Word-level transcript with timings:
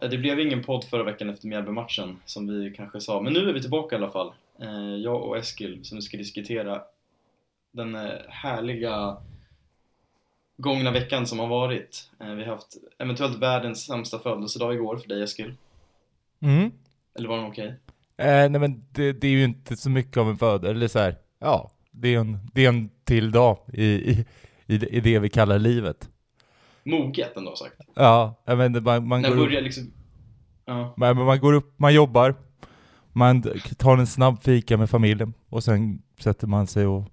Ja, 0.00 0.08
det 0.08 0.18
blev 0.18 0.40
ingen 0.40 0.62
podd 0.62 0.84
förra 0.84 1.02
veckan 1.02 1.30
efter 1.30 1.46
Mjällby-matchen 1.48 2.16
som 2.24 2.46
vi 2.46 2.70
kanske 2.76 3.00
sa, 3.00 3.20
men 3.20 3.32
nu 3.32 3.48
är 3.48 3.52
vi 3.52 3.60
tillbaka 3.60 3.96
i 3.96 3.98
alla 3.98 4.10
fall. 4.10 4.32
Eh, 4.60 4.96
jag 4.96 5.22
och 5.22 5.36
Eskil 5.38 5.84
som 5.84 6.02
ska 6.02 6.16
diskutera 6.16 6.82
den 7.72 7.94
eh, 7.94 8.10
härliga 8.28 9.16
gångna 10.56 10.90
veckan 10.90 11.26
som 11.26 11.38
har 11.38 11.46
varit. 11.46 12.10
Eh, 12.20 12.30
vi 12.34 12.44
har 12.44 12.52
haft 12.52 12.76
eventuellt 12.98 13.38
världens 13.38 13.86
sämsta 13.86 14.18
födelsedag 14.18 14.74
igår 14.74 14.96
för 14.96 15.08
dig 15.08 15.22
Eskil. 15.22 15.54
Mm. 16.40 16.72
Eller 17.18 17.28
var 17.28 17.36
den 17.36 17.46
okej? 17.46 17.68
Eh, 18.16 18.26
nej 18.50 18.60
men 18.60 18.84
det, 18.92 19.12
det 19.12 19.26
är 19.26 19.30
ju 19.32 19.44
inte 19.44 19.76
så 19.76 19.90
mycket 19.90 20.16
av 20.16 20.28
en 20.30 20.38
födelse, 20.38 20.70
eller 20.70 20.88
så 20.88 20.98
här, 20.98 21.14
ja, 21.38 21.70
det 21.90 22.14
är 22.14 22.18
en, 22.18 22.38
det 22.54 22.64
är 22.64 22.68
en 22.68 22.90
till 23.04 23.30
dag 23.30 23.58
i, 23.72 23.84
i, 23.84 24.24
i, 24.66 24.78
det- 24.78 24.86
i 24.88 25.00
det 25.00 25.18
vi 25.18 25.28
kallar 25.28 25.58
livet. 25.58 26.10
Moget 26.84 27.36
ändå 27.36 27.56
sagt. 27.56 27.74
Ja, 27.94 28.34
vet 28.46 28.66
inte, 28.66 28.80
man, 28.80 29.08
man, 29.08 29.22
När 29.22 29.28
går 29.28 29.36
börjar 29.36 29.60
liksom... 29.60 29.92
Ja. 30.68 30.94
man, 30.96 31.16
man 31.16 31.40
går 31.40 31.52
upp, 31.52 31.74
man 31.76 31.94
jobbar, 31.94 32.34
man 33.12 33.42
tar 33.76 33.98
en 33.98 34.06
snabb 34.06 34.42
fika 34.42 34.76
med 34.76 34.90
familjen 34.90 35.34
och 35.48 35.64
sen 35.64 36.02
sätter 36.18 36.46
man 36.46 36.66
sig 36.66 36.86
och 36.86 37.04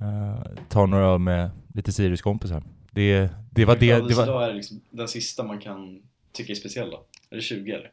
eh, 0.00 0.42
tar 0.68 0.86
några 0.86 1.06
öl 1.06 1.18
med 1.18 1.50
lite 1.74 1.92
Sirius-kompisar. 1.92 2.62
Det, 2.90 3.28
det 3.50 3.64
var 3.64 3.76
det, 3.76 4.08
det 4.08 4.14
var, 4.14 4.42
är 4.42 4.54
liksom 4.54 4.80
den 4.90 5.08
sista 5.08 5.42
man 5.42 5.58
kan 5.58 6.02
tycka 6.32 6.52
är 6.52 6.54
speciell 6.54 6.90
då. 6.90 7.04
Är 7.30 7.36
det 7.36 7.42
20 7.42 7.72
eller? 7.72 7.90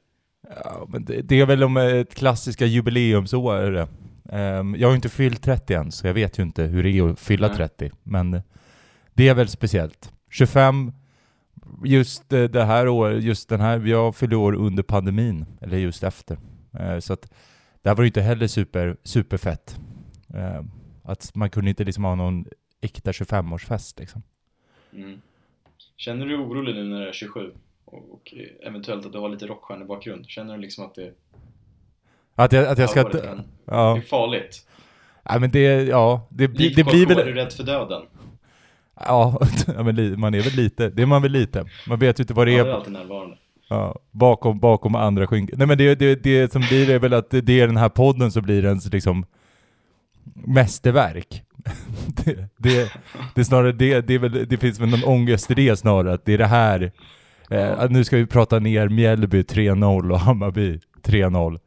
Ja, 0.64 0.86
men 0.88 1.06
det, 1.06 1.22
det 1.22 1.40
är 1.40 1.46
väl 1.46 1.64
om 1.64 1.78
ett 1.78 2.16
klassiska 2.16 2.66
jubileumsår 2.66 3.56
är 3.56 3.72
det. 3.72 3.88
Ehm, 4.32 4.76
jag 4.76 4.88
har 4.88 4.92
ju 4.92 4.96
inte 4.96 5.10
fyllt 5.10 5.44
30 5.44 5.74
än, 5.74 5.92
så 5.92 6.08
jag 6.08 6.14
vet 6.14 6.40
ju 6.40 6.44
inte 6.44 6.64
hur 6.64 6.84
det 6.84 6.90
är 6.90 7.10
att 7.10 7.20
fylla 7.20 7.48
Nej. 7.48 7.58
30. 7.58 7.92
Men 8.04 8.42
det 9.14 9.28
är 9.28 9.34
väl 9.34 9.48
speciellt. 9.48 10.12
25, 10.30 10.92
just 11.86 12.34
eh, 12.34 12.44
det 12.44 12.64
här 12.64 12.88
året, 12.88 13.24
just 13.24 13.50
den 13.50 13.60
här, 13.62 13.80
jag 13.86 14.16
fyllde 14.16 14.36
år 14.36 14.54
under 14.56 14.84
pandemin, 14.84 15.46
eller 15.62 15.78
just 15.78 16.04
efter. 16.04 16.38
Eh, 16.80 17.00
så 17.00 17.14
att 17.14 17.22
det 17.82 17.90
här 17.90 17.96
var 17.96 18.04
ju 18.04 18.08
inte 18.08 18.22
heller 18.22 18.48
super, 18.48 18.98
superfett. 19.04 19.80
Ehm, 20.34 20.72
att 21.04 21.36
man 21.36 21.50
kunde 21.50 21.70
inte 21.70 21.84
liksom 21.84 22.04
ha 22.04 22.16
någon 22.16 22.46
äkta 22.82 23.12
25-årsfest 23.12 24.00
liksom. 24.00 24.24
Mm. 24.94 25.22
Känner 25.98 26.26
du 26.26 26.38
dig 26.38 26.46
orolig 26.46 26.76
nu 26.76 26.84
när 26.84 27.00
du 27.02 27.08
är 27.08 27.14
27? 27.14 27.52
Och, 27.86 28.34
eventuellt 28.64 29.06
att 29.06 29.12
du 29.14 29.20
har 29.20 29.30
lite 29.30 29.48
rockstjärnebakgrund? 29.48 30.26
Känner 30.30 30.56
du 30.56 30.62
liksom 30.62 30.86
att 30.86 30.96
det, 30.96 31.14
Att 32.36 32.52
jag, 32.52 32.66
att 32.66 32.78
jag 32.78 32.90
ska... 32.90 33.04
kan- 33.04 33.12
det 33.22 33.44
Ja, 33.66 33.98
är 33.98 34.02
farligt? 34.02 34.68
ja 35.24 35.40
men 35.40 35.52
det, 35.52 35.84
ja, 35.84 36.28
det, 36.30 36.48
blir- 36.48 36.76
det 36.76 36.84
blir 36.84 37.06
väl... 37.06 37.20
Är 37.20 37.26
du 37.26 37.34
rädd 37.34 37.54
för 37.54 37.64
döden? 37.64 38.02
Ja, 39.06 39.42
ja 39.78 39.84
men 39.84 40.20
man 40.20 40.34
är 40.34 40.42
väl 40.42 40.54
lite, 40.54 40.90
det 40.90 41.02
är 41.02 41.06
man 41.06 41.22
väl 41.22 41.32
lite. 41.32 41.66
Man 41.88 42.00
vet 42.00 42.20
ju 42.20 42.24
inte 42.24 42.34
vad 42.34 42.48
det 42.48 42.52
Ja, 42.52 42.66
är 42.66 42.70
är 42.70 42.74
alltid 42.74 42.94
närvarande. 42.94 43.38
ja, 43.70 44.00
bakom, 44.12 44.60
bakom 44.60 44.96
andra 44.96 45.28
skynken. 45.28 45.58
Nej 45.58 45.68
men 45.68 45.78
det, 45.78 45.96
det, 45.96 46.24
det 46.24 46.52
som 46.52 46.62
blir 46.62 46.90
är 46.90 47.00
väl 47.00 47.14
att 47.14 47.30
det 47.30 47.50
är 47.62 47.68
den 47.68 47.78
här 47.78 47.90
podden 47.90 48.32
som 48.32 48.44
blir 48.44 48.66
ens 48.66 48.94
liksom 48.94 49.26
mästerverk. 50.34 51.44
Det, 52.26 52.34
det, 52.58 52.92
det 53.36 53.42
är 53.42 53.46
snarare 53.46 53.72
det, 53.72 54.02
det, 54.02 54.14
är 54.14 54.20
väl, 54.20 54.48
det 54.50 54.58
finns 54.58 54.80
väl 54.80 54.90
någon 54.90 55.04
ångest 55.04 55.52
i 55.52 55.54
det 55.54 55.76
snarare, 55.78 56.14
att 56.14 56.26
det 56.26 56.34
är 56.34 56.38
det 56.38 56.46
här, 56.46 56.92
eh, 57.50 57.90
nu 57.90 58.04
ska 58.04 58.18
vi 58.18 58.26
prata 58.26 58.60
ner 58.60 58.90
Mjällby 58.90 59.42
3-0 59.42 60.12
och 60.12 60.20
Hammarby 60.20 60.80
3-0. 61.04 61.60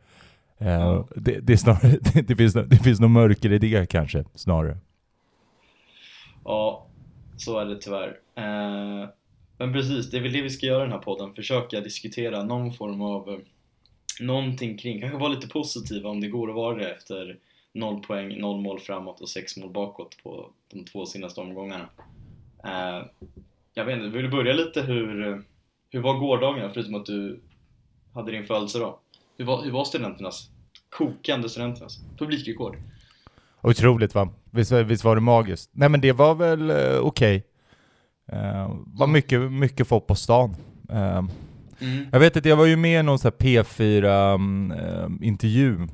Eh, 0.60 0.68
Ja. 0.68 1.08
det, 1.16 1.38
det 1.40 1.52
är 1.52 1.56
snarare, 1.56 1.96
det, 2.14 2.22
det, 2.22 2.36
finns, 2.36 2.52
det 2.54 2.76
finns 2.76 3.00
nog 3.00 3.10
mörker 3.10 3.52
i 3.52 3.58
det 3.58 3.86
kanske, 3.90 4.24
snarare. 4.34 4.78
Ja, 6.44 6.86
så 7.36 7.58
är 7.58 7.66
det 7.66 7.80
tyvärr. 7.80 8.20
Eh, 8.34 9.08
men 9.58 9.72
precis, 9.72 10.10
det 10.10 10.16
är 10.16 10.22
väl 10.22 10.32
det 10.32 10.42
vi 10.42 10.50
ska 10.50 10.66
göra 10.66 10.82
i 10.82 10.86
den 10.86 10.92
här 10.92 10.98
podden. 10.98 11.34
Försöka 11.34 11.80
diskutera 11.80 12.44
någon 12.44 12.72
form 12.72 13.02
av 13.02 13.28
eh, 13.30 13.38
någonting 14.20 14.78
kring, 14.78 15.00
kanske 15.00 15.18
vara 15.18 15.32
lite 15.32 15.48
positiva 15.48 16.10
om 16.10 16.20
det 16.20 16.28
går 16.28 16.48
att 16.48 16.54
vara 16.54 16.76
det 16.76 16.90
efter 16.90 17.38
noll 17.72 18.02
poäng, 18.02 18.40
noll 18.40 18.60
mål 18.60 18.80
framåt 18.80 19.20
och 19.20 19.28
sex 19.28 19.56
mål 19.56 19.70
bakåt 19.70 20.16
på 20.22 20.50
de 20.72 20.84
två 20.84 21.06
senaste 21.06 21.40
omgångarna. 21.40 21.88
Eh, 22.64 23.06
jag 23.74 23.84
vet 23.84 23.96
inte, 23.96 24.08
vill 24.08 24.22
du 24.24 24.30
börja 24.30 24.52
lite 24.52 24.82
hur, 24.82 25.42
hur 25.90 26.00
var 26.00 26.18
gårdagen 26.18 26.70
förutom 26.74 26.94
att 26.94 27.06
du 27.06 27.40
hade 28.14 28.32
din 28.32 28.46
födelsedag? 28.46 28.98
Hur 29.38 29.44
var, 29.44 29.62
hur 29.64 29.70
var 29.70 29.84
studenternas, 29.84 30.50
kokande 30.88 31.48
studenternas 31.48 32.00
publikrekord? 32.18 32.76
Otroligt 33.62 34.14
va? 34.14 34.28
Visst, 34.50 34.72
visst 34.72 35.04
var 35.04 35.14
det 35.14 35.20
magiskt? 35.20 35.70
Nej 35.72 35.88
men 35.88 36.00
det 36.00 36.12
var 36.12 36.34
väl 36.34 36.70
eh, 36.70 36.98
okej. 37.00 37.46
Eh, 38.32 38.70
var 38.86 39.06
mycket, 39.06 39.52
mycket 39.52 39.88
folk 39.88 40.06
på 40.06 40.14
stan. 40.14 40.56
Eh, 40.90 41.22
Mm. 41.80 42.06
jag 42.12 42.20
vet 42.20 42.36
att 42.36 42.44
jag 42.44 42.56
var 42.56 42.66
ju 42.66 42.76
med 42.76 43.00
i 43.00 43.02
någon 43.02 43.18
sån 43.18 43.32
här 43.40 43.46
P4-intervju. 43.46 45.88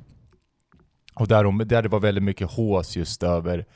och 1.15 1.29
där, 1.29 1.45
de, 1.45 1.59
där 1.59 1.83
det 1.83 1.89
var 1.89 2.01
väldigt 2.01 2.25
mycket 2.25 2.51
hås 2.51 2.97
just 2.97 3.23
över, 3.23 3.67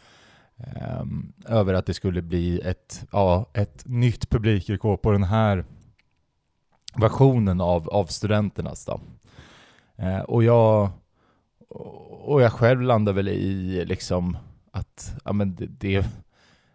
ehm, 0.59 1.33
över 1.47 1.75
att 1.75 1.87
det 1.87 1.95
skulle 1.95 2.23
bli 2.23 2.61
ett, 2.61 3.05
ja, 3.13 3.51
ett 3.55 3.83
nytt 3.87 4.31
publikrekord 4.31 5.03
på 5.03 5.13
den 5.13 5.23
här 5.23 5.65
versionen 6.97 7.61
av, 7.61 7.89
av 7.89 8.05
studenternas 8.07 8.85
då. 8.85 9.01
Eh, 9.99 10.21
och 10.21 10.45
jag 10.45 10.91
och 12.25 12.43
jag 12.43 12.53
själv 12.53 12.83
landar 12.83 13.13
väl 13.13 13.29
i 13.29 13.85
liksom 13.85 14.37
att 14.71 15.15
ja, 15.25 15.33
men 15.33 15.55
det, 15.55 15.67
det, 15.67 16.07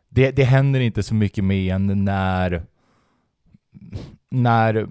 det, 0.10 0.32
det 0.32 0.44
händer 0.44 0.80
inte 0.80 1.04
så 1.04 1.16
mycket 1.16 1.44
med 1.44 1.76
en 1.76 2.06
när 2.06 2.64
när 4.30 4.88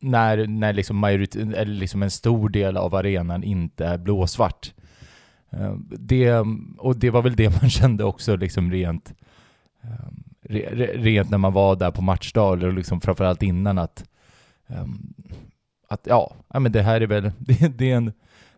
när, 0.00 0.46
när 0.46 0.72
liksom 0.72 1.04
majorit- 1.04 1.36
eller 1.36 1.74
liksom 1.74 2.02
en 2.02 2.10
stor 2.10 2.48
del 2.48 2.76
av 2.76 2.94
arenan 2.94 3.44
inte 3.44 3.86
är 3.86 3.98
blåsvart. 3.98 4.72
Eh, 5.50 5.74
det, 5.98 6.32
och 6.78 6.96
det 6.96 7.10
var 7.10 7.22
väl 7.22 7.36
det 7.36 7.60
man 7.62 7.70
kände 7.70 8.04
också 8.04 8.36
liksom 8.36 8.70
rent, 8.72 9.14
eh, 9.82 10.50
rent 10.94 11.30
när 11.30 11.38
man 11.38 11.52
var 11.52 11.76
där 11.76 11.90
på 11.90 12.02
matchdag, 12.02 12.62
och 12.62 12.72
liksom 12.72 13.00
framförallt 13.00 13.42
innan 13.42 13.78
att, 13.78 14.04
eh, 14.66 14.84
att 15.88 16.00
ja, 16.04 16.34
ja 16.48 16.60
men 16.60 16.72
det 16.72 16.82
här 16.82 17.00
är 17.00 17.06
väl, 17.06 17.32
det, 17.38 17.78
det 17.78 17.90
är 17.90 17.96
en 17.96 18.12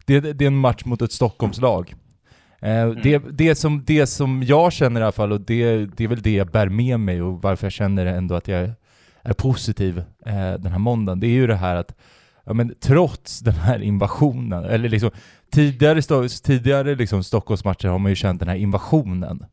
det, 0.08 0.32
det 0.32 0.44
är 0.44 0.46
en 0.46 0.56
match 0.56 0.84
mot 0.84 1.02
ett 1.02 1.12
Stockholmslag. 1.12 1.94
Eh, 2.60 2.88
det, 2.88 3.18
det, 3.18 3.54
som, 3.54 3.84
det 3.84 4.06
som 4.06 4.42
jag 4.42 4.72
känner 4.72 5.00
i 5.00 5.04
alla 5.04 5.12
fall, 5.12 5.32
och 5.32 5.40
det, 5.40 5.86
det 5.86 6.04
är 6.04 6.08
väl 6.08 6.22
det 6.22 6.34
jag 6.34 6.50
bär 6.50 6.68
med 6.68 7.00
mig 7.00 7.22
och 7.22 7.42
varför 7.42 7.66
jag 7.66 7.72
känner 7.72 8.06
ändå 8.06 8.34
att 8.34 8.48
jag 8.48 8.70
är 9.22 9.32
positiv 9.32 9.98
eh, 10.26 10.52
den 10.52 10.72
här 10.72 10.78
måndagen, 10.78 11.20
det 11.20 11.26
är 11.26 11.30
ju 11.30 11.46
det 11.46 11.56
här 11.56 11.76
att 11.76 11.94
ja, 12.44 12.52
men 12.52 12.74
trots 12.80 13.40
den 13.40 13.54
här 13.54 13.82
invasionen, 13.82 14.64
eller 14.64 14.88
liksom 14.88 15.10
tidigare, 15.52 16.28
tidigare 16.28 16.94
liksom 16.94 17.22
Stockholmsmatcher 17.24 17.88
har 17.88 17.98
man 17.98 18.12
ju 18.12 18.16
känt 18.16 18.40
den 18.40 18.48
här 18.48 18.56
invasionen. 18.56 19.44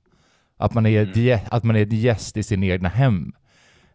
Att 0.58 0.74
man 0.74 0.86
är, 0.86 1.18
Mm. 1.18 1.40
att 1.52 1.64
man 1.64 1.76
är 1.76 1.82
ett 1.82 1.94
gäst 1.94 2.38
i 2.38 2.44
sin 2.44 2.64
egna 2.64 2.90
hem. 2.90 3.34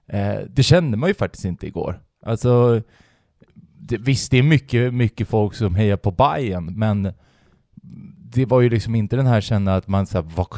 Eh, 0.09 0.39
det 0.49 0.63
kände 0.63 0.97
man 0.97 1.09
ju 1.09 1.15
faktiskt 1.15 1.45
inte 1.45 1.67
igår. 1.67 2.01
Alltså, 2.27 2.83
det, 3.81 3.99
visst, 3.99 4.31
det 4.31 4.39
är 4.39 4.43
mycket, 4.43 4.95
mycket 4.95 5.29
folk 5.29 5.55
som 5.55 5.75
hejar 5.75 5.97
på 5.97 6.11
Bayern, 6.11 6.79
men 6.79 7.13
det 8.33 8.47
var 8.47 8.61
ju 8.61 8.71
liksom 8.71 8.95
inte 8.95 9.17
den 9.17 9.27
här 9.27 9.41
känna 9.41 9.75
att 9.75 9.89
man 9.89 10.07
så 10.07 10.19
här, 10.19 10.29
var, 10.37 10.49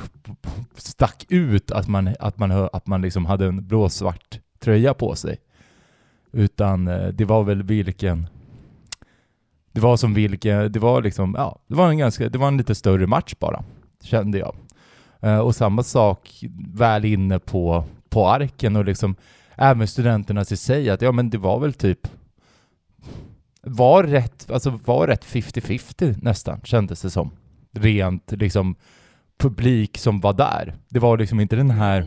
stack 0.74 1.24
ut 1.28 1.70
att 1.70 1.88
man, 1.88 2.14
att 2.20 2.38
man, 2.38 2.68
att 2.72 2.86
man 2.86 3.02
liksom 3.02 3.26
hade 3.26 3.46
en 3.46 3.68
blåsvart 3.68 4.40
tröja 4.60 4.94
på 4.94 5.14
sig. 5.14 5.38
Utan 6.32 6.88
eh, 6.88 7.08
det 7.08 7.24
var 7.24 7.44
väl 7.44 7.62
vilken... 7.62 8.26
Det 9.72 9.80
var 9.80 9.96
som 9.96 10.14
vilken... 10.14 10.72
Det 10.72 10.78
var 10.78 11.02
liksom, 11.02 11.34
ja, 11.38 11.58
det 11.66 11.74
var 11.74 11.88
en 11.88 11.98
ganska... 11.98 12.28
Det 12.28 12.38
var 12.38 12.48
en 12.48 12.56
lite 12.56 12.74
större 12.74 13.06
match 13.06 13.34
bara, 13.38 13.64
kände 14.02 14.38
jag. 14.38 14.54
Eh, 15.20 15.38
och 15.38 15.54
samma 15.54 15.82
sak 15.82 16.44
väl 16.74 17.04
inne 17.04 17.38
på, 17.38 17.84
på 18.08 18.28
arken 18.28 18.76
och 18.76 18.84
liksom 18.84 19.14
även 19.54 19.88
studenterna 19.88 20.40
i 20.40 20.56
sig, 20.56 20.90
att 20.90 21.02
ja 21.02 21.12
men 21.12 21.30
det 21.30 21.38
var 21.38 21.60
väl 21.60 21.72
typ 21.72 22.08
var 23.62 24.04
rätt, 24.04 24.50
alltså 24.50 24.70
var 24.84 25.06
rätt 25.06 25.24
50-50 25.24 26.18
nästan, 26.22 26.60
kändes 26.64 27.02
det 27.02 27.10
som. 27.10 27.30
Rent 27.72 28.32
liksom 28.32 28.76
publik 29.38 29.98
som 29.98 30.20
var 30.20 30.32
där. 30.32 30.74
Det 30.88 30.98
var 30.98 31.18
liksom 31.18 31.40
inte 31.40 31.56
den 31.56 31.70
här, 31.70 32.04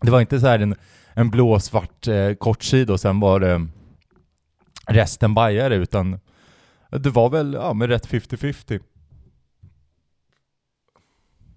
det 0.00 0.10
var 0.10 0.20
inte 0.20 0.40
så 0.40 0.46
här 0.46 0.58
en, 0.58 0.74
en 1.14 1.30
blåsvart 1.30 2.08
eh, 2.08 2.34
kortsida 2.34 2.92
och 2.92 3.00
sen 3.00 3.20
var 3.20 3.40
det 3.40 3.66
resten 4.86 5.34
bajare, 5.34 5.74
utan 5.76 6.20
det 6.90 7.10
var 7.10 7.30
väl, 7.30 7.52
ja 7.52 7.72
men 7.72 7.88
rätt 7.88 8.08
50-50. 8.08 8.80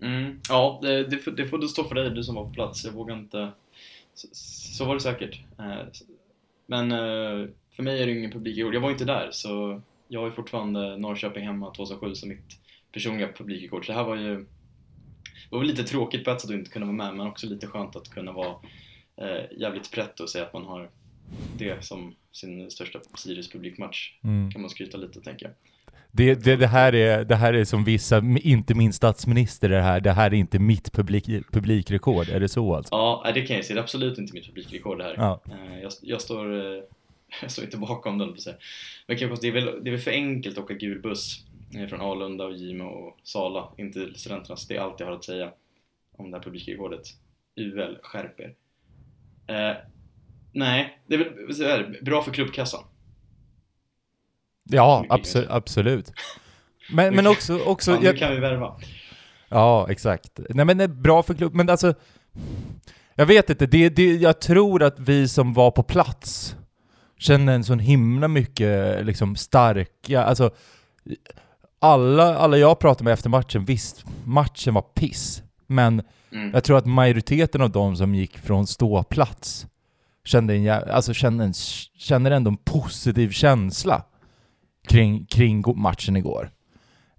Mm, 0.01 0.39
ja, 0.49 0.79
det, 0.81 1.03
det, 1.07 1.17
får- 1.17 1.31
det 1.31 1.47
får 1.47 1.57
du 1.57 1.67
stå 1.67 1.83
för 1.83 1.95
dig, 1.95 2.09
du 2.09 2.23
som 2.23 2.35
var 2.35 2.43
på 2.43 2.49
plats. 2.49 2.85
Jag 2.85 2.91
vågar 2.91 3.15
inte... 3.15 3.51
Så, 4.13 4.27
så 4.77 4.85
var 4.85 4.93
det 4.93 4.99
säkert. 5.01 5.39
Eh, 5.59 5.85
men 6.67 6.91
eh, 6.91 7.47
för 7.75 7.83
mig 7.83 8.01
är 8.01 8.05
det 8.05 8.11
ingen 8.11 8.31
publikrekord. 8.31 8.75
Jag 8.75 8.81
var 8.81 8.91
inte 8.91 9.05
där, 9.05 9.29
så 9.31 9.81
jag 10.07 10.19
har 10.19 10.27
ju 10.27 10.33
fortfarande 10.33 10.97
Norrköping 10.97 11.45
hemma 11.45 11.73
2007 11.73 12.15
som 12.15 12.29
mitt 12.29 12.59
personliga 12.91 13.27
publikrekord. 13.37 13.85
Så 13.85 13.91
det 13.91 13.97
här 13.97 14.05
var 14.05 14.15
ju... 14.15 14.45
Det 15.49 15.55
var 15.55 15.63
lite 15.63 15.83
tråkigt 15.83 16.25
på 16.25 16.31
ett 16.31 16.41
sätt 16.41 16.49
att 16.49 16.55
inte 16.55 16.71
kunna 16.71 16.85
vara 16.85 16.95
med, 16.95 17.15
men 17.15 17.27
också 17.27 17.47
lite 17.47 17.67
skönt 17.67 17.95
att 17.95 18.09
kunna 18.09 18.31
vara 18.31 18.55
eh, 19.17 19.57
jävligt 19.57 19.91
pretto 19.91 20.23
och 20.23 20.29
säga 20.29 20.45
att 20.45 20.53
man 20.53 20.65
har 20.65 20.89
det 21.57 21.85
som 21.85 22.15
sin 22.31 22.71
största 22.71 22.99
Sirius 23.17 23.51
publikmatch. 23.51 24.11
Mm. 24.23 24.51
Kan 24.51 24.61
man 24.61 24.69
skryta 24.69 24.97
lite 24.97 25.21
tänker 25.21 25.45
jag. 25.45 25.53
Det, 26.11 26.35
det, 26.35 26.55
det, 26.55 26.67
här 26.67 26.95
är, 26.95 27.25
det 27.25 27.35
här 27.35 27.53
är 27.53 27.65
som 27.65 27.83
vissa, 27.83 28.23
inte 28.41 28.73
min 28.73 28.93
statsminister 28.93 29.69
det 29.69 29.81
här, 29.81 29.99
det 29.99 30.11
här 30.11 30.25
är 30.25 30.33
inte 30.33 30.59
mitt 30.59 30.91
publik, 30.93 31.25
publikrekord, 31.51 32.29
är 32.29 32.39
det 32.39 32.49
så 32.49 32.75
alltså? 32.75 32.95
Ja, 32.95 33.31
det 33.33 33.41
kan 33.41 33.55
jag 33.55 33.65
säga. 33.65 33.75
Det 33.75 33.79
är 33.79 33.83
absolut 33.83 34.17
inte 34.17 34.33
mitt 34.33 34.45
publikrekord 34.45 34.97
det 34.97 35.03
här. 35.03 35.15
Ja. 35.17 35.41
Eh, 35.45 35.81
Jag, 35.81 35.91
jag, 36.01 36.21
står, 36.21 36.75
eh, 36.75 36.83
jag 37.41 37.51
står 37.51 37.65
inte 37.65 37.77
bakom 37.77 38.17
den, 38.17 38.33
på 38.33 38.41
sig. 38.41 38.57
Men 39.07 39.17
konstatera, 39.17 39.53
det, 39.53 39.59
är 39.59 39.65
väl, 39.65 39.83
det 39.83 39.89
är 39.89 39.91
väl 39.91 40.01
för 40.01 40.11
enkelt 40.11 40.57
att 40.57 40.63
åka 40.63 40.73
gul 40.73 41.01
buss 41.01 41.45
eh, 41.77 41.87
från 41.87 42.01
Alunda 42.01 42.45
och 42.45 42.53
Gimo 42.53 42.85
och 42.85 43.17
Sala 43.23 43.69
in 43.77 43.91
till 43.91 44.15
studenterna. 44.15 44.55
Så 44.55 44.67
det 44.67 44.75
är 44.75 44.81
allt 44.81 44.99
jag 44.99 45.07
har 45.07 45.13
att 45.13 45.23
säga 45.23 45.51
om 46.17 46.31
det 46.31 46.37
här 46.37 46.43
publikrekordet. 46.43 47.07
UL, 47.55 47.99
skärp 48.01 48.39
er. 48.39 48.55
Eh, 49.47 49.75
nej, 50.51 50.99
det 51.07 51.15
är 51.15 51.19
väl 51.19 51.55
så 51.55 51.63
här, 51.63 51.99
bra 52.01 52.23
för 52.23 52.31
klubbkassan. 52.31 52.83
Ja, 54.63 54.99
Mycket 55.01 55.17
abso- 55.17 55.33
kanske. 55.33 55.53
absolut. 55.53 56.11
Men, 56.91 57.15
men 57.15 57.27
också, 57.27 57.59
också 57.59 57.91
Fan, 57.91 57.99
nu 57.99 58.05
jag, 58.05 58.17
kan 58.17 58.31
vi 58.31 58.39
värva. 58.39 58.79
Ja, 59.49 59.87
exakt. 59.89 60.39
Nej 60.49 60.65
men 60.65 60.77
det 60.77 60.83
är 60.83 60.87
bra 60.87 61.23
för 61.23 61.33
klubb, 61.33 61.53
men 61.53 61.69
alltså... 61.69 61.93
Jag 63.15 63.25
vet 63.25 63.49
inte, 63.49 63.65
det, 63.65 63.89
det, 63.89 64.15
jag 64.15 64.41
tror 64.41 64.83
att 64.83 64.99
vi 64.99 65.27
som 65.27 65.53
var 65.53 65.71
på 65.71 65.83
plats 65.83 66.55
känner 67.25 67.53
en 67.55 67.63
sån 67.63 67.79
himla 67.79 68.27
mycket 68.27 69.05
liksom 69.05 69.35
starka, 69.35 70.23
alltså... 70.23 70.49
Alla, 71.79 72.37
alla 72.37 72.57
jag 72.57 72.79
pratade 72.79 73.03
med 73.03 73.13
efter 73.13 73.29
matchen, 73.29 73.65
visst, 73.65 74.05
matchen 74.25 74.73
var 74.73 74.81
piss. 74.81 75.43
Men 75.67 76.01
Mm. 76.31 76.51
jag 76.53 76.63
tror 76.63 76.77
att 76.77 76.85
majoriteten 76.85 77.61
av 77.61 77.69
de 77.71 77.95
som 77.95 78.15
gick 78.15 78.37
från 78.37 78.67
ståplats 78.67 79.67
kände, 80.25 80.55
en, 80.55 80.69
alltså 80.89 81.13
kände, 81.13 81.43
en, 81.43 81.53
känner 81.97 82.31
ändå 82.31 82.49
en 82.51 82.57
positiv 82.57 83.29
känsla 83.31 84.03
kring, 84.87 85.25
kring 85.25 85.63
matchen 85.75 86.15
igår. 86.15 86.49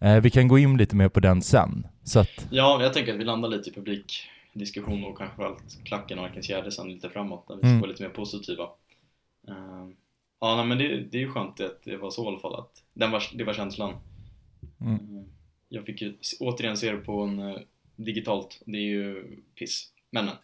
Eh, 0.00 0.16
vi 0.20 0.30
kan 0.30 0.48
gå 0.48 0.58
in 0.58 0.76
lite 0.76 0.96
mer 0.96 1.08
på 1.08 1.20
den 1.20 1.42
sen. 1.42 1.86
Så 2.04 2.18
att, 2.20 2.46
Ja, 2.50 2.82
jag 2.82 2.92
tänker 2.92 3.12
att 3.14 3.20
vi 3.20 3.24
landar 3.24 3.48
lite 3.48 3.70
i 3.70 3.72
publikdiskussion 3.72 5.04
och 5.04 5.18
kanske 5.18 5.36
framförallt 5.36 5.84
klacken 5.84 6.18
och 6.18 6.24
Arkens 6.24 6.48
Gärde 6.48 6.72
sen 6.72 6.88
lite 6.88 7.10
framåt, 7.10 7.48
där 7.48 7.54
vi 7.54 7.60
ska 7.60 7.68
Mm. 7.68 7.80
vara 7.80 7.90
lite 7.90 8.02
mer 8.02 8.10
positiva. 8.10 8.64
Ehm, 9.48 9.96
ja, 10.40 10.56
nej, 10.56 10.66
men 10.66 10.78
det, 10.78 11.00
det 11.00 11.18
är 11.18 11.22
ju 11.22 11.30
skönt 11.32 11.60
att 11.60 11.82
det 11.84 11.96
var 11.96 12.10
så 12.10 12.24
i 12.24 12.28
alla 12.28 12.38
fall, 12.38 12.54
att 12.54 12.82
den 12.94 13.10
var, 13.10 13.22
det 13.34 13.44
var 13.44 13.54
känslan. 13.54 13.94
Mm. 14.80 14.94
Ehm, 14.94 15.24
jag 15.68 15.84
fick 15.84 16.02
ju 16.02 16.14
återigen 16.40 16.76
se 16.76 16.92
det 16.92 16.98
på 16.98 17.22
en 17.22 17.38
eh, 17.38 17.56
digitalt, 17.96 18.62
det 18.66 18.78
är 18.78 18.82
ju 18.82 19.36
piss. 19.58 19.92
Men, 20.10 20.24
men, 20.24 20.34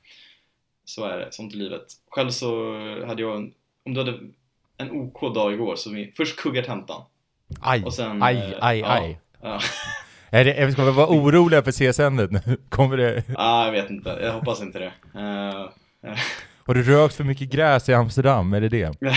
så 0.85 1.05
är 1.05 1.19
det, 1.19 1.33
sånt 1.33 1.55
i 1.55 1.57
livet. 1.57 1.87
Själv 2.09 2.31
så 2.31 2.75
hade 3.07 3.23
jag 3.23 3.37
en, 3.37 3.55
om 3.83 3.95
du 3.95 4.01
hade 4.01 4.19
en 4.77 4.91
OK 4.91 5.35
dag 5.35 5.53
igår, 5.53 5.77
så 5.77 5.91
vi, 5.91 6.13
först 6.17 6.37
kuggartentan 6.37 7.03
aj, 7.61 7.85
och 7.85 7.95
sen... 7.95 8.23
aj, 8.23 8.37
eh, 8.37 8.59
aj, 8.61 8.79
ja, 8.79 8.87
aj. 8.87 9.19
Ja. 9.43 9.61
Är 10.31 10.45
det, 10.45 10.73
ska 10.73 10.85
vi 10.85 10.91
vara 10.91 11.07
oroliga 11.07 11.63
för 11.63 11.73
CSN 11.73 12.17
nu? 12.17 12.57
Kommer 12.69 12.97
det... 12.97 13.25
Ah, 13.37 13.65
jag 13.65 13.73
vet 13.73 13.91
inte, 13.91 14.19
jag 14.23 14.33
hoppas 14.33 14.63
inte 14.63 14.79
det. 14.79 14.93
Eh, 15.21 15.69
Har 16.67 16.75
du 16.75 16.83
rökt 16.83 17.15
för 17.15 17.25
mycket 17.25 17.51
gräs 17.51 17.89
i 17.89 17.95
Amsterdam? 17.95 18.53
Är 18.53 18.61
det 18.61 18.69
det? 18.69 18.93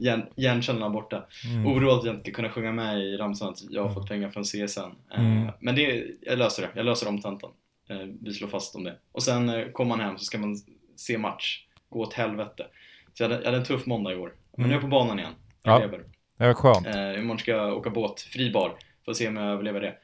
Hjärn, 0.00 0.26
hjärnkällan 0.36 0.92
borta. 0.92 1.24
Mm. 1.44 1.66
Oroad 1.66 1.98
att 1.98 2.04
jag 2.04 2.14
inte 2.14 2.30
kunna 2.30 2.48
sjunga 2.50 2.72
med 2.72 2.98
i 2.98 3.16
ramsan 3.16 3.48
att 3.48 3.70
jag 3.70 3.82
har 3.88 3.94
fått 3.94 4.08
pengar 4.08 4.28
från 4.28 4.44
CSN. 4.44 4.78
Eh, 5.14 5.20
Mm. 5.20 5.52
Men 5.60 5.74
det, 5.74 6.04
jag 6.22 6.38
löser 6.38 6.62
det, 6.62 6.68
jag 6.74 6.86
löser 6.86 7.08
om 7.08 7.20
tentan. 7.22 7.50
Eh, 7.90 7.96
Vi 8.20 8.32
slår 8.32 8.48
fast 8.48 8.76
om 8.76 8.84
det. 8.84 8.96
Och 9.12 9.22
sen 9.22 9.48
eh, 9.48 9.68
kommer 9.68 9.88
man 9.96 10.00
hem 10.06 10.18
så 10.18 10.24
ska 10.24 10.38
man 10.38 10.56
se 10.96 11.18
match. 11.18 11.64
Gå 11.88 12.00
åt 12.00 12.14
helvete. 12.14 12.66
Så 13.14 13.22
jag 13.22 13.28
hade, 13.28 13.40
jag 13.40 13.46
hade 13.46 13.56
en 13.58 13.64
tuff 13.64 13.86
måndag 13.86 14.12
igår. 14.12 14.32
Men 14.56 14.64
Mm. 14.64 14.68
nu 14.68 14.74
är 14.74 14.76
jag 14.76 14.82
på 14.82 14.88
banan 14.88 15.18
igen. 15.18 15.32
Ja. 15.62 15.72
Jag 15.72 15.80
lever. 15.90 16.04
Det 16.38 16.46
var 16.46 16.54
skönt. 16.54 16.86
Eh, 16.86 17.18
imorgon 17.18 17.38
ska 17.38 17.50
jag 17.50 17.76
åka 17.76 17.90
båt, 17.90 18.20
fribar. 18.20 18.72
Får 19.04 19.12
se 19.12 19.28
om 19.28 19.36
jag 19.36 19.46
överlever 19.52 19.80
det. 19.80 19.88
Eh, 19.88 19.94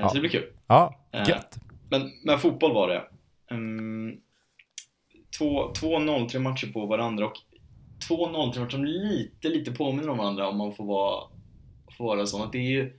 Ja. 0.00 0.08
Så 0.08 0.14
det 0.14 0.20
blir 0.20 0.30
kul. 0.30 0.44
Ja, 0.66 0.98
Eh, 1.12 1.28
gött. 1.28 1.56
Men, 1.90 2.10
men 2.24 2.38
fotboll 2.38 2.72
var 2.74 2.88
det. 2.88 3.02
Um, 3.50 4.20
2-0, 5.40 6.28
tre 6.28 6.40
matcher 6.40 6.66
på 6.72 6.86
varandra 6.86 7.26
och 7.26 7.32
2-0, 8.08 8.52
tre 8.52 8.60
matcher 8.62 8.70
som 8.70 8.84
lite, 8.84 9.48
lite 9.48 9.72
påminner 9.72 10.08
om 10.08 10.18
varandra 10.18 10.48
om 10.48 10.58
man 10.58 10.74
får 10.74 10.84
vara, 10.84 11.24
får 11.98 12.04
vara 12.04 12.26
sån. 12.26 12.42
Att 12.42 12.52
det 12.52 12.58
är 12.58 12.70
ju, 12.70 12.92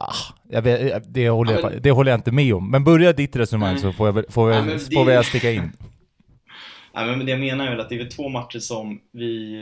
Ah, 0.00 0.14
jag 0.48 0.62
vet, 0.62 1.14
det, 1.14 1.28
håller 1.28 1.52
Ja, 1.52 1.72
jag, 1.72 1.82
det 1.82 1.90
håller 1.90 2.10
jag 2.10 2.18
inte 2.18 2.32
med 2.32 2.54
om. 2.54 2.70
Men 2.70 2.84
börja 2.84 3.12
ditt 3.12 3.36
resonemang 3.36 3.72
Nej. 3.72 3.82
så 3.82 3.92
får 3.92 4.06
jag, 4.06 4.32
får 4.32 4.50
jag, 4.52 4.60
Ja, 4.60 4.64
men 4.64 4.78
får 4.78 5.06
det- 5.06 5.12
jag 5.12 5.24
sticka 5.24 5.50
in. 5.52 5.62
nej 6.94 7.06
men 7.16 7.26
det 7.26 7.30
jag 7.32 7.40
menar 7.40 7.66
är 7.66 7.70
väl 7.70 7.80
att 7.80 7.88
det 7.88 7.94
är 7.94 7.98
väl 7.98 8.10
två 8.10 8.28
matcher 8.28 8.58
som 8.58 9.00
vi 9.12 9.56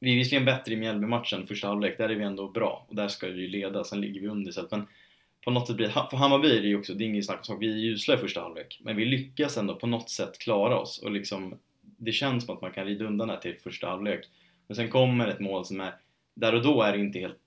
vi 0.00 0.12
är 0.12 0.16
visserligen 0.16 0.44
bättre 0.44 0.72
i 0.72 0.76
Mjällby-matchen 0.76 1.46
första 1.46 1.68
halvlek, 1.68 1.98
där 1.98 2.08
är 2.08 2.14
vi 2.14 2.24
ändå 2.24 2.48
bra 2.48 2.86
och 2.88 2.96
där 2.96 3.08
ska 3.08 3.26
vi 3.26 3.40
ju 3.40 3.48
leda, 3.48 3.84
sen 3.84 4.00
ligger 4.00 4.20
vi 4.20 4.28
under 4.28 4.48
istället. 4.50 4.70
Men 4.70 4.86
på 5.48 5.52
något 5.52 5.66
sätt 5.66 5.76
blir 5.76 5.88
för 5.88 6.16
Hammarby 6.16 6.56
är 6.56 6.62
det 6.62 6.68
ju 6.68 6.78
också, 6.78 6.94
det 6.94 7.04
är 7.04 7.06
ingen 7.06 7.22
snack 7.22 7.38
om 7.38 7.44
sak, 7.44 7.56
vi 7.60 7.88
är 7.88 7.92
usla 7.92 8.14
i 8.14 8.18
första 8.18 8.40
halvlek. 8.40 8.80
Men 8.82 8.96
vi 8.96 9.04
lyckas 9.04 9.56
ändå 9.56 9.74
på 9.74 9.86
något 9.86 10.10
sätt 10.10 10.38
klara 10.38 10.78
oss 10.78 10.98
och 10.98 11.10
liksom 11.10 11.54
det 11.80 12.12
känns 12.12 12.44
som 12.44 12.54
att 12.54 12.60
man 12.60 12.72
kan 12.72 12.84
rida 12.86 13.04
undan 13.04 13.28
det 13.28 13.34
här 13.34 13.40
till 13.40 13.56
första 13.62 13.88
halvlek. 13.88 14.28
Men 14.66 14.76
sen 14.76 14.88
kommer 14.88 15.28
ett 15.28 15.40
mål 15.40 15.64
som 15.64 15.80
är, 15.80 15.94
där 16.34 16.54
och 16.54 16.62
då 16.62 16.82
är 16.82 16.92
det 16.92 16.98
inte 16.98 17.18
helt 17.18 17.38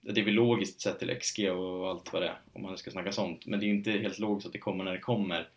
det 0.00 0.20
är 0.20 0.24
väl 0.24 0.34
logiskt 0.34 0.80
sett 0.80 0.98
till 0.98 1.18
XG 1.20 1.50
och 1.50 1.88
allt 1.88 2.12
vad 2.12 2.22
det 2.22 2.28
är, 2.28 2.38
om 2.52 2.62
man 2.62 2.78
ska 2.78 2.90
snacka 2.90 3.12
sånt. 3.12 3.46
Men 3.46 3.60
det 3.60 3.66
är 3.66 3.68
inte 3.68 3.90
helt 3.90 4.18
logiskt 4.18 4.46
att 4.46 4.52
det 4.52 4.58
kommer 4.58 4.84
när 4.84 4.92
det 4.92 5.00
kommer. 5.00 5.48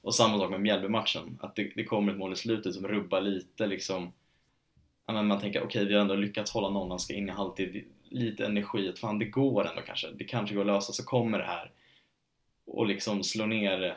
Och 0.00 0.14
samma 0.14 0.38
sak 0.38 0.50
med 0.50 0.60
Mjällby-matchen, 0.60 1.38
att 1.40 1.56
det, 1.56 1.72
det 1.74 1.84
kommer 1.84 2.12
ett 2.12 2.18
mål 2.18 2.32
i 2.32 2.36
slutet 2.36 2.74
som 2.74 2.88
rubbar 2.88 3.20
lite 3.20 3.66
liksom 3.66 4.12
men 5.12 5.26
man 5.26 5.40
tänker 5.40 5.62
okej 5.62 5.84
vi 5.84 5.94
har 5.94 6.00
ändå 6.00 6.14
lyckats 6.14 6.52
hålla 6.52 6.70
nollan, 6.70 6.98
ska 6.98 7.14
in 7.14 7.28
i 7.28 7.32
halvtid, 7.32 7.84
lite 8.10 8.46
energi, 8.46 8.88
att 8.88 8.98
fan 8.98 9.18
det 9.18 9.24
går 9.24 9.68
ändå 9.68 9.82
kanske, 9.82 10.10
det 10.10 10.24
kanske 10.24 10.54
går 10.54 10.60
att 10.60 10.66
lösa, 10.66 10.92
så 10.92 11.04
kommer 11.04 11.38
det 11.38 11.44
här 11.44 11.72
och 12.64 12.86
liksom 12.86 13.24
slå 13.24 13.46
ner, 13.46 13.96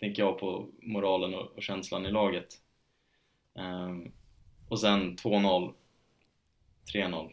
tänker 0.00 0.22
jag 0.22 0.38
på 0.38 0.68
moralen 0.82 1.34
och, 1.34 1.56
och 1.56 1.62
känslan 1.62 2.06
i 2.06 2.10
laget. 2.10 2.48
Ehm, 3.58 4.12
och 4.68 4.80
sen 4.80 5.16
2-0, 5.16 5.72
3-0. 6.94 7.32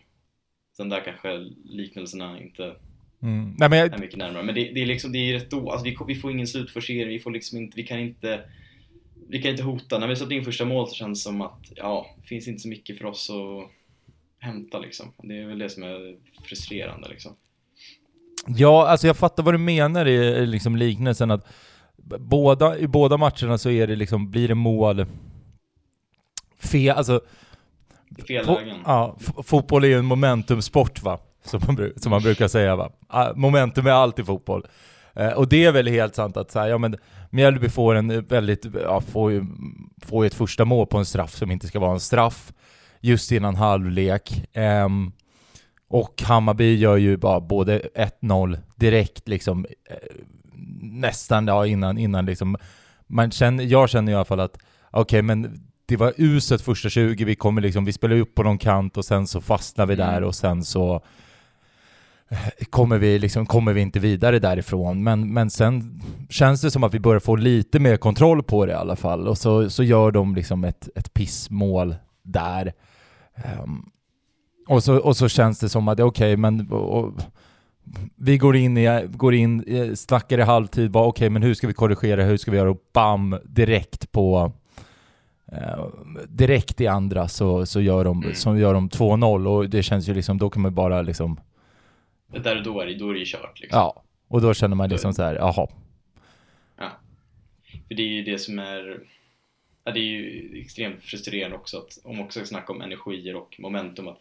Sen 0.77 0.89
där 0.89 1.03
kanske 1.03 1.37
liknelserna 1.63 2.41
inte 2.41 2.75
Mm. 3.21 3.55
Nej, 3.59 3.69
men 3.69 3.79
jag, 3.79 3.93
är 3.93 3.97
mycket 3.97 4.17
närmare. 4.17 4.43
Men 4.43 4.55
det, 4.55 4.71
det 4.73 4.81
är 4.81 4.85
liksom, 4.85 5.11
det 5.11 5.17
är 5.17 5.33
rätt 5.33 5.51
då, 5.51 5.71
alltså 5.71 5.85
vi, 5.85 5.97
vi 6.07 6.15
får 6.15 6.31
ingen 6.31 6.47
slutforcering, 6.47 7.09
vi 7.09 7.19
får 7.19 7.31
liksom 7.31 7.57
inte, 7.57 7.75
vi 7.75 7.83
kan 7.83 7.99
inte 7.99 8.41
vi 9.29 9.41
kan 9.41 9.51
inte 9.51 9.63
hota. 9.63 9.99
När 9.99 10.07
vi 10.07 10.15
satte 10.15 10.35
in 10.35 10.45
första 10.45 10.65
mål 10.65 10.87
så 10.87 10.95
känns 10.95 11.19
det 11.19 11.23
som 11.23 11.41
att, 11.41 11.71
ja, 11.75 12.15
det 12.21 12.27
finns 12.27 12.47
inte 12.47 12.59
så 12.59 12.67
mycket 12.67 12.97
för 12.97 13.05
oss 13.05 13.29
att 13.29 13.71
hämta 14.39 14.79
liksom. 14.79 15.13
Det 15.17 15.41
är 15.41 15.47
väl 15.47 15.59
det 15.59 15.69
som 15.69 15.83
är 15.83 16.15
frustrerande 16.43 17.09
liksom. 17.09 17.35
Ja, 18.47 18.87
alltså 18.87 19.07
jag 19.07 19.17
fattar 19.17 19.43
vad 19.43 19.53
du 19.53 19.57
menar 19.57 20.07
i 20.07 20.45
liksom 20.45 20.75
liknelsen 20.75 21.31
att 21.31 21.47
båda, 22.19 22.77
i 22.77 22.87
båda 22.87 23.17
matcherna 23.17 23.57
så 23.57 23.69
är 23.69 23.87
det 23.87 23.95
liksom, 23.95 24.31
blir 24.31 24.47
det 24.47 24.55
mål 24.55 25.05
fel, 26.59 26.97
alltså 26.97 27.21
Fel 28.27 28.45
lägen. 28.45 28.77
ja, 28.85 29.17
fotboll 29.43 29.83
är 29.83 29.87
ju 29.87 29.99
en 29.99 30.05
momentumsport 30.05 31.03
va? 31.03 31.19
Som 31.43 31.61
man, 31.67 31.91
som 31.97 32.09
man 32.09 32.21
brukar 32.21 32.47
säga 32.47 32.75
va? 32.75 32.91
Momentum 33.35 33.87
är 33.87 33.91
allt 33.91 34.19
i 34.19 34.23
fotboll. 34.23 34.67
Eh, 35.13 35.31
och 35.31 35.47
det 35.47 35.65
är 35.65 35.71
väl 35.71 35.87
helt 35.87 36.15
sant 36.15 36.37
att 36.37 36.51
så 36.51 36.59
här, 36.59 36.67
ja 36.67 36.77
men 36.77 36.95
Mjällby 37.29 37.69
får 37.69 37.95
en 37.95 38.21
väldigt, 38.21 38.65
ja, 38.83 39.01
får 39.01 39.31
ju, 39.31 39.45
får 40.01 40.23
ju 40.23 40.27
ett 40.27 40.33
första 40.33 40.65
mål 40.65 40.87
på 40.87 40.97
en 40.97 41.05
straff 41.05 41.35
som 41.35 41.51
inte 41.51 41.67
ska 41.67 41.79
vara 41.79 41.93
en 41.93 41.99
straff 41.99 42.53
just 43.07 43.31
innan 43.31 43.55
halvlek. 43.55 44.43
Ehm, 44.53 45.11
och 45.89 46.21
Hammarby 46.21 46.75
gör 46.75 46.97
ju 46.97 47.17
bara 47.17 47.39
både 47.39 47.81
1-0 48.21 48.57
direkt 48.75 49.27
liksom 49.27 49.65
eh, 49.89 49.95
nästan 50.81 51.47
ja, 51.47 51.65
innan, 51.65 51.97
innan 51.97 52.25
liksom 52.25 52.57
man 53.07 53.31
känner, 53.31 53.63
jag 53.63 53.89
känner 53.89 54.11
i 54.11 54.15
alla 54.15 54.25
fall 54.25 54.39
att 54.39 54.57
okej 54.91 55.21
men 55.21 55.59
det 55.85 55.97
var 55.97 56.13
uset 56.17 56.61
första 56.61 56.89
20, 56.89 57.25
vi 57.25 57.35
kommer 57.35 57.61
liksom, 57.61 57.85
vi 57.85 57.93
spelar 57.93 58.15
upp 58.15 58.35
på 58.35 58.43
någon 58.43 58.57
kant 58.57 58.97
och 58.97 59.05
sen 59.05 59.27
så 59.27 59.41
fastnar 59.41 59.85
vi 59.85 59.93
Mm. 59.93 60.07
där 60.07 60.23
och 60.23 60.35
sen 60.35 60.63
så 60.63 61.01
eh, 62.29 62.37
kommer 62.69 62.97
vi 62.97 63.19
liksom, 63.19 63.45
kommer 63.45 63.73
vi 63.73 63.81
inte 63.81 63.99
vidare 63.99 64.39
därifrån. 64.39 65.03
Men, 65.03 65.33
men 65.33 65.49
sen 65.49 66.01
känns 66.29 66.61
det 66.61 66.71
som 66.71 66.83
att 66.83 66.93
vi 66.93 66.99
börjar 66.99 67.19
få 67.19 67.35
lite 67.35 67.79
mer 67.79 67.97
kontroll 67.97 68.43
på 68.43 68.65
det 68.65 68.71
i 68.71 68.75
alla 68.75 68.95
fall 68.95 69.27
och 69.27 69.37
så, 69.37 69.69
så 69.69 69.83
gör 69.83 70.11
de 70.11 70.35
liksom 70.35 70.63
ett, 70.63 70.89
ett 70.95 71.13
pissmål 71.13 71.95
där. 72.23 72.73
Ehm, 73.43 73.89
och, 74.67 74.83
så, 74.83 74.97
och 74.97 75.17
så 75.17 75.29
känns 75.29 75.59
det 75.59 75.69
som 75.69 75.87
att, 75.87 75.99
okej 75.99 76.37
men 76.37 76.71
och, 76.71 77.13
vi 78.15 78.37
går 78.37 78.55
in, 78.55 78.77
i, 78.77 79.07
går 79.11 79.33
in 79.33 79.63
snackar 79.97 80.39
i 80.39 80.41
halvtid, 80.41 80.91
bara 80.91 81.05
okej 81.07 81.29
men 81.29 81.43
hur 81.43 81.53
ska 81.53 81.67
vi 81.67 81.73
korrigera, 81.73 82.23
hur 82.23 82.37
ska 82.37 82.51
vi 82.51 82.57
göra? 82.57 82.71
Och 82.71 82.81
bam, 82.93 83.39
direkt 83.45 84.11
på 84.11 84.51
eh, 85.51 85.85
direkt 86.27 86.81
i 86.81 86.87
andra 86.87 87.27
så, 87.27 87.65
så 87.65 87.81
gör 87.81 88.03
de, 88.05 88.23
Mm. 88.23 88.35
så 88.35 88.57
gör 88.57 88.73
de 88.73 88.89
2-0 88.89 89.47
och 89.47 89.69
det 89.69 89.83
känns 89.83 90.09
ju 90.09 90.13
liksom, 90.13 90.37
då 90.37 90.49
kan 90.49 90.61
man 90.61 90.75
bara 90.75 91.01
liksom, 91.01 91.39
Där 92.43 92.57
och 92.57 92.63
då 92.63 92.79
är 92.81 92.85
det, 92.85 92.95
då 92.97 93.09
är 93.09 93.13
det 93.13 93.19
ju 93.19 93.25
kört 93.25 93.59
liksom. 93.59 93.79
ja. 93.79 94.03
Och 94.27 94.41
då 94.41 94.53
känner 94.53 94.75
man 94.75 94.89
liksom 94.89 95.13
så 95.13 95.23
här, 95.23 95.35
jaha. 95.35 95.67
För 97.87 97.95
det 97.95 98.01
är 98.01 98.07
ju 98.07 98.23
det 98.23 98.39
som 98.39 98.59
är... 98.59 98.99
ja, 99.87 99.93
det 99.93 99.99
är 99.99 100.03
ju 100.03 100.59
extremt 100.61 101.03
frustrerande 101.03 101.57
också 101.57 101.77
att, 101.77 101.99
om 102.03 102.21
också 102.21 102.45
snacka 102.45 102.73
om 102.73 102.81
energier 102.81 103.35
och 103.35 103.55
momentum, 103.59 104.07
att 104.07 104.19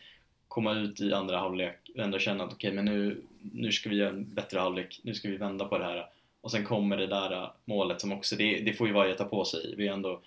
komma 0.48 0.74
ut 0.74 1.00
i 1.00 1.12
andra 1.12 1.38
halvlek 1.38 1.78
och 1.94 2.02
ändå 2.02 2.18
känna 2.18 2.44
att 2.44 2.52
okej, 2.52 2.68
okay, 2.68 2.82
men 2.82 2.84
nu, 2.84 3.22
nu 3.52 3.72
ska 3.72 3.90
vi 3.90 3.96
göra 3.96 4.10
en 4.10 4.34
bättre 4.34 4.58
halvlek, 4.58 5.00
nu 5.02 5.14
ska 5.14 5.28
vi 5.28 5.36
vända 5.36 5.64
på 5.64 5.78
det 5.78 5.84
här. 5.84 6.06
Och 6.40 6.50
sen 6.50 6.64
kommer 6.64 6.96
det 6.96 7.06
där 7.06 7.50
målet 7.64 8.00
som 8.00 8.12
också, 8.12 8.36
det, 8.36 8.60
det 8.60 8.72
får 8.72 8.86
ju 8.86 8.92
varje 8.92 9.14
ta 9.14 9.24
på 9.24 9.44
sig. 9.44 9.74
Vi 9.76 9.88
har 9.88 9.94
ändå 9.94 10.20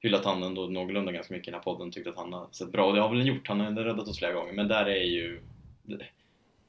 hyllat 0.00 0.24
han 0.24 0.42
ändå 0.42 0.66
någorlunda 0.66 1.12
ganska 1.12 1.34
mycket 1.34 1.48
i 1.48 1.50
den 1.50 1.58
här 1.60 1.64
podden, 1.64 1.90
tyckt 1.90 2.06
att 2.06 2.16
han 2.16 2.32
har 2.32 2.46
sett 2.52 2.72
bra 2.72 2.86
och 2.86 2.94
det 2.94 3.00
har 3.00 3.08
väl 3.08 3.26
gjort, 3.26 3.48
han 3.48 3.60
har 3.60 3.66
ändå 3.66 3.82
räddat 3.82 4.08
oss 4.08 4.18
flera 4.18 4.32
gånger, 4.32 4.52
men 4.52 4.68
där 4.68 4.86
är 4.86 5.04
ju 5.04 5.40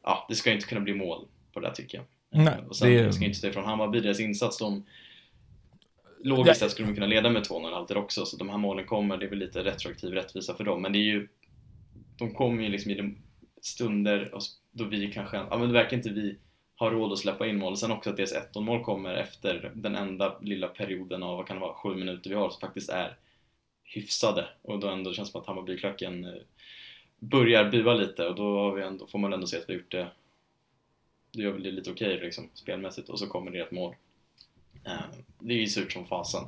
ja, 0.04 0.26
det 0.30 0.36
ska 0.36 0.50
ju 0.50 0.56
inte 0.56 0.68
kunna 0.68 0.82
bli 0.82 0.94
mål 0.94 1.26
på 1.54 1.60
det 1.60 1.68
där 1.68 1.74
tycker 1.74 1.98
jag. 1.98 2.06
Nej, 2.44 2.54
och 2.70 2.76
sen, 2.76 2.90
det- 2.90 2.96
jag 2.96 3.14
ska 3.14 3.26
inte 3.26 3.40
säga 3.40 3.54
från 3.54 3.66
Hammarby, 3.66 4.00
deras 4.00 4.20
insats, 4.20 4.58
de 4.58 4.84
Logiskt 6.24 6.60
sett 6.60 6.72
skulle 6.72 6.88
de 6.88 6.94
kunna 6.94 7.08
leda 7.08 7.30
med 7.30 7.44
2-0 7.44 7.74
alltid 7.74 7.98
också, 7.98 8.26
så 8.26 8.38
de 8.38 8.50
här 8.50 8.58
målen 8.58 8.86
kommer, 8.86 9.18
det 9.18 9.26
är 9.26 9.30
väl 9.30 9.40
lite 9.40 9.64
retroaktiv 9.64 10.14
rättvisa 10.14 10.54
för 10.54 10.64
dem, 10.64 10.82
men 10.82 10.94
det 10.94 11.00
är 11.00 11.04
ju 11.14 11.28
De 12.18 12.34
kommer 12.34 12.64
ju 12.64 12.70
liksom 12.70 12.92
i 12.92 12.96
de 12.96 13.18
stunder 13.62 14.34
då 14.72 14.84
vi 14.84 15.12
kanske, 15.12 15.38
ja 15.38 15.58
men 15.58 15.68
det 15.68 15.74
verkar 15.74 15.98
inte 15.98 16.10
vi 16.10 16.38
har 16.76 16.92
råd 16.92 17.12
att 17.12 17.20
släppa 17.20 17.48
in 17.48 17.58
mål, 17.58 17.78
sen 17.78 17.92
också 17.92 18.10
att 18.10 18.18
deras 18.18 18.34
1-0 18.34 18.62
mål 18.62 18.84
kommer 18.84 19.14
efter 19.14 19.72
den 19.76 19.96
enda 19.96 20.40
lilla 20.42 20.68
perioden 20.68 21.24
av, 21.24 21.38
vad 21.38 21.48
kan 21.48 21.56
det 21.56 21.62
vara, 21.62 21.74
sju 21.74 21.96
minuter 21.96 22.30
vi 22.30 22.36
har 22.36 22.50
som 22.50 22.60
faktiskt 22.60 22.90
är 22.90 23.18
hyfsade. 23.94 24.48
Och 24.62 24.80
då 24.80 24.88
ändå 24.88 25.14
känns 25.14 25.28
det 25.28 25.32
som 25.32 25.42
att 25.42 25.48
Hammarbyklacken 25.48 26.26
eh, 26.26 26.42
börjar 27.20 27.72
bua 27.72 27.94
lite. 27.94 28.28
Och 28.28 28.36
då 28.36 28.78
ändå, 28.78 29.08
får 29.08 29.20
man 29.20 29.34
ändå 29.34 29.48
se 29.48 29.58
att 29.58 29.70
vi 29.70 29.74
har 29.74 29.80
gjort 29.80 29.92
det. 29.92 30.08
Det 31.32 31.42
gör 31.42 31.52
väl 31.52 31.64
det 31.64 31.72
lite 31.72 31.92
okej 31.92 32.20
liksom, 32.20 32.50
spelmässigt. 32.54 33.10
Och 33.10 33.20
så 33.20 33.28
kommer 33.28 33.52
det 33.52 33.60
ett 33.60 33.72
mål. 33.72 33.96
Eh, 34.86 34.92
Det 35.40 35.54
är 35.54 35.58
ju 35.58 35.68
surt 35.68 35.92
som 35.92 36.06
fasen. 36.06 36.44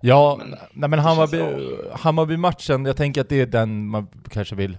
Ja, 0.00 0.36
Men 0.38 0.54
nej 0.72 0.88
men 0.88 0.98
Hammarby, 0.98 1.36
känns 1.38 2.00
Hammarby-matchen, 2.00 2.84
jag 2.84 2.96
tänker 2.96 3.20
att 3.20 3.28
det 3.28 3.40
är 3.40 3.46
den 3.46 3.86
man 3.86 4.06
kanske 4.30 4.54
vill, 4.54 4.78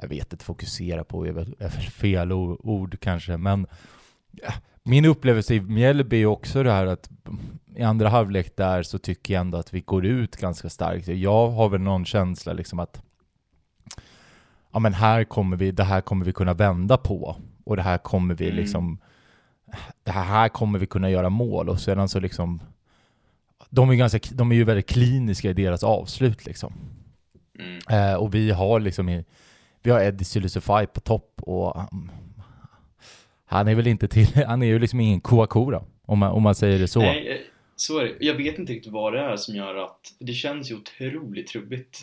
jag 0.00 0.08
vet 0.08 0.32
inte, 0.32 0.44
fokusera 0.44 1.04
på 1.04 1.26
är 1.26 1.32
väl, 1.32 1.54
är 1.58 1.68
väl 1.68 1.82
fel 1.90 2.32
ord 2.32 3.00
kanske, 3.00 3.36
men 3.36 3.66
ja, 4.32 4.52
min 4.82 5.04
upplevelse 5.04 5.54
i 5.54 5.60
Mjällby 5.60 6.22
är 6.22 6.26
också 6.26 6.62
det 6.62 6.72
här 6.72 6.86
att 6.86 7.10
i 7.76 7.82
andra 7.82 8.08
halvlek 8.08 8.56
där 8.56 8.82
så 8.82 8.98
tycker 8.98 9.34
jag 9.34 9.40
ändå 9.40 9.58
att 9.58 9.74
vi 9.74 9.80
går 9.80 10.06
ut 10.06 10.36
ganska 10.36 10.68
starkt. 10.70 11.08
Jag 11.08 11.48
har 11.50 11.68
väl 11.68 11.80
någon 11.80 12.04
känsla 12.04 12.52
liksom 12.52 12.78
att 12.78 13.02
ja 14.72 14.78
men 14.78 14.94
här 14.94 15.24
kommer 15.24 15.56
vi, 15.56 15.70
det 15.70 15.84
här 15.84 16.00
kommer 16.00 16.24
vi 16.24 16.32
kunna 16.32 16.54
vända 16.54 16.96
på 16.96 17.36
och 17.64 17.76
det 17.76 17.82
här 17.82 17.98
kommer 17.98 18.34
vi 18.34 18.44
Mm. 18.44 18.56
liksom 18.56 18.98
det 20.02 20.10
här, 20.10 20.48
kommer 20.48 20.78
vi 20.78 20.86
kunna 20.86 21.10
göra 21.10 21.30
mål 21.30 21.68
och 21.68 21.80
sedan 21.80 22.08
så 22.08 22.20
liksom 22.20 22.60
de 23.70 23.90
är, 23.90 23.94
ganska, 23.94 24.18
de 24.32 24.52
är 24.52 24.56
ju 24.56 24.64
väldigt 24.64 24.88
kliniska 24.88 25.50
i 25.50 25.52
deras 25.52 25.84
avslut 25.84 26.46
liksom. 26.46 26.72
Mm. 27.58 27.78
Eh, 27.90 28.14
och 28.14 28.34
vi 28.34 28.50
har 28.50 28.80
liksom 28.80 29.24
vi 29.82 29.90
har 29.90 30.00
Eddie 30.00 30.24
Sylisufaj 30.24 30.86
på 30.86 31.00
topp 31.00 31.42
och 31.42 31.76
um, 31.76 32.10
han 33.44 33.68
är 33.68 33.74
väl 33.74 33.86
inte 33.86 34.08
till, 34.08 34.26
han 34.46 34.62
är 34.62 34.66
ju 34.66 34.78
liksom 34.78 35.00
ingen 35.00 35.20
Kouakoura 35.20 35.84
om 36.02 36.18
man, 36.18 36.32
om 36.32 36.42
man 36.42 36.54
säger 36.54 36.78
det 36.78 36.88
så. 36.88 37.00
Nej, 37.00 37.28
eh, 37.28 37.38
så 37.76 37.98
är 37.98 38.04
det. 38.04 38.16
Jag 38.20 38.34
vet 38.34 38.58
inte 38.58 38.72
riktigt 38.72 38.92
vad 38.92 39.12
det 39.12 39.20
är 39.20 39.36
som 39.36 39.54
gör 39.54 39.74
att 39.74 40.14
det 40.18 40.32
känns 40.32 40.70
ju 40.70 40.74
otroligt 40.74 41.46
trubbigt 41.46 42.00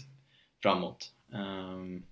framåt. 0.61 1.11
Um, 1.33 2.03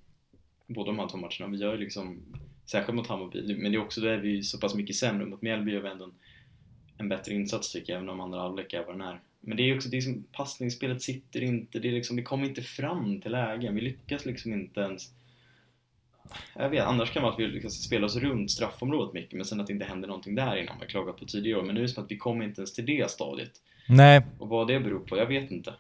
båda 0.68 0.92
de 0.92 1.00
här 1.00 1.08
två 1.08 1.18
matcherna. 1.18 1.48
Vi 1.48 1.58
gör 1.58 1.74
ju 1.74 1.80
liksom, 1.80 2.22
särskilt 2.72 2.96
mot 2.96 3.08
Hammarby, 3.08 3.56
men 3.56 3.72
det 3.72 3.78
är 3.78 3.82
också 3.82 4.02
där 4.02 4.18
vi 4.18 4.38
är 4.38 4.42
så 4.42 4.60
pass 4.60 4.76
mycket 4.76 4.96
sämre. 4.96 5.26
Mot 5.26 5.42
Mjällby 5.42 5.72
gör 5.72 5.82
vi 5.82 5.90
ändå 5.90 6.06
en, 6.06 6.14
en 6.98 7.10
bättre 7.10 7.34
insats 7.34 7.72
tycker 7.72 7.94
jag, 7.94 7.98
även 7.98 8.10
om 8.10 8.22
andra 8.22 8.40
halvlek 8.40 8.74
är 8.74 8.84
vad 8.84 8.94
den 8.94 9.02
är. 9.02 9.20
Men 9.40 9.58
det 9.58 9.64
är 9.64 9.76
också, 9.76 9.90
det 9.90 9.98
är 9.98 10.02
som 10.02 10.24
passningsspelet 10.32 11.02
sitter 11.02 11.44
inte, 11.44 11.80
det 11.80 11.88
är 11.88 11.92
liksom, 11.92 12.16
vi 12.16 12.24
kommer 12.24 12.48
inte 12.48 12.62
fram 12.62 13.22
till 13.22 13.32
lägen. 13.32 13.76
Vi 13.76 13.82
lyckas 13.82 14.26
liksom 14.26 14.54
inte 14.54 14.80
ens 14.80 15.14
jag 16.56 16.70
vet, 16.70 16.84
annars 16.84 17.12
kan 17.12 17.22
det 17.22 17.24
vara 17.24 17.34
att 17.34 17.40
vi 17.40 17.48
lyckas 17.48 17.74
spela 17.74 18.06
oss 18.06 18.16
runt 18.16 18.52
straffområdet 18.52 19.14
mycket 19.14 19.34
men 19.34 19.46
sen 19.46 19.62
att 19.62 19.68
det 19.68 19.74
inte 19.74 19.86
händer 19.86 20.08
någonting 20.08 20.36
där 20.36 20.56
innan 20.58 20.76
vi 20.80 20.84
har 20.84 20.90
klagat 20.90 21.18
på 21.18 21.26
tidigare 21.26 21.60
år. 21.60 21.64
Men 21.64 21.76
nu 21.76 21.82
är 21.82 21.86
det 21.86 21.94
som 21.94 22.04
att 22.04 22.12
vi 22.12 22.18
kommer 22.18 22.46
inte 22.46 22.62
ens 22.62 22.74
till 22.74 22.86
det 22.86 23.12
stadiet. 23.12 23.52
Nej, 23.90 24.22
Och 24.40 24.50
vad 24.50 24.68
det 24.68 24.80
beror 24.80 25.00
på, 25.00 25.18
jag 25.18 25.26
vet 25.26 25.52
inte. 25.52 25.74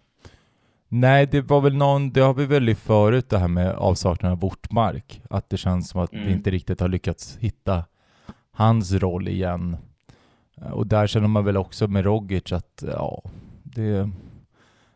Nej, 0.93 1.25
det 1.31 1.41
var 1.41 1.61
väl 1.61 1.75
någon, 1.75 2.11
det 2.11 2.21
har 2.21 2.33
vi 2.33 2.45
väl 2.45 2.69
i 2.69 2.75
förut 2.75 3.29
det 3.29 3.37
här 3.37 3.47
med 3.47 3.69
avsaknaden 3.75 4.37
av 4.37 4.45
Ortmark. 4.45 5.21
Att 5.29 5.49
det 5.49 5.57
känns 5.57 5.89
som 5.89 6.01
att 6.01 6.13
vi 6.13 6.17
Mm. 6.17 6.29
inte 6.33 6.51
riktigt 6.51 6.79
har 6.79 6.87
lyckats 6.87 7.37
hitta 7.39 7.83
hans 8.51 8.91
roll 8.91 9.27
igen. 9.27 9.77
Eh, 10.61 10.71
Och 10.71 10.87
där 10.87 11.07
känner 11.07 11.27
man 11.27 11.45
väl 11.45 11.57
också 11.57 11.87
med 11.87 12.03
Rogic 12.05 12.51
att, 12.51 12.83
ja, 12.87 13.23
det, 13.63 14.09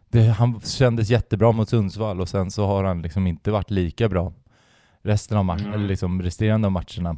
det, 0.09 0.21
han 0.27 0.61
kändes 0.61 1.09
jättebra 1.09 1.51
mot 1.51 1.69
Sundsvall 1.69 2.21
och 2.21 2.29
sen 2.29 2.51
så 2.51 2.65
har 2.65 2.83
han 2.83 3.01
liksom 3.01 3.27
inte 3.27 3.51
varit 3.51 3.71
lika 3.71 4.09
bra 4.09 4.33
resten 5.01 5.37
av 5.37 5.45
matchen, 5.45 5.65
Mm. 5.65 5.73
eller 5.79 5.87
liksom 5.87 6.21
resterande 6.21 6.67
av 6.67 6.71
matcherna. 6.71 7.17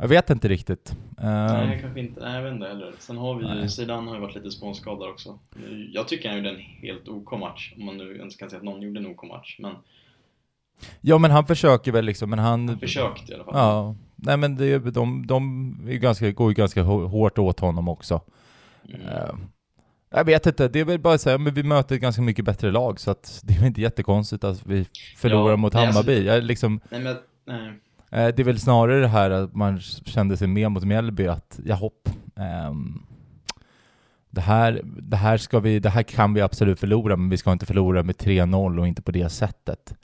Jag 0.00 0.08
vet 0.08 0.30
inte 0.30 0.48
riktigt. 0.48 0.96
Nej, 1.18 1.78
kanske 1.82 2.00
inte. 2.00 2.20
Nej, 2.20 2.34
jag 2.34 2.42
vet 2.42 2.52
inte 2.52 2.66
heller. 2.66 2.92
Sen 2.98 3.16
har 3.16 3.34
vi 3.34 3.44
ju, 3.46 3.54
Nej. 3.54 3.68
Zidane 3.68 4.08
har 4.08 4.14
ju 4.14 4.20
varit 4.22 4.34
lite 4.34 4.50
småskadad 4.50 5.08
också. 5.10 5.38
Jag 5.92 6.08
tycker 6.08 6.28
han 6.28 6.38
gjorde 6.38 6.50
en 6.50 6.56
helt 6.60 7.08
OK 7.08 7.32
match, 7.32 7.72
om 7.76 7.84
man 7.84 7.96
nu 7.98 8.16
ens 8.16 8.36
kan 8.36 8.50
säga 8.50 8.58
att 8.58 8.64
någon 8.64 8.82
gjorde 8.82 9.00
en 9.00 9.06
OK 9.06 9.22
match. 9.28 9.56
Men 9.58 9.74
ja 11.00 11.18
men 11.18 11.30
han 11.30 11.46
försöker 11.46 11.92
väl 11.92 12.04
liksom, 12.04 12.30
men 12.30 12.38
han... 12.38 12.68
han 12.68 12.78
försökte 12.78 13.32
i 13.32 13.34
alla 13.34 13.44
fall. 13.44 13.54
Ja, 13.56 13.94
nej 14.16 14.36
men 14.36 14.56
det, 14.56 14.78
de, 14.78 15.26
de 15.26 15.74
är 15.88 15.96
ganska, 15.96 16.30
går 16.30 16.50
ju 16.50 16.54
ganska 16.54 16.82
hå- 16.82 17.06
hårt 17.06 17.38
åt 17.38 17.60
honom 17.60 17.88
också. 17.88 18.20
Mm. 18.88 19.00
Eh, 19.06 19.34
jag 20.10 20.24
vet 20.24 20.46
inte, 20.46 20.68
det 20.68 20.80
är 20.80 20.84
väl 20.84 20.98
bara 20.98 21.14
att 21.14 21.20
säga, 21.20 21.38
men 21.38 21.54
vi 21.54 21.62
möter 21.62 21.94
ett 21.94 22.00
ganska 22.00 22.22
mycket 22.22 22.44
bättre 22.44 22.70
lag 22.70 23.00
så 23.00 23.10
att 23.10 23.40
det 23.44 23.54
är 23.54 23.66
inte 23.66 23.80
jättekonstigt 23.80 24.44
att 24.44 24.66
vi 24.66 24.86
förlorar 25.16 25.50
Ja, 25.50 25.56
mot 25.56 25.72
nej, 25.72 25.86
alltså- 25.86 25.98
Hammarby. 26.02 26.26
Jag 26.26 26.44
liksom, 26.44 26.80
Nej, 26.90 27.00
men 27.00 27.16
nej. 27.46 27.72
Eh, 28.10 28.28
det 28.28 28.38
är 28.38 28.44
väl 28.44 28.58
snarare 28.60 29.00
det 29.00 29.08
här 29.08 29.30
att 29.30 29.54
man 29.54 29.80
kände 29.80 30.36
sig 30.36 30.48
mer 30.48 30.68
mot 30.68 30.84
Mjällby 30.84 31.26
att, 31.26 31.60
ja 31.64 31.74
hopp, 31.74 32.08
ehm, 32.36 33.02
det 34.30 34.40
här, 34.40 34.80
det, 34.84 35.16
här 35.16 35.36
ska 35.36 35.60
vi, 35.60 35.78
det 35.78 35.88
här 35.90 36.02
kan 36.02 36.34
vi 36.34 36.40
absolut 36.40 36.80
förlora, 36.80 37.16
men 37.16 37.30
vi 37.30 37.36
ska 37.36 37.52
inte 37.52 37.66
förlora 37.66 38.02
med 38.02 38.16
3-0 38.16 38.78
och 38.80 38.88
inte 38.88 39.02
på 39.02 39.10
det 39.10 39.28
sättet. 39.28 39.94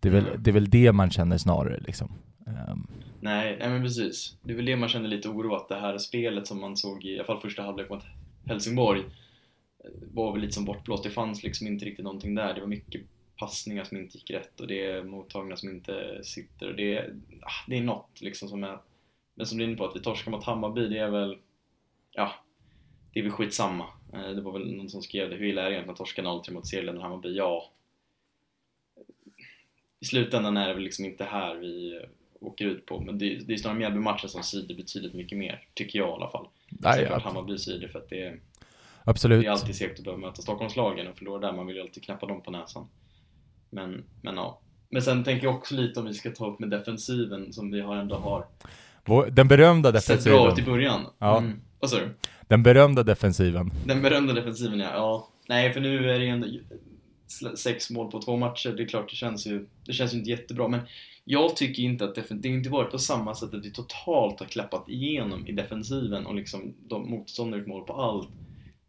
Det 0.00 0.08
är 0.08 0.12
väl, 0.12 0.26
Mm. 0.26 0.42
det, 0.42 0.50
är 0.50 0.52
väl 0.52 0.70
det 0.70 0.92
man 0.92 1.10
känner 1.10 1.38
snarare 1.38 1.80
liksom. 1.80 2.12
Ehm, 2.46 2.86
Nej, 3.20 3.56
nej 3.60 3.68
men 3.68 3.82
precis. 3.82 4.36
Det 4.42 4.52
är 4.52 4.56
väl 4.56 4.64
det 4.64 4.76
man 4.76 4.88
känner 4.88 5.08
lite 5.08 5.28
oro 5.28 5.54
att 5.54 5.68
det 5.68 5.80
här 5.80 5.98
spelet 5.98 6.46
som 6.46 6.60
man 6.60 6.76
såg 6.76 7.04
i, 7.04 7.08
i 7.08 7.16
alla 7.18 7.24
fall 7.24 7.40
första 7.40 7.62
halvlek 7.62 7.90
mot 7.90 8.02
Helsingborg 8.46 9.00
eh, 9.00 9.90
var 10.14 10.32
väl 10.32 10.40
lite 10.40 10.52
som 10.54 10.64
bortblåst. 10.64 11.04
Det 11.04 11.10
fanns 11.10 11.42
liksom 11.42 11.66
inte 11.66 11.84
riktigt 11.84 12.04
någonting 12.04 12.34
där. 12.34 12.54
Det 12.54 12.60
var 12.60 12.68
mycket 12.68 13.00
passningar 13.38 13.84
som 13.84 13.96
inte 13.96 14.18
gick 14.18 14.30
rätt 14.30 14.60
och 14.60 14.66
det 14.66 14.86
är 14.86 15.02
mottagna 15.02 15.56
som 15.56 15.68
inte 15.68 16.24
sitter 16.24 16.68
och 16.68 16.74
det 16.76 16.96
är, 16.96 17.16
ah, 17.42 17.64
det 17.68 17.76
är 17.76 17.82
något 17.82 18.20
liksom 18.20 18.48
som 18.48 18.64
är 18.64 18.78
men 19.34 19.46
som 19.46 19.58
du 19.58 19.64
är 19.64 19.68
inne 19.68 19.76
på 19.76 19.84
att 19.86 19.96
vi 19.96 20.00
torskar 20.00 20.30
mot 20.30 20.44
Hammarby 20.44 20.88
det 20.88 20.98
är 20.98 21.10
väl 21.10 21.38
ja, 22.12 22.32
det 23.12 23.20
är 23.20 23.22
väl 23.24 23.32
skitsamma. 23.32 23.86
Eh, 24.12 24.28
Det 24.28 24.40
var 24.40 24.52
väl 24.52 24.72
någon 24.76 24.88
som 24.90 25.02
skrev 25.02 25.30
det, 25.30 25.36
hur 25.36 25.46
illa 25.46 25.60
är 25.62 25.64
det 25.64 25.70
egentligen 25.72 25.92
att 25.92 25.98
torska 25.98 26.22
0-3 26.22 26.52
mot 26.52 26.66
serieledaren 26.66 27.02
Hammarby? 27.02 27.36
Ja, 27.36 27.70
i 30.00 30.04
slutändan 30.04 30.56
är 30.56 30.68
det 30.68 30.74
väl 30.74 30.82
liksom 30.82 31.04
inte 31.04 31.24
här 31.24 31.54
vi 31.54 32.00
åker 32.40 32.64
ut 32.64 32.86
på. 32.86 33.00
Men 33.00 33.18
det, 33.18 33.34
det 33.34 33.52
är 33.52 33.56
snarare 33.56 33.78
Mjällby-matchen 33.78 34.28
som 34.28 34.42
svider 34.42 34.74
betydligt 34.74 35.14
mycket 35.14 35.38
mer, 35.38 35.68
tycker 35.74 35.98
jag 35.98 36.08
i 36.08 36.12
alla 36.12 36.30
fall. 36.30 36.48
nej, 36.68 36.98
Sen 36.98 37.06
klart 37.06 37.22
ja, 37.24 37.28
Hammarby 37.28 37.58
svider 37.58 37.88
för 37.88 37.98
att 37.98 38.08
det 38.08 38.20
är, 38.20 38.40
absolut. 39.04 39.40
det 39.42 39.46
är 39.46 39.50
alltid 39.50 39.76
segt 39.76 39.98
att 39.98 40.04
behöva 40.04 40.20
möta 40.20 40.42
Stockholmslagen 40.42 41.08
och 41.08 41.16
förlora 41.18 41.40
där. 41.40 41.52
Man 41.52 41.66
vill 41.66 41.76
ju 41.76 41.82
alltid 41.82 42.02
knappa 42.02 42.26
dem 42.26 42.42
på 42.42 42.50
näsan. 42.50 42.88
Men, 43.76 44.04
men 44.22 44.36
ja. 44.36 44.60
Men 44.90 45.02
sen 45.02 45.24
tänker 45.24 45.46
jag 45.46 45.54
också 45.54 45.74
lite 45.74 46.00
om 46.00 46.06
vi 46.06 46.14
ska 46.14 46.30
ta 46.30 46.46
upp 46.50 46.58
med 46.58 46.70
defensiven 46.70 47.52
som 47.52 47.70
vi 47.70 47.80
har 47.80 47.96
ändå 47.96 48.16
har 48.16 48.46
Den 49.30 49.48
berömda 49.48 50.00
sett 50.00 50.24
bra 50.24 50.32
ut 50.34 50.40
i 50.40 50.44
defensiven. 50.44 50.72
början. 50.72 51.00
Ja. 51.18 51.38
Mm. 51.38 51.60
Vad 51.80 51.90
sa 51.90 51.96
du? 51.96 52.14
Den 52.48 52.62
berömda 52.62 53.02
defensiven. 53.02 53.70
Den 53.86 54.02
berömda 54.02 54.32
defensiven 54.32 54.78
ja. 54.80 54.90
ja. 54.92 55.28
Nej, 55.48 55.72
för 55.72 55.80
nu 55.80 56.10
är 56.10 56.18
det 56.18 56.24
ju 56.24 56.30
ändå 56.30 56.46
sex 57.56 57.90
mål 57.90 58.10
på 58.10 58.22
två 58.22 58.36
matcher. 58.36 58.70
Det 58.76 58.82
är 58.82 58.86
klart, 58.88 59.10
det 59.10 59.16
känns 59.16 59.46
ju, 59.46 59.66
det 59.86 59.92
känns 59.92 60.14
ju 60.14 60.18
inte 60.18 60.30
jättebra. 60.30 60.68
Men 60.68 60.80
jag 61.24 61.56
tycker 61.56 61.82
inte 61.82 62.04
att 62.04 62.16
defen- 62.16 62.40
det 62.40 62.48
har 62.48 62.56
inte 62.56 62.70
varit 62.70 62.90
på 62.90 62.98
samma 62.98 63.34
sätt 63.34 63.54
att 63.54 63.64
vi 63.64 63.70
totalt 63.72 64.40
har 64.40 64.46
klappat 64.46 64.88
igenom 64.88 65.46
i 65.46 65.52
defensiven 65.52 66.26
och 66.26 66.34
liksom 66.34 66.74
de 66.88 67.10
motståndare 67.10 67.60
gjort 67.60 67.68
mål 67.68 67.84
på 67.84 67.92
allt. 67.92 68.28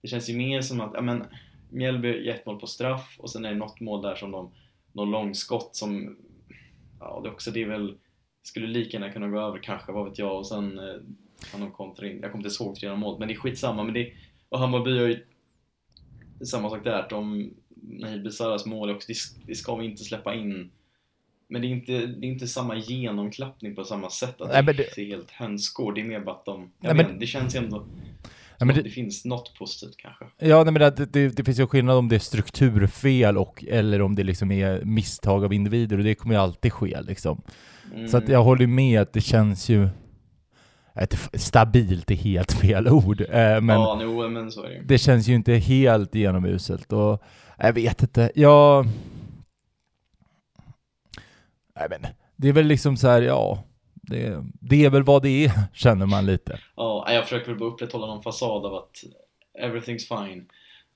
Det 0.01 0.07
känns 0.07 0.29
ju 0.29 0.37
mer 0.37 0.61
som 0.61 0.81
att, 0.81 0.91
ja 0.93 1.01
men, 1.01 1.23
Mjällby 1.69 2.07
gör 2.25 2.33
ett 2.35 2.45
mål 2.45 2.59
på 2.59 2.67
straff 2.67 3.15
och 3.19 3.29
sen 3.29 3.45
är 3.45 3.49
det 3.49 3.55
något 3.55 3.79
mål 3.79 4.01
där 4.01 4.15
som 4.15 4.31
de, 4.31 4.51
någon 4.97 5.11
långskott 5.11 5.75
som, 5.75 6.17
ja 6.99 7.19
det 7.23 7.29
är 7.29 7.33
också, 7.33 7.51
det 7.51 7.61
är 7.61 7.67
väl, 7.67 7.95
skulle 8.43 8.67
lika 8.67 8.97
gärna 8.97 9.13
kunna 9.13 9.27
gå 9.27 9.39
över 9.39 9.59
kanske, 9.59 9.91
vad 9.91 10.05
vet 10.09 10.19
jag, 10.19 10.37
och 10.37 10.47
sen 10.47 10.79
eh, 10.79 10.95
kan 11.51 11.61
de 11.61 11.71
kontra 11.71 12.07
in. 12.07 12.19
Jag 12.21 12.31
kommer 12.31 12.45
inte 12.45 12.63
ihåg 12.63 12.75
tre 12.75 12.95
mål, 12.95 13.19
men 13.19 13.27
det 13.27 13.33
är 13.33 13.35
skitsamma. 13.35 13.83
Men 13.83 13.93
det, 13.93 14.11
och 14.49 14.59
Hammarby 14.59 14.99
har 14.99 15.07
ju 15.07 15.23
är 16.39 16.45
samma 16.45 16.69
sak 16.69 16.83
där. 16.83 17.07
De, 17.09 17.53
Nahid 17.81 18.23
Besaras 18.23 18.65
mål 18.65 18.89
också, 18.89 19.11
det, 19.45 19.55
ska 19.55 19.75
vi 19.75 19.85
inte 19.85 20.03
släppa 20.03 20.35
in. 20.35 20.71
Men 21.47 21.61
det 21.61 21.67
är 21.67 21.69
inte, 21.69 21.91
det 22.05 22.27
är 22.27 22.31
inte 22.31 22.47
samma 22.47 22.75
genomklappning 22.75 23.75
på 23.75 23.83
samma 23.83 24.09
sätt. 24.09 24.41
Att 24.41 24.47
Nej, 24.51 24.63
men 24.63 24.75
det 24.75 24.83
det- 24.83 24.91
ser 24.93 25.05
helt 25.05 25.31
hönsgård. 25.31 25.95
Det 25.95 26.01
är 26.01 26.05
mer 26.05 26.19
bara 26.19 26.35
att 26.35 26.45
de, 26.45 26.59
Nej, 26.61 26.69
jag 26.79 26.87
men- 26.95 26.97
vet, 26.97 27.07
inte, 27.13 27.19
det 27.19 27.27
känns 27.27 27.55
ändå 27.55 27.85
Ja, 28.59 28.65
men 28.65 28.75
det, 28.75 28.81
det- 28.81 28.89
finns 28.89 29.25
något 29.25 29.57
positivt 29.59 29.97
kanske. 29.97 30.25
Ja, 30.37 30.63
nej, 30.63 30.73
men 30.73 30.81
det, 30.95 31.05
det, 31.05 31.29
det 31.29 31.43
finns 31.43 31.59
ju 31.59 31.67
skillnad 31.67 31.97
om 31.97 32.09
det 32.09 32.15
är 32.15 32.19
strukturfel 32.19 33.37
och, 33.37 33.63
eller 33.67 34.01
om 34.01 34.15
det 34.15 34.23
liksom 34.23 34.51
är 34.51 34.85
misstag 34.85 35.45
av 35.45 35.53
individer 35.53 35.97
och 35.97 36.03
det 36.03 36.15
kommer 36.15 36.35
ju 36.35 36.41
alltid 36.41 36.73
ske 36.73 37.01
liksom. 37.01 37.41
Mm. 37.93 38.07
Så 38.07 38.17
att 38.17 38.29
jag 38.29 38.43
håller 38.43 38.67
med 38.67 39.01
att 39.01 39.13
det 39.13 39.21
känns 39.21 39.69
ju... 39.69 39.89
Ett, 40.95 41.29
stabilt 41.33 42.11
är 42.11 42.15
helt 42.15 42.51
fel 42.51 42.87
ord, 42.87 43.21
eh, 43.21 43.61
men 43.61 43.69
Ja, 43.69 43.99
jo, 44.03 44.29
men 44.29 44.51
det 44.85 44.97
känns 44.97 45.27
ju 45.27 45.33
inte 45.35 45.53
helt 45.53 46.15
genomuselt 46.15 46.93
och 46.93 47.23
jag 47.57 47.73
vet 47.73 48.01
inte, 48.01 48.31
jag... 48.35 48.85
Nej 51.79 51.87
men, 51.89 52.05
det 52.35 52.47
är 52.49 52.53
väl 52.53 52.65
liksom 52.65 52.97
så 52.97 53.07
här, 53.07 53.21
ja, 53.21 53.63
det, 54.07 54.43
det 54.61 54.85
är 54.85 54.89
väl 54.89 55.03
vad 55.03 55.21
det 55.23 55.45
är, 55.45 55.51
känner 55.73 56.05
man 56.05 56.25
lite. 56.25 56.59
Ja, 56.75 57.07
jag 57.13 57.23
försöker 57.23 57.47
väl 57.47 57.59
bara 57.59 57.69
upprätthålla 57.69 58.07
någon 58.07 58.23
fasad 58.23 58.65
av 58.65 58.73
att 58.75 58.91
everything's 59.63 60.27
fine. 60.27 60.45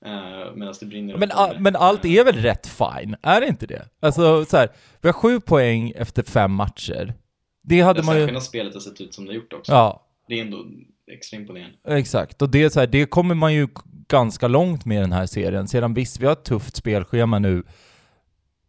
Uh, 0.06 0.54
Medan 0.54 0.74
det 0.80 0.86
brinner 0.86 1.16
Men, 1.16 1.30
all, 1.30 1.58
men 1.60 1.76
allt 1.76 2.04
Eh, 2.04 2.12
är 2.14 2.24
väl 2.24 2.36
rätt 2.36 2.66
fine? 2.66 3.16
Är 3.22 3.40
det 3.40 3.46
inte 3.46 3.66
det? 3.66 3.88
Alltså 4.00 4.44
så 4.44 4.56
här, 4.56 4.68
vi 5.00 5.08
har 5.08 5.12
sju 5.12 5.40
poäng 5.40 5.92
efter 5.96 6.22
fem 6.22 6.52
matcher. 6.52 7.14
Det 7.62 7.80
hade 7.80 8.00
det 8.00 8.06
man 8.06 8.14
ju... 8.14 8.20
särskilda 8.20 8.40
spelet 8.40 8.74
har 8.74 8.80
sett 8.80 9.00
ut 9.00 9.14
som 9.14 9.26
det 9.26 9.34
gjort 9.34 9.52
också. 9.52 9.72
Ja, 9.72 10.06
Det 10.28 10.38
är 10.38 10.44
ändå 10.44 10.64
extra 11.12 11.36
imponerande. 11.36 11.76
exakt. 11.88 12.42
Och 12.42 12.50
det 12.50 12.62
är 12.62 12.68
så 12.68 12.80
här, 12.80 12.86
det 12.86 13.06
kommer 13.06 13.34
man 13.34 13.54
ju 13.54 13.68
ganska 14.08 14.48
långt 14.48 14.84
med 14.84 14.96
i 14.98 15.00
den 15.00 15.12
här 15.12 15.26
serien. 15.26 15.68
Sedan 15.68 15.94
visst, 15.94 16.20
vi 16.20 16.26
har 16.26 16.32
ett 16.32 16.44
tufft 16.44 16.76
spelschema 16.76 17.38
nu. 17.38 17.62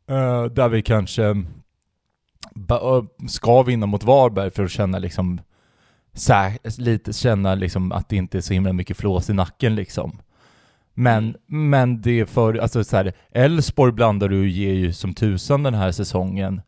eh, 0.10 0.44
där 0.46 0.70
vi 0.70 0.82
kanske 0.82 1.24
eh, 1.26 1.36
ska 3.27 3.63
vinna 3.63 3.86
mot 3.86 4.03
Varberg 4.03 4.51
för 4.51 4.63
att 4.63 4.72
känna 4.72 5.00
liksom 5.00 5.41
lite 6.77 7.13
känna 7.13 7.55
liksom 7.55 7.91
att 7.91 8.10
det 8.10 8.15
inte 8.15 8.38
är 8.38 8.41
så 8.41 8.53
himla 8.53 8.74
mycket 8.74 8.98
flås 8.98 9.29
i 9.29 9.33
nacken 9.33 9.75
liksom. 9.75 10.19
Men, 10.93 11.24
Mm. 11.24 11.69
men 11.69 12.01
det 12.01 12.19
är 12.19 12.25
för, 12.25 12.53
alltså 12.55 12.83
så 12.83 12.98
här, 12.98 13.13
Elfsborg 13.31 13.91
blandar 13.91 14.29
du 14.29 14.50
ger 14.50 14.74
ju 14.74 14.93
som 14.93 15.13
tusan 15.13 15.63
den 15.63 15.74
här 15.74 15.91
säsongen 15.91 16.62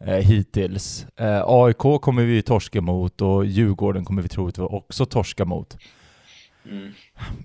eh, 0.00 0.14
hittills. 0.14 1.06
Eh, 1.16 1.42
AIK 1.46 2.00
kommer 2.00 2.22
vi 2.22 2.34
ju 2.34 2.42
torska 2.42 2.80
mot 2.80 3.20
och 3.20 3.46
Djurgården 3.46 4.04
kommer 4.04 4.22
vi 4.22 4.28
troligtvis 4.28 4.66
också 4.70 5.06
torska 5.06 5.44
mot. 5.44 5.76
Mm. 6.70 6.92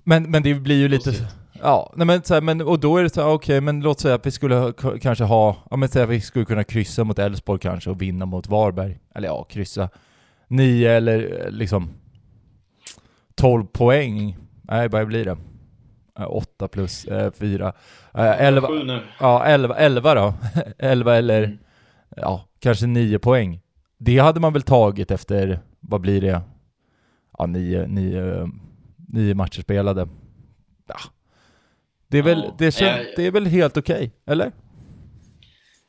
Men, 0.04 0.30
men 0.30 0.42
det 0.42 0.54
blir 0.54 0.76
ju 0.76 0.88
lite... 0.88 1.28
Ja, 1.66 1.92
nej 1.96 2.06
men, 2.06 2.22
så 2.22 2.34
här, 2.34 2.40
men 2.40 2.60
och 2.60 2.80
då 2.80 2.96
är 2.96 3.02
det 3.02 3.10
så 3.10 3.20
här, 3.22 3.28
okej, 3.28 3.60
men 3.60 3.80
låt 3.80 4.00
säga 4.00 4.14
att 4.14 4.26
vi 4.26 4.30
skulle 4.30 4.54
ha, 4.54 4.72
kanske 5.00 5.24
ha, 5.24 5.56
ja 5.70 5.76
men 5.76 5.88
säga 5.88 6.04
att 6.04 6.10
vi 6.10 6.20
skulle 6.20 6.44
kunna 6.44 6.64
kryssa 6.64 7.04
mot 7.04 7.18
Elfsborg 7.18 7.60
kanske 7.60 7.90
och 7.90 8.02
vinna 8.02 8.26
mot 8.26 8.48
Varberg. 8.48 8.98
Eller 9.14 9.28
ja, 9.28 9.44
kryssa. 9.44 9.88
Nio 10.48 10.90
eller 10.90 11.44
eh, 11.44 11.50
liksom 11.50 11.90
12 13.34 13.64
poäng. 13.66 14.36
Nej, 14.62 14.88
vad 14.88 15.06
blir 15.06 15.24
det? 15.24 15.36
Eh, 16.18 16.26
Åtta 16.30 16.68
plus 16.68 17.04
eh, 17.04 17.32
fyra. 17.32 17.72
Eh, 18.14 18.40
elva, 18.42 18.68
Sju 18.68 18.84
nu. 18.84 19.00
ja, 19.20 19.44
elva, 19.44 19.76
elva 19.76 20.14
då. 20.14 20.34
elva 20.78 21.16
eller, 21.16 21.44
Mm. 21.44 21.58
ja, 22.26 22.44
kanske 22.60 22.86
nio 22.86 23.18
poäng. 23.18 23.60
Det 23.98 24.18
hade 24.18 24.40
man 24.40 24.52
väl 24.52 24.62
tagit 24.62 25.10
efter, 25.10 25.60
vad 25.80 26.00
blir 26.00 26.20
det? 26.20 26.40
Ja, 27.38 27.46
nio, 27.46 27.86
nio, 27.86 28.50
nio 29.08 29.34
matcher 29.34 29.62
spelade. 29.62 30.08
Ja. 30.86 30.96
Det 32.14 32.18
är 32.18 32.22
väl, 32.22 32.42
Ja, 32.44 32.54
det, 32.58 32.72
kän, 32.74 32.86
jag- 32.86 33.06
det 33.16 33.26
är 33.26 33.30
väl 33.30 33.46
helt 33.46 33.76
okej, 33.76 34.10
eller? 34.26 34.52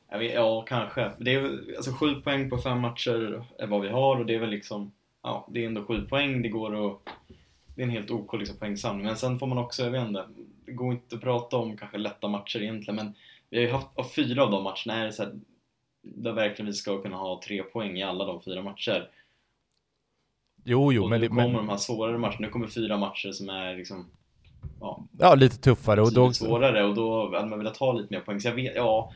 Jag 0.10 0.20
vet, 0.20 0.34
ja, 0.34 0.62
kanske. 0.62 1.12
Det 1.20 1.34
är, 1.34 1.44
alltså 1.76 1.92
sju 1.92 2.16
poäng 2.16 2.50
på 2.50 2.58
fem 2.58 2.80
matcher 2.80 3.44
är 3.60 3.68
vad 3.68 3.82
vi 3.82 3.90
har 3.90 4.16
och 4.20 4.26
det 4.26 4.36
är 4.36 4.40
väl 4.40 4.50
liksom, 4.50 4.92
ja, 5.24 5.48
det 5.52 5.64
är 5.64 5.68
ändå 5.68 5.84
sju 5.86 6.02
poäng. 6.02 6.42
Det 6.42 6.50
går 6.50 6.88
att, 6.88 7.00
det 7.76 7.82
är 7.82 7.84
en 7.86 7.90
helt 7.92 8.12
OK 8.12 8.34
liksom, 8.34 8.58
poängsamling. 8.58 9.06
Men 9.06 9.16
sen 9.16 9.40
får 9.40 9.48
man 9.48 9.58
också, 9.58 9.84
jag 9.84 9.92
vet 9.92 10.08
inte, 10.08 10.26
det 10.66 10.72
går 10.72 10.94
inte 10.94 11.16
att 11.16 11.22
prata 11.22 11.58
om 11.58 11.78
kanske 11.78 11.98
lätta 11.98 12.28
matcher 12.28 12.62
egentligen, 12.62 12.96
men 12.96 13.14
vi 13.50 13.58
har 13.58 13.64
ju 13.66 13.72
haft, 13.72 13.88
av 13.96 14.04
fyra 14.04 14.44
av 14.44 14.52
de 14.52 14.64
matcherna 14.64 15.02
är 15.02 15.06
det 15.06 15.12
så 15.14 15.24
här, 15.24 15.32
där 16.02 16.32
verkligen 16.32 16.68
vi 16.68 16.74
ska 16.74 17.02
kunna 17.02 17.18
ha 17.18 17.42
tre 17.46 17.64
poäng 17.64 17.98
i 17.98 18.04
alla 18.04 18.26
de 18.26 18.42
fyra 18.42 18.62
matcher. 18.62 19.10
Jo, 20.64 20.94
jo, 20.94 21.04
och 21.04 21.10
men, 21.10 21.22
nu 21.22 21.28
kommer 21.28 21.44
men 21.48 21.54
de 21.54 21.70
här 21.70 21.78
svårare 21.78 22.18
matcherna, 22.18 22.38
nu 22.40 22.50
kommer 22.50 22.68
fyra 22.68 22.98
matcher 22.98 23.32
som 23.32 23.50
är 23.50 23.76
liksom, 23.76 24.06
ja, 24.80 25.08
ja, 25.20 25.36
lite 25.36 25.58
tuffare 25.58 26.02
och 26.02 26.14
då... 26.14 26.34
svårare 26.34 26.84
och 26.84 26.96
då 26.96 27.36
hade 27.36 27.48
man 27.48 27.60
velat 27.60 27.78
ha 27.78 27.94
lite 27.94 28.14
mer 28.14 28.22
poäng. 28.22 28.40
Så 28.40 28.48
jag 28.48 28.56
vet, 28.56 28.76
ja, 28.76 29.12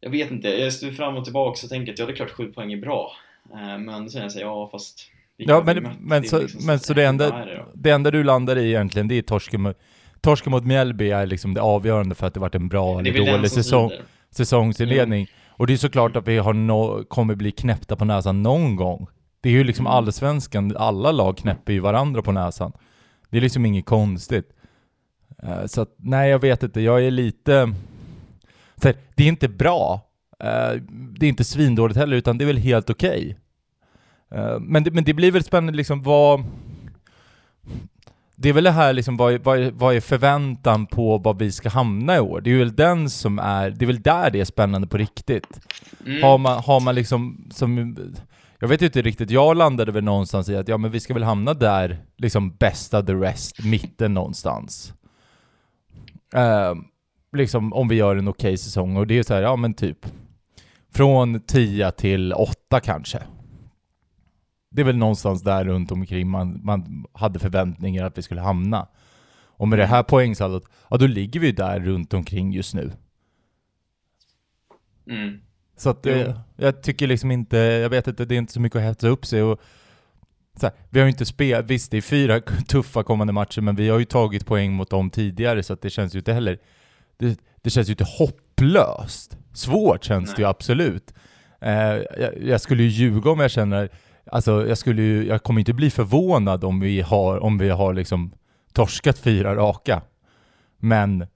jag 0.00 0.10
vet 0.10 0.30
inte. 0.30 0.48
Jag 0.48 0.72
står 0.72 0.90
fram 0.90 1.16
och 1.16 1.24
tillbaka 1.24 1.58
och 1.64 1.70
tänker 1.70 1.92
att 1.92 1.98
ja, 1.98 2.06
det 2.06 2.12
är 2.12 2.16
klart 2.16 2.30
sju 2.30 2.52
poäng 2.52 2.72
är 2.72 2.80
bra. 2.80 3.12
Eh, 3.52 3.78
Men 3.78 4.10
så 4.10 4.30
säger 4.30 4.46
jag 4.46 4.56
ja, 4.56 4.68
fast 4.72 5.10
Ja, 5.36 5.62
men, 5.66 5.88
men, 6.00 6.22
Det 6.22 6.28
så, 6.28 6.40
liksom 6.40 6.66
men 6.66 6.78
så 6.78 6.94
det 6.94 7.02
vad 7.02 7.08
enda, 7.08 7.44
det 7.44 7.64
det 7.74 7.90
enda 7.90 8.10
du 8.10 8.24
landar 8.24 8.58
i 8.58 8.68
egentligen, 8.68 9.08
det 9.08 9.14
är 9.18 9.22
torsken 9.22 9.62
mot, 9.62 9.76
torsken 10.20 10.50
mot 10.50 10.64
Mjällby 10.64 11.10
är 11.10 11.26
liksom 11.26 11.54
det 11.54 11.60
avgörande 11.60 12.14
för 12.14 12.26
att 12.26 12.34
det 12.34 12.40
varit 12.40 12.54
en 12.54 12.68
bra 12.68 13.02
Det 13.02 13.10
eller 13.10 13.32
dålig 13.32 13.50
säsong, 13.50 13.90
säsongsinledning. 14.30 15.26
Och 15.48 15.66
det 15.66 15.72
är 15.72 15.76
såklart 15.76 16.16
att 16.16 16.28
vi 16.28 16.38
har 16.38 16.52
no, 16.52 17.04
kommer 17.04 17.34
bli 17.34 17.50
knäppta 17.50 17.96
på 17.96 18.04
näsan 18.04 18.42
någon 18.42 18.76
gång. 18.76 19.06
Det 19.40 19.48
är 19.48 19.52
ju 19.52 19.64
liksom 19.64 19.86
Mm. 19.86 19.96
allsvenskan, 19.96 20.76
alla 20.76 21.12
lag 21.12 21.36
knäpper 21.36 21.72
ju 21.72 21.80
varandra 21.80 22.22
på 22.22 22.32
näsan. 22.32 22.72
Det 23.30 23.36
är 23.36 23.40
liksom 23.40 23.66
inget 23.66 23.86
konstigt. 23.86 24.52
Eh, 25.42 25.66
så 25.66 25.80
att, 25.80 25.94
nej 25.96 26.30
jag 26.30 26.38
vet 26.38 26.62
inte, 26.62 26.80
jag 26.80 27.04
är 27.04 27.10
lite... 27.10 27.74
Här, 28.82 28.94
det 29.14 29.24
är 29.24 29.28
inte 29.28 29.48
bra. 29.48 30.00
Eh, 30.40 30.82
det 30.90 31.26
är 31.26 31.28
inte 31.28 31.44
svindåligt 31.44 31.98
heller, 31.98 32.16
utan 32.16 32.38
det 32.38 32.44
är 32.44 32.46
väl 32.46 32.56
helt 32.56 32.90
okej. 32.90 33.36
Eh, 34.30 34.60
men, 34.60 34.84
det, 34.84 34.90
men 34.90 35.04
det 35.04 35.14
blir 35.14 35.32
väl 35.32 35.44
spännande 35.44 35.76
liksom 35.76 36.02
vad... 36.02 36.44
Det 38.40 38.48
är 38.48 38.52
väl 38.52 38.64
det 38.64 38.70
här 38.70 38.92
liksom, 38.92 39.16
vad 39.16 39.40
vad, 39.40 39.60
vad 39.60 39.96
är 39.96 40.00
förväntan 40.00 40.86
på 40.86 41.18
vad 41.18 41.38
vi 41.38 41.52
ska 41.52 41.68
hamna 41.68 42.16
i 42.16 42.20
år? 42.20 42.40
Det 42.40 42.50
är 42.50 42.58
väl 42.58 42.76
den 42.76 43.10
som 43.10 43.38
är, 43.38 43.70
det 43.70 43.84
är 43.84 43.86
väl 43.86 44.02
där 44.02 44.30
det 44.30 44.40
är 44.40 44.44
spännande 44.44 44.88
på 44.88 44.96
riktigt. 44.96 45.60
Mm. 46.06 46.22
Har 46.22 46.38
man, 46.38 46.62
har 46.62 46.80
man 46.80 46.94
liksom, 46.94 47.48
som, 47.50 47.96
jag 48.58 48.68
vet 48.68 48.82
inte 48.82 49.02
riktigt, 49.02 49.30
jag 49.30 49.56
landade 49.56 49.92
väl 49.92 50.04
någonstans 50.04 50.48
i 50.48 50.56
att 50.56 50.68
ja 50.68 50.78
men 50.78 50.90
vi 50.90 51.00
ska 51.00 51.14
väl 51.14 51.22
hamna 51.22 51.54
där, 51.54 51.98
liksom 52.16 52.56
bästa 52.56 53.02
the 53.02 53.14
rest, 53.14 53.64
mitten 53.64 54.14
någonstans. 54.14 54.92
Eh, 56.34 56.74
liksom 57.32 57.72
om 57.72 57.88
vi 57.88 57.94
gör 57.94 58.16
en 58.16 58.28
okej 58.28 58.56
säsong 58.56 58.96
och 58.96 59.06
det 59.06 59.18
är 59.18 59.22
så 59.22 59.34
här, 59.34 59.42
ja 59.42 59.56
men 59.56 59.74
typ 59.74 60.06
från 60.90 61.40
10 61.40 61.90
till 61.90 62.32
8 62.32 62.80
kanske. 62.80 63.22
Det 64.70 64.80
är 64.80 64.84
väl 64.86 64.96
någonstans 64.96 65.42
där 65.42 65.64
runt 65.64 65.92
omkring 65.92 66.28
man, 66.28 66.60
man 66.64 67.04
hade 67.12 67.38
förväntningar 67.38 68.04
att 68.04 68.18
vi 68.18 68.22
skulle 68.22 68.40
hamna. 68.40 68.88
Och 69.58 69.68
med 69.68 69.78
det 69.78 69.86
här 69.86 70.02
poängsaldot, 70.02 70.64
ja 70.90 70.96
då 70.96 71.06
ligger 71.06 71.40
vi 71.40 71.52
där 71.52 71.80
runt 71.80 72.14
omkring 72.14 72.52
just 72.52 72.74
nu. 72.74 72.92
Mm. 75.10 75.40
Så 75.78 75.90
att 75.90 76.06
eh, 76.06 76.34
jag 76.56 76.82
tycker 76.82 77.06
liksom 77.06 77.30
inte, 77.30 77.56
jag 77.56 77.90
vet 77.90 78.06
inte, 78.06 78.24
det 78.24 78.34
är 78.34 78.38
inte 78.38 78.52
så 78.52 78.60
mycket 78.60 78.76
att 78.76 78.82
hetsa 78.82 79.08
upp 79.08 79.26
sig 79.26 79.42
och 79.42 79.60
här, 80.62 80.72
vi 80.90 81.00
har 81.00 81.06
ju 81.06 81.10
inte 81.10 81.26
spelat, 81.26 81.66
visst 81.66 81.90
det 81.90 81.96
är 81.96 82.00
fyra 82.00 82.40
tuffa 82.68 83.02
kommande 83.02 83.32
matcher 83.32 83.60
men 83.60 83.76
vi 83.76 83.88
har 83.88 83.98
ju 83.98 84.04
tagit 84.04 84.46
poäng 84.46 84.72
mot 84.72 84.90
dem 84.90 85.10
tidigare 85.10 85.62
så 85.62 85.74
det 85.74 85.90
känns 85.90 86.14
ju 86.14 86.18
inte 86.18 86.32
heller, 86.32 86.58
det, 87.16 87.40
det 87.62 87.70
känns 87.70 87.88
ju 87.88 87.92
inte 87.92 88.06
hopplöst. 88.18 89.38
Svårt 89.52 90.04
känns 90.04 90.34
det 90.34 90.42
ju 90.42 90.48
absolut. 90.48 91.14
Eh, 91.60 91.72
jag, 91.72 92.42
jag 92.42 92.60
skulle 92.60 92.82
ju 92.82 92.88
ljuga 92.88 93.30
om 93.30 93.40
jag 93.40 93.50
känner, 93.50 93.88
alltså 94.32 94.66
jag 94.68 94.78
skulle 94.78 95.02
ju, 95.02 95.26
jag 95.26 95.42
kommer 95.42 95.60
inte 95.60 95.72
bli 95.72 95.90
förvånad 95.90 96.64
om 96.64 96.80
vi 96.80 97.00
har, 97.00 97.38
om 97.38 97.58
vi 97.58 97.68
har 97.68 97.94
liksom 97.94 98.32
torskat 98.72 99.18
fyra 99.18 99.54
raka. 99.54 100.02
Men 100.78 101.26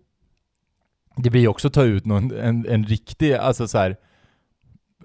det 1.17 1.31
blir 1.31 1.41
ju 1.41 1.49
också 1.49 1.69
att 1.69 1.75
ta 1.75 1.83
ut 1.83 2.07
någon, 2.07 2.33
en, 2.33 2.67
en 2.69 2.85
riktig, 2.85 3.35
alltså 3.35 3.69
så 3.69 3.79
här. 3.79 3.97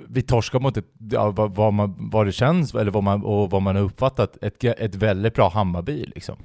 Vi 0.09 0.21
torskar 0.21 0.59
mot 0.59 0.77
ett, 0.77 0.85
ja, 1.11 1.31
vad, 1.31 1.55
vad, 1.55 1.73
man, 1.73 2.09
vad 2.11 2.25
det 2.25 2.31
känns, 2.31 2.75
eller 2.75 2.91
vad 2.91 3.03
man, 3.03 3.23
och 3.23 3.49
vad 3.51 3.61
man 3.61 3.75
har 3.75 3.83
uppfattat, 3.83 4.43
ett, 4.43 4.63
ett 4.63 4.95
väldigt 4.95 5.33
bra 5.33 5.49
Hammarby 5.49 6.05
liksom. 6.15 6.37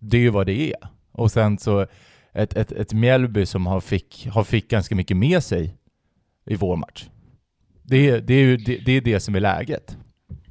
Det 0.00 0.16
är 0.16 0.20
ju 0.20 0.30
vad 0.30 0.46
det 0.46 0.72
är. 0.72 0.88
Och 1.12 1.30
sen 1.30 1.58
så 1.58 1.86
ett, 2.32 2.56
ett, 2.56 2.72
ett 2.72 2.92
Mjällby 2.92 3.46
som 3.46 3.66
har 3.66 3.80
fick, 3.80 4.26
har 4.32 4.44
fick 4.44 4.68
ganska 4.70 4.94
mycket 4.94 5.16
med 5.16 5.42
sig 5.42 5.74
i 6.46 6.54
vår 6.56 6.76
match. 6.76 7.08
Det, 7.82 8.08
är- 8.08 8.20
det, 8.20 8.34
är 8.34 8.40
ju, 8.44 8.56
det, 8.56 8.76
det 8.78 8.92
är 8.92 9.00
det 9.00 9.20
som 9.20 9.34
är 9.34 9.40
läget. 9.40 9.96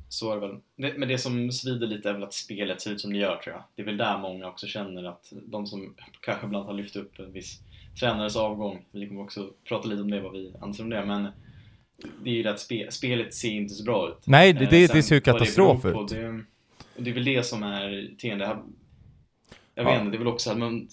Så 0.09 0.31
är 0.31 0.35
det 0.35 0.41
väl. 0.47 0.55
Det, 0.77 0.93
men 0.97 1.09
det 1.09 1.17
som 1.17 1.51
svider 1.51 1.87
lite 1.87 2.09
är 2.09 2.13
väl 2.13 2.23
att 2.23 2.33
spelet 2.33 2.81
ser 2.81 2.91
ut 2.91 3.01
som 3.01 3.13
det 3.13 3.17
gör 3.19 3.35
tror 3.35 3.55
jag. 3.55 3.63
Det 3.75 3.81
är 3.81 3.85
väl 3.85 3.97
där 3.97 4.17
många 4.17 4.47
också 4.47 4.67
känner 4.67 5.03
att 5.03 5.33
de 5.45 5.67
som 5.67 5.93
kanske 6.21 6.45
ibland 6.45 6.65
har 6.65 6.73
lyft 6.73 6.95
upp 6.95 7.19
en 7.19 7.31
viss 7.33 7.59
tränares 7.99 8.35
avgång, 8.35 8.85
vi 8.91 9.07
kommer 9.07 9.21
också 9.21 9.49
prata 9.67 9.87
lite 9.87 10.01
om 10.01 10.11
det, 10.11 10.21
vad 10.21 10.31
vi 10.33 10.53
anser 10.61 10.83
om 10.83 10.89
det, 10.89 11.05
men 11.05 11.27
det 12.23 12.29
är 12.29 12.33
ju 12.33 12.43
det 12.43 12.49
att 12.51 12.59
spe, 12.59 12.91
spelet 12.91 13.33
ser 13.33 13.49
inte 13.51 13.73
så 13.73 13.83
bra 13.83 14.09
ut. 14.09 14.27
Nej, 14.27 14.53
det, 14.53 14.63
Eh, 14.63 14.69
det, 14.69 14.93
det 14.93 15.03
ser 15.03 15.15
ju 15.15 15.21
katastrof 15.21 15.85
ut. 15.85 16.07
Det, 16.09 16.43
det 16.97 17.09
är 17.09 17.13
väl 17.13 17.25
det 17.25 17.45
som 17.45 17.63
är 17.63 18.09
teende. 18.17 18.45
Jag 18.45 19.85
Ja. 19.85 19.91
vet 19.91 19.99
inte, 19.99 20.11
det 20.11 20.17
är 20.17 20.19
väl 20.19 20.27
också 20.27 20.51
att 20.51 20.57
man 20.57 20.87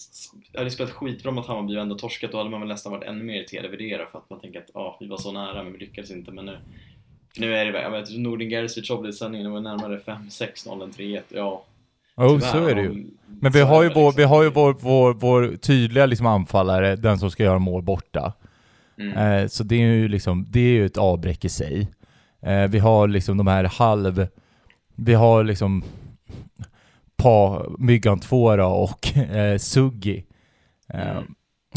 hade 0.57 0.71
spelat 0.71 0.91
skitbra 0.91 1.31
mot 1.31 1.47
Hammarby 1.47 1.77
och 1.77 1.81
ändå 1.81 1.95
torskat, 1.97 2.31
då 2.31 2.37
hade 2.37 2.49
man 2.49 2.59
väl 2.59 2.69
nästan 2.69 2.91
varit 2.91 3.03
ännu 3.03 3.23
mer 3.23 3.35
irriterad 3.35 3.65
över 3.65 3.77
det 3.77 4.07
för 4.11 4.19
att 4.19 4.29
man 4.29 4.39
tänker 4.39 4.59
att 4.59 4.69
ja, 4.73 4.97
vi 4.99 5.07
var 5.07 5.17
så 5.17 5.31
nära 5.31 5.63
men 5.63 5.73
vi 5.73 5.79
lyckades 5.79 6.11
inte. 6.11 6.31
Men 6.31 6.45
nu, 6.45 6.57
nu 7.37 7.55
är 7.55 7.65
det 7.65 7.71
väl, 7.71 7.81
jag 7.83 7.91
vet 7.91 8.17
Nordin 8.17 8.49
Gerzic 8.49 8.91
avbryter 8.91 9.17
sändningen, 9.17 9.47
det 9.47 9.53
var 9.53 9.61
närmare 9.61 9.99
5-6-0 9.99 10.83
än 10.83 10.91
3-1. 10.91 11.21
Ja, 11.29 11.65
Jo, 12.17 12.29
Tyvärr, 12.29 12.51
så 12.51 12.65
är 12.67 12.75
det 12.75 12.81
ju. 12.81 13.05
Men 13.41 13.51
vi 13.51 13.61
har 13.61 13.83
ju, 13.83 13.89
vår, 13.89 14.05
liksom. 14.05 14.13
vi 14.17 14.23
har 14.23 14.43
ju 14.43 14.49
vår, 14.49 14.75
vår, 14.79 15.13
vår 15.13 15.55
tydliga 15.57 16.05
liksom 16.05 16.25
anfallare, 16.27 16.95
den 16.95 17.19
som 17.19 17.31
ska 17.31 17.43
göra 17.43 17.59
mål 17.59 17.81
borta. 17.81 18.33
Mm. 18.99 19.17
Eh, 19.17 19.47
så 19.47 19.63
det 19.63 19.75
är 19.75 19.87
ju 19.87 20.07
liksom, 20.07 20.45
det 20.49 20.59
är 20.59 20.73
ju 20.73 20.85
ett 20.85 20.97
avbräck 20.97 21.45
i 21.45 21.49
sig. 21.49 21.87
Eh, 22.41 22.63
vi 22.67 22.79
har 22.79 23.07
liksom 23.07 23.37
de 23.37 23.47
här 23.47 23.63
halv... 23.63 24.27
Vi 24.95 25.13
har 25.13 25.43
liksom 25.43 25.83
Pa, 27.17 27.65
Myggan 27.79 28.19
Tvåra 28.19 28.67
och 28.67 29.17
eh, 29.17 29.57
Suggi. 29.57 30.25
Eh, 30.93 31.17
Mm. 31.17 31.23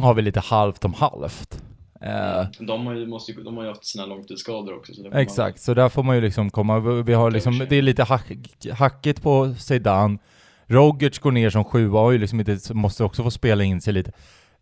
Har 0.00 0.14
vi 0.14 0.22
lite 0.22 0.40
halvt 0.40 0.85
om 0.85 0.94
halvt. 0.94 1.62
Eh, 2.00 2.46
De 2.61 2.87
har 2.87 2.94
ju, 2.94 3.07
måste, 3.07 3.33
de 3.33 3.57
har 3.57 3.64
ju 3.64 3.68
haft 3.70 3.85
sina 3.87 4.07
långtidsskador 4.07 4.76
också. 4.76 4.94
Så 4.94 5.02
får 5.02 5.11
man- 5.11 5.18
Exakt, 5.18 5.61
så 5.61 5.74
där 5.74 5.88
får 5.88 6.02
man 6.02 6.16
ju 6.16 6.22
liksom 6.22 6.50
komma, 6.50 6.78
vi 7.02 7.12
har 7.14 7.31
liksom, 7.31 7.59
det 7.68 7.76
är 7.76 7.83
lite 7.83 8.04
hack, 8.04 8.26
hackigt 8.72 9.22
på 9.22 9.54
Zeidan. 9.54 10.18
Rogic 10.66 11.18
går 11.18 11.31
ner 11.33 11.50
som 11.50 11.64
sjua 11.64 12.00
och 12.00 12.12
ju 12.12 12.18
liksom 12.18 12.40
inte, 12.40 12.74
måste 12.74 13.04
också 13.04 13.22
få 13.22 13.31
spela 13.31 13.64
in 13.64 13.81
sig 13.81 13.92
lite. 13.92 14.12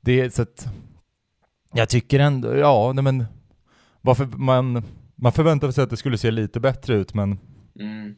Det 0.01 0.21
är 0.21 0.29
så 0.31 0.43
att, 0.43 0.67
jag 1.73 1.89
tycker 1.89 2.19
ändå, 2.21 2.57
ja 2.57 2.93
nej 2.95 3.05
men, 3.05 3.25
varför 4.01 4.25
man, 4.27 4.83
man 5.15 5.33
förväntade 5.33 5.73
sig 5.73 5.85
att 5.85 5.91
det 5.91 5.97
skulle 5.97 6.19
se 6.19 6.31
lite 6.31 6.61
bättre 6.61 6.95
ut 6.95 7.15
men, 7.15 7.39
Mm. 7.81 8.17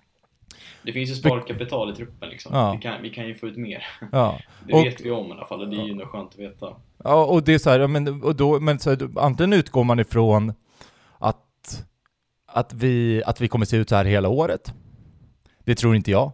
Det 0.82 0.92
finns 0.92 1.10
ju 1.10 1.14
sparkapital 1.14 1.92
i 1.92 1.96
truppen 1.96 2.28
liksom. 2.28 2.54
Ja. 2.54 2.72
Vi, 2.72 2.78
kan, 2.82 3.02
vi 3.02 3.10
kan 3.10 3.26
ju 3.28 3.34
få 3.34 3.46
ut 3.48 3.56
mer. 3.56 3.86
ja. 4.12 4.38
Det 4.66 4.72
Och- 4.72 4.84
vet 4.86 5.00
vi 5.00 5.10
om 5.10 5.26
i 5.28 5.32
alla 5.32 5.44
fall 5.46 5.60
och 5.60 5.68
det 5.68 5.76
är 5.76 5.84
ju 5.84 5.90
ändå 5.92 6.06
skönt 6.06 6.28
att 6.32 6.38
veta. 6.38 6.66
Ja, 7.04 7.24
och 7.24 7.42
det 7.44 7.54
är 7.54 7.58
så 7.58 7.70
här, 7.70 7.80
ja, 7.80 7.86
men, 7.86 8.22
och 8.22 8.36
då, 8.36 8.60
men 8.60 8.78
så 8.78 8.90
här, 8.90 9.08
antingen 9.16 9.52
utgår 9.52 9.84
man 9.84 10.00
ifrån 10.00 10.52
att, 11.18 11.84
att, 12.46 12.72
vi, 12.74 13.22
att 13.26 13.40
vi 13.40 13.48
kommer 13.48 13.66
se 13.66 13.76
ut 13.76 13.88
så 13.88 13.96
här 13.96 14.04
hela 14.04 14.28
året. 14.28 14.74
Det 15.64 15.74
tror 15.74 15.96
inte 15.96 16.10
jag. 16.10 16.32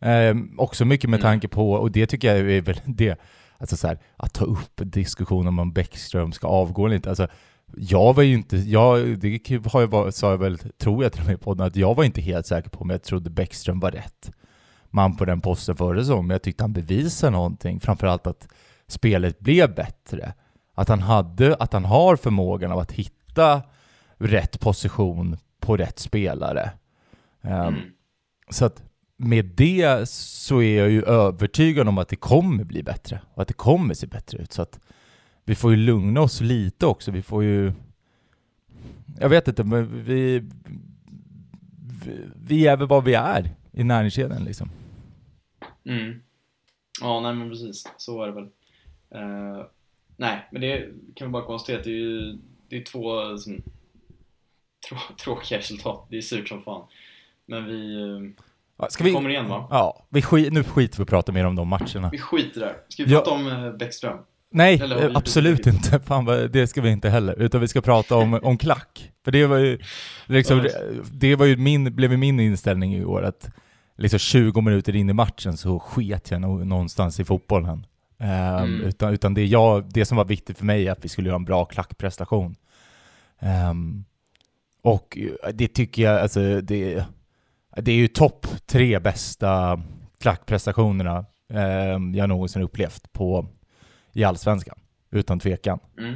Ehm, 0.00 0.54
också 0.58 0.84
mycket 0.84 1.10
med 1.10 1.20
Mm. 1.20 1.30
tanke 1.30 1.48
på, 1.48 1.72
och 1.72 1.90
det 1.90 2.06
tycker 2.06 2.28
jag 2.36 2.50
är 2.52 2.60
väl 2.60 2.80
det, 2.84 3.20
alltså 3.58 3.76
så 3.76 3.86
här, 3.88 3.98
att 4.16 4.32
ta 4.34 4.44
upp 4.44 4.72
diskussionen 4.76 5.58
om 5.58 5.72
Bäckström 5.72 6.32
ska 6.32 6.46
avgå 6.46 6.86
eller 6.86 6.96
inte. 6.96 7.08
Alltså, 7.08 7.28
jag 7.76 8.14
var 8.14 8.22
ju 8.22 8.34
inte, 8.34 8.56
jag, 8.56 9.18
det 9.18 9.66
har 9.72 9.80
jag, 9.80 9.88
var- 9.88 10.10
sa 10.10 10.30
jag 10.30 10.38
väl, 10.38 10.58
tror 10.58 11.02
jag 11.02 11.12
till 11.12 11.20
och 11.20 11.26
med 11.26 11.34
i 11.34 11.38
podden, 11.38 11.66
att 11.66 11.76
jag 11.76 11.94
var 11.94 12.04
inte 12.04 12.20
helt 12.20 12.46
säker 12.46 12.70
på 12.70 12.80
om 12.80 12.90
jag 12.90 13.02
trodde 13.02 13.30
Bäckström 13.30 13.80
var 13.80 13.90
rätt 13.90 14.30
man 14.90 15.16
på 15.16 15.24
den 15.24 15.40
posten 15.40 15.76
förra 15.76 16.00
säsongen, 16.00 16.26
men 16.26 16.34
jag 16.34 16.42
tyckte 16.42 16.64
han 16.64 16.72
bevisade 16.72 17.32
någonting, 17.32 17.80
framförallt 17.80 18.26
att 18.26 18.48
spelet 18.86 19.38
blev 19.38 19.74
bättre. 19.74 20.32
Att 20.74 20.88
han, 20.88 21.00
hade, 21.00 21.54
att 21.54 21.72
han 21.72 21.84
har 21.84 22.16
förmågan 22.16 22.72
av 22.72 22.78
att 22.78 22.92
hitta 22.92 23.62
rätt 24.16 24.60
position 24.60 25.36
på 25.60 25.76
rätt 25.76 25.98
spelare. 25.98 26.70
Ehm, 27.42 27.52
Mm. 27.68 27.80
Så 28.50 28.64
att 28.64 28.82
med 29.20 29.44
det 29.44 30.08
så 30.08 30.62
är 30.62 30.78
jag 30.78 30.90
ju 30.90 31.02
övertygad 31.02 31.88
om 31.88 31.98
att 31.98 32.08
det 32.08 32.16
kommer 32.16 32.64
bli 32.64 32.82
bättre 32.82 33.20
och 33.34 33.42
att 33.42 33.48
det 33.48 33.54
kommer 33.54 33.94
se 33.94 34.06
bättre 34.06 34.38
ut. 34.38 34.52
Så 34.52 34.62
att 34.62 34.80
vi 35.44 35.54
får 35.54 35.70
ju 35.70 35.76
lugna 35.76 36.20
oss 36.20 36.40
lite 36.40 36.86
också. 36.86 37.10
Vi 37.10 37.22
får 37.22 37.44
ju... 37.44 37.72
Jag 39.20 39.28
vet 39.28 39.48
inte, 39.48 39.64
men 39.64 40.04
vi... 40.04 40.44
Vi, 42.04 42.20
vi 42.46 42.66
är 42.66 42.76
väl 42.76 42.88
vad 42.88 43.04
vi 43.04 43.14
är 43.14 43.50
i 43.72 43.84
näringskedjan 43.84 44.44
liksom. 44.44 44.70
Mm. 45.84 46.22
Ja, 47.00 47.20
nej 47.20 47.34
men 47.34 47.50
precis. 47.50 47.88
Så 47.96 48.22
är 48.22 48.26
det 48.26 48.32
väl. 48.32 48.48
Uh, 49.14 49.64
nej, 50.16 50.48
men 50.52 50.60
det 50.60 50.88
kan 51.14 51.28
vi 51.28 51.32
bara 51.32 51.44
konstatera 51.44 51.78
att 51.78 51.84
det 51.84 51.90
är 51.90 51.94
ju 51.94 52.38
det 52.68 52.76
är 52.76 52.84
två 52.84 53.38
som, 53.38 53.62
trå, 54.88 54.96
tråkiga 55.24 55.58
resultat. 55.58 56.06
Det 56.10 56.16
är 56.16 56.22
surt 56.22 56.48
som 56.48 56.62
fan. 56.62 56.86
Men 57.46 57.66
vi, 57.66 57.96
Uh, 57.96 58.30
Ska 58.88 59.04
vi 59.04 59.12
kommer 59.12 59.30
igen 59.30 59.48
va? 59.48 59.66
Ja, 59.70 60.06
vi 60.08 60.22
skit, 60.22 60.52
nu 60.52 60.64
skiter 60.64 60.96
vi 60.98 61.04
och 61.04 61.08
pratar 61.08 61.32
mer 61.32 61.44
om 61.46 61.56
de 61.56 61.68
matcherna. 61.68 62.08
Vi 62.12 62.18
skiter 62.18 62.60
där. 62.60 62.72
Ska 62.88 63.04
vi 63.04 63.12
Ja. 63.12 63.18
prata 63.18 63.30
om 63.30 63.46
eh, 63.48 63.72
Bäckström? 63.72 64.18
Nej, 64.50 64.80
Eller 64.82 65.08
eh, 65.10 65.16
absolut 65.16 65.66
gjort 65.66 65.74
inte. 65.74 66.00
Fan 66.06 66.24
vad, 66.24 66.50
det 66.50 66.66
ska 66.66 66.80
vi 66.80 66.90
inte 66.90 67.08
heller. 67.10 67.42
Utan 67.42 67.60
vi 67.60 67.68
ska 67.68 67.80
prata 67.80 68.16
om, 68.16 68.34
om 68.42 68.58
klack. 68.58 69.12
För 69.24 69.32
det 69.32 69.46
var 69.46 69.56
ju 69.58 69.78
liksom, 70.26 70.58
Ja. 70.58 70.70
det 71.12 71.36
var 71.36 71.46
ju 71.46 71.56
min, 71.56 71.94
blev 71.96 72.18
min 72.18 72.40
inställning 72.40 72.94
i 72.94 73.04
år 73.04 73.22
att 73.22 73.50
liksom 73.96 74.18
20 74.18 74.60
minuter 74.60 74.96
in 74.96 75.10
i 75.10 75.12
matchen 75.12 75.56
så 75.56 75.78
sket 75.78 76.30
jag 76.30 76.40
nog 76.40 76.66
någonstans 76.66 77.20
i 77.20 77.24
fotbollen. 77.24 77.86
Ehm, 78.18 78.64
Mm. 78.64 78.80
utan, 78.80 79.12
utan 79.14 79.34
det, 79.34 79.46
jag, 79.46 79.84
det 79.92 80.04
som 80.04 80.16
var 80.16 80.24
viktigt 80.24 80.58
för 80.58 80.64
mig 80.64 80.88
är 80.88 80.92
att 80.92 81.04
vi 81.04 81.08
skulle 81.08 81.28
göra 81.28 81.36
en 81.36 81.44
bra 81.44 81.64
klackprestation. 81.64 82.56
Ehm, 83.40 84.04
och 84.82 85.18
det 85.54 85.68
tycker 85.68 86.02
jag, 86.02 86.20
alltså 86.20 86.60
det, 86.60 87.04
det 87.76 87.92
är 87.92 87.96
ju 87.96 88.08
topp 88.08 88.46
tre 88.66 88.98
bästa 88.98 89.82
klackprestationerna 90.20 91.26
ehm, 91.52 92.14
jag 92.14 92.28
någonsin 92.28 92.62
upplevt 92.62 93.12
på, 93.12 93.46
i 94.12 94.24
Allsvenskan. 94.24 94.78
Utan 95.10 95.40
tvekan. 95.40 95.78
Mm. 95.98 96.14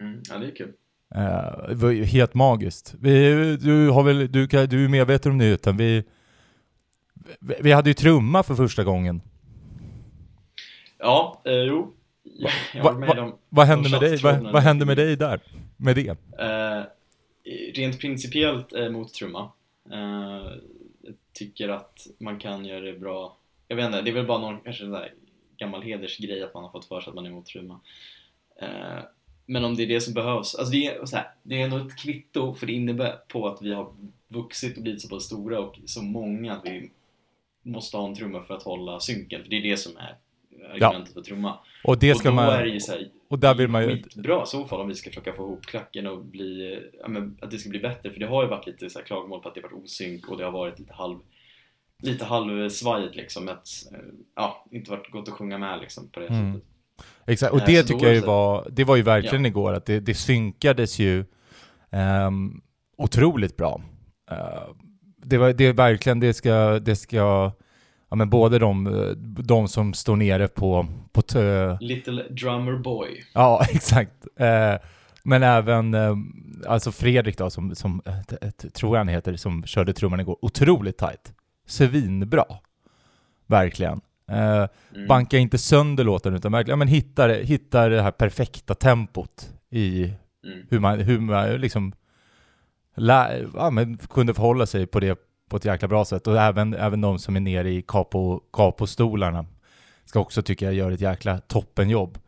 Mm. 0.00 0.22
Ja, 0.30 0.38
det 0.38 0.46
är 0.46 0.56
kul. 0.56 0.72
Eh, 1.14 1.68
det 1.68 1.74
var 1.74 1.90
ju 1.90 2.04
helt 2.04 2.34
magiskt. 2.34 2.94
Vi, 3.00 3.56
du, 3.56 3.90
har 3.90 4.02
väl, 4.02 4.32
du, 4.32 4.46
du 4.46 4.84
är 4.84 4.88
medveten 4.88 5.32
om 5.32 5.38
nyheten. 5.38 5.76
Vi, 5.76 6.04
vi, 7.60 7.72
hade 7.72 7.90
ju 7.90 7.94
trumma 7.94 8.42
för 8.42 8.54
första 8.54 8.84
gången. 8.84 9.20
Ja, 10.98 11.42
eh, 11.44 11.52
jo. 11.52 11.92
Jag, 12.22 12.52
jag 12.74 12.84
Va- 12.84 13.06
va- 13.06 13.14
de, 13.14 13.34
Vad 13.48 13.66
hände 13.66 13.88
de 13.88 13.90
med 13.90 14.00
dig? 14.00 14.10
chatttrådarna 14.18 14.52
Vad, 14.52 14.62
hände 14.62 14.84
med 14.84 14.96
dig 14.96 15.16
där? 15.16 15.40
Med 15.76 15.96
det? 15.96 16.08
Eh, 16.38 16.84
rent 17.74 18.00
principiellt 18.00 18.72
eh, 18.72 18.88
mot 18.88 19.14
trumma. 19.14 19.50
Eh, 19.92 20.52
jag 21.02 21.14
tycker 21.32 21.68
att 21.68 22.06
man 22.18 22.38
kan 22.38 22.64
göra 22.64 22.80
det 22.80 22.98
bra. 22.98 23.36
Jag 23.68 23.76
vet 23.76 23.86
inte, 23.86 24.02
det 24.02 24.10
är 24.10 24.14
väl 24.14 24.26
bara 24.26 24.38
någon 24.38 24.60
kanske 24.60 24.84
där 24.84 25.14
gammal 25.56 25.82
hedersgrej 25.82 26.42
att 26.42 26.54
man 26.54 26.62
har 26.62 26.70
fått 26.70 26.84
för 26.84 27.00
sig 27.00 27.08
att 27.10 27.14
man 27.14 27.26
är 27.26 27.30
emot 27.30 27.46
trumma. 27.46 27.80
Eh, 28.60 29.04
men 29.46 29.64
om 29.64 29.76
det 29.76 29.82
är 29.82 29.86
det 29.86 30.00
som 30.00 30.14
behövs. 30.14 30.54
Alltså 30.54 30.72
det, 30.72 30.86
är, 30.86 31.06
så 31.06 31.16
här, 31.16 31.30
det 31.42 31.60
är 31.60 31.64
ändå 31.64 31.76
ett 31.76 31.96
kvitto 31.96 32.54
för 32.54 32.66
det 32.66 32.72
innebär 32.72 33.16
på 33.28 33.48
att 33.48 33.62
vi 33.62 33.74
har 33.74 33.92
vuxit 34.28 34.76
och 34.76 34.82
blivit 34.82 35.02
så 35.02 35.08
pass 35.08 35.24
stora 35.24 35.60
och 35.60 35.76
så 35.86 36.02
många 36.02 36.52
att 36.52 36.66
vi 36.66 36.90
måste 37.62 37.96
ha 37.96 38.08
en 38.08 38.14
trumma 38.14 38.42
för 38.42 38.54
att 38.54 38.62
hålla 38.62 39.00
synken. 39.00 39.42
För 39.42 39.50
det 39.50 39.56
är 39.56 39.62
det 39.62 39.76
som 39.76 39.96
är 39.96 40.16
argumentet 40.70 41.14
för 41.14 41.22
trumma. 41.22 41.58
Och 41.84 41.98
det 41.98 42.10
och 42.10 42.18
ska 42.18 42.28
då 42.28 42.34
man... 42.34 42.48
är 42.48 42.62
det 42.62 42.70
ju 42.70 42.80
så 42.80 42.92
här, 42.92 43.08
och 43.34 43.40
där 43.40 43.54
vill 43.54 43.68
man 43.68 43.82
ju... 43.82 43.90
I 43.90 44.02
så 44.46 44.64
fall 44.64 44.80
om 44.80 44.88
vi 44.88 44.94
ska 44.94 45.10
försöka 45.10 45.32
få 45.32 45.42
ihop 45.42 45.66
klacken 45.66 46.06
och 46.06 46.24
bli, 46.24 46.80
ja, 47.00 47.08
men, 47.08 47.38
att 47.42 47.50
det 47.50 47.58
ska 47.58 47.70
bli 47.70 47.78
bättre 47.78 48.10
för 48.10 48.20
det 48.20 48.26
har 48.26 48.42
ju 48.42 48.48
varit 48.48 48.66
lite 48.66 48.90
så 48.90 48.98
här 48.98 49.06
klagomål 49.06 49.42
på 49.42 49.48
att 49.48 49.54
det 49.54 49.62
har 49.62 49.70
varit 49.70 49.84
osynk 49.84 50.28
och 50.28 50.38
det 50.38 50.44
har 50.44 50.52
varit 50.52 50.78
lite 50.78 50.92
halv 50.92 51.18
lite 52.02 52.24
halvsvajigt 52.24 53.16
liksom 53.16 53.48
att 53.48 53.68
eh, 53.92 53.98
ja, 54.36 54.66
inte 54.70 54.90
varit 54.90 55.10
gott 55.10 55.28
att 55.28 55.34
sjunga 55.34 55.58
med 55.58 55.80
liksom 55.80 56.08
på 56.10 56.20
det 56.20 56.26
Mm. 56.26 56.54
sättet. 56.54 56.68
Exakt, 57.26 57.52
och 57.52 57.58
Eh, 57.60 57.66
det 57.66 57.82
då 57.82 57.88
tycker 57.88 58.06
jag 58.06 58.14
ju 58.14 58.20
var... 58.20 58.68
Det 58.70 58.84
var 58.84 58.96
ju 58.96 59.02
verkligen 59.02 59.46
igår 59.46 59.72
att 59.72 59.86
det, 59.86 60.00
det 60.00 60.14
synkades 60.14 60.98
ju 60.98 61.24
ehm, 61.90 62.60
otroligt 62.98 63.56
bra. 63.56 63.82
Eh, 64.30 64.68
det, 65.16 65.38
var, 65.38 65.52
det 65.52 65.66
är 65.66 65.72
verkligen, 65.72 66.20
det 66.20 66.34
ska... 66.34 66.78
Det 66.78 66.96
ska 66.96 67.52
ja, 68.14 68.16
men 68.16 68.30
både 68.30 68.58
de, 68.58 68.84
de 69.44 69.68
som 69.68 69.94
står 69.94 70.16
nere 70.16 70.48
på, 70.48 70.86
på 71.12 71.22
tö, 71.22 71.76
Little 71.80 72.22
drummer 72.30 72.78
boy. 72.78 73.08
Ja, 73.32 73.64
exakt. 73.70 74.26
Eh, 74.36 74.74
men 75.24 75.42
även 75.42 75.94
eh, 75.94 76.16
alltså 76.68 76.92
Fredrik 76.92 77.38
då, 77.38 77.50
som, 77.50 77.74
som 77.74 78.02
eh, 78.06 78.50
tror 78.50 78.96
jag 78.96 79.00
han 79.00 79.08
heter, 79.08 79.36
som 79.36 79.62
körde 79.66 79.92
trumman 79.92 80.20
igår. 80.20 80.36
Otroligt 80.42 80.98
tight. 80.98 81.32
Svinbra. 81.66 82.44
Verkligen. 83.46 84.00
Eh, 84.30 84.66
Mm. 84.94 85.08
banka 85.08 85.38
inte 85.38 85.58
sönder 85.58 86.04
låten 86.04 86.34
utan 86.34 86.52
verkligen, 86.52 86.72
ja, 86.72 86.76
men 86.84 86.88
hittar, 86.88 87.28
hittar 87.28 87.90
det 87.90 88.02
här 88.02 88.10
perfekta 88.10 88.74
tempot 88.74 89.52
i 89.70 90.02
Mm. 90.44 90.66
hur 90.70 90.78
man, 90.80 91.00
hur 91.00 91.18
man 91.20 91.50
liksom 91.56 91.92
lä, 92.96 93.46
ja, 93.54 93.70
men 93.70 93.96
kunde 93.96 94.34
förhålla 94.34 94.66
sig 94.66 94.86
på 94.86 95.00
det 95.00 95.18
på 95.54 95.58
ett 95.58 95.64
jäkla 95.64 95.88
bra 95.88 96.04
sätt. 96.04 96.26
Och 96.26 96.40
även, 96.40 96.74
även 96.74 97.00
de 97.00 97.18
som 97.18 97.36
är 97.36 97.40
nere 97.40 97.70
i 97.70 97.82
capo, 97.82 98.40
capo-stolarna 98.52 99.46
ska 100.04 100.20
också 100.20 100.42
tycka 100.42 100.64
jag 100.64 100.74
gör 100.74 100.90
ett 100.90 101.00
jäkla 101.00 101.38
toppenjobb. 101.38 102.18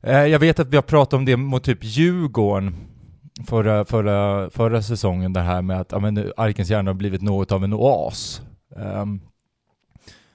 Eh, 0.00 0.26
jag 0.26 0.38
vet 0.38 0.58
att 0.58 0.68
vi 0.68 0.76
har 0.76 0.82
pratat 0.82 1.12
om 1.12 1.24
det 1.24 1.36
mot 1.36 1.64
typ 1.64 1.78
Djurgården 1.80 2.76
förra, 3.46 3.84
förra, 3.84 4.50
förra 4.50 4.82
säsongen, 4.82 5.32
det 5.32 5.40
här 5.40 5.62
med 5.62 5.80
att 5.80 5.92
ja, 5.92 5.98
men, 5.98 6.32
Arkens 6.36 6.70
Hjärna 6.70 6.90
har 6.90 6.94
blivit 6.94 7.22
något 7.22 7.52
av 7.52 7.64
en 7.64 7.72
oas. 7.72 8.42
Ehm, 8.76 9.20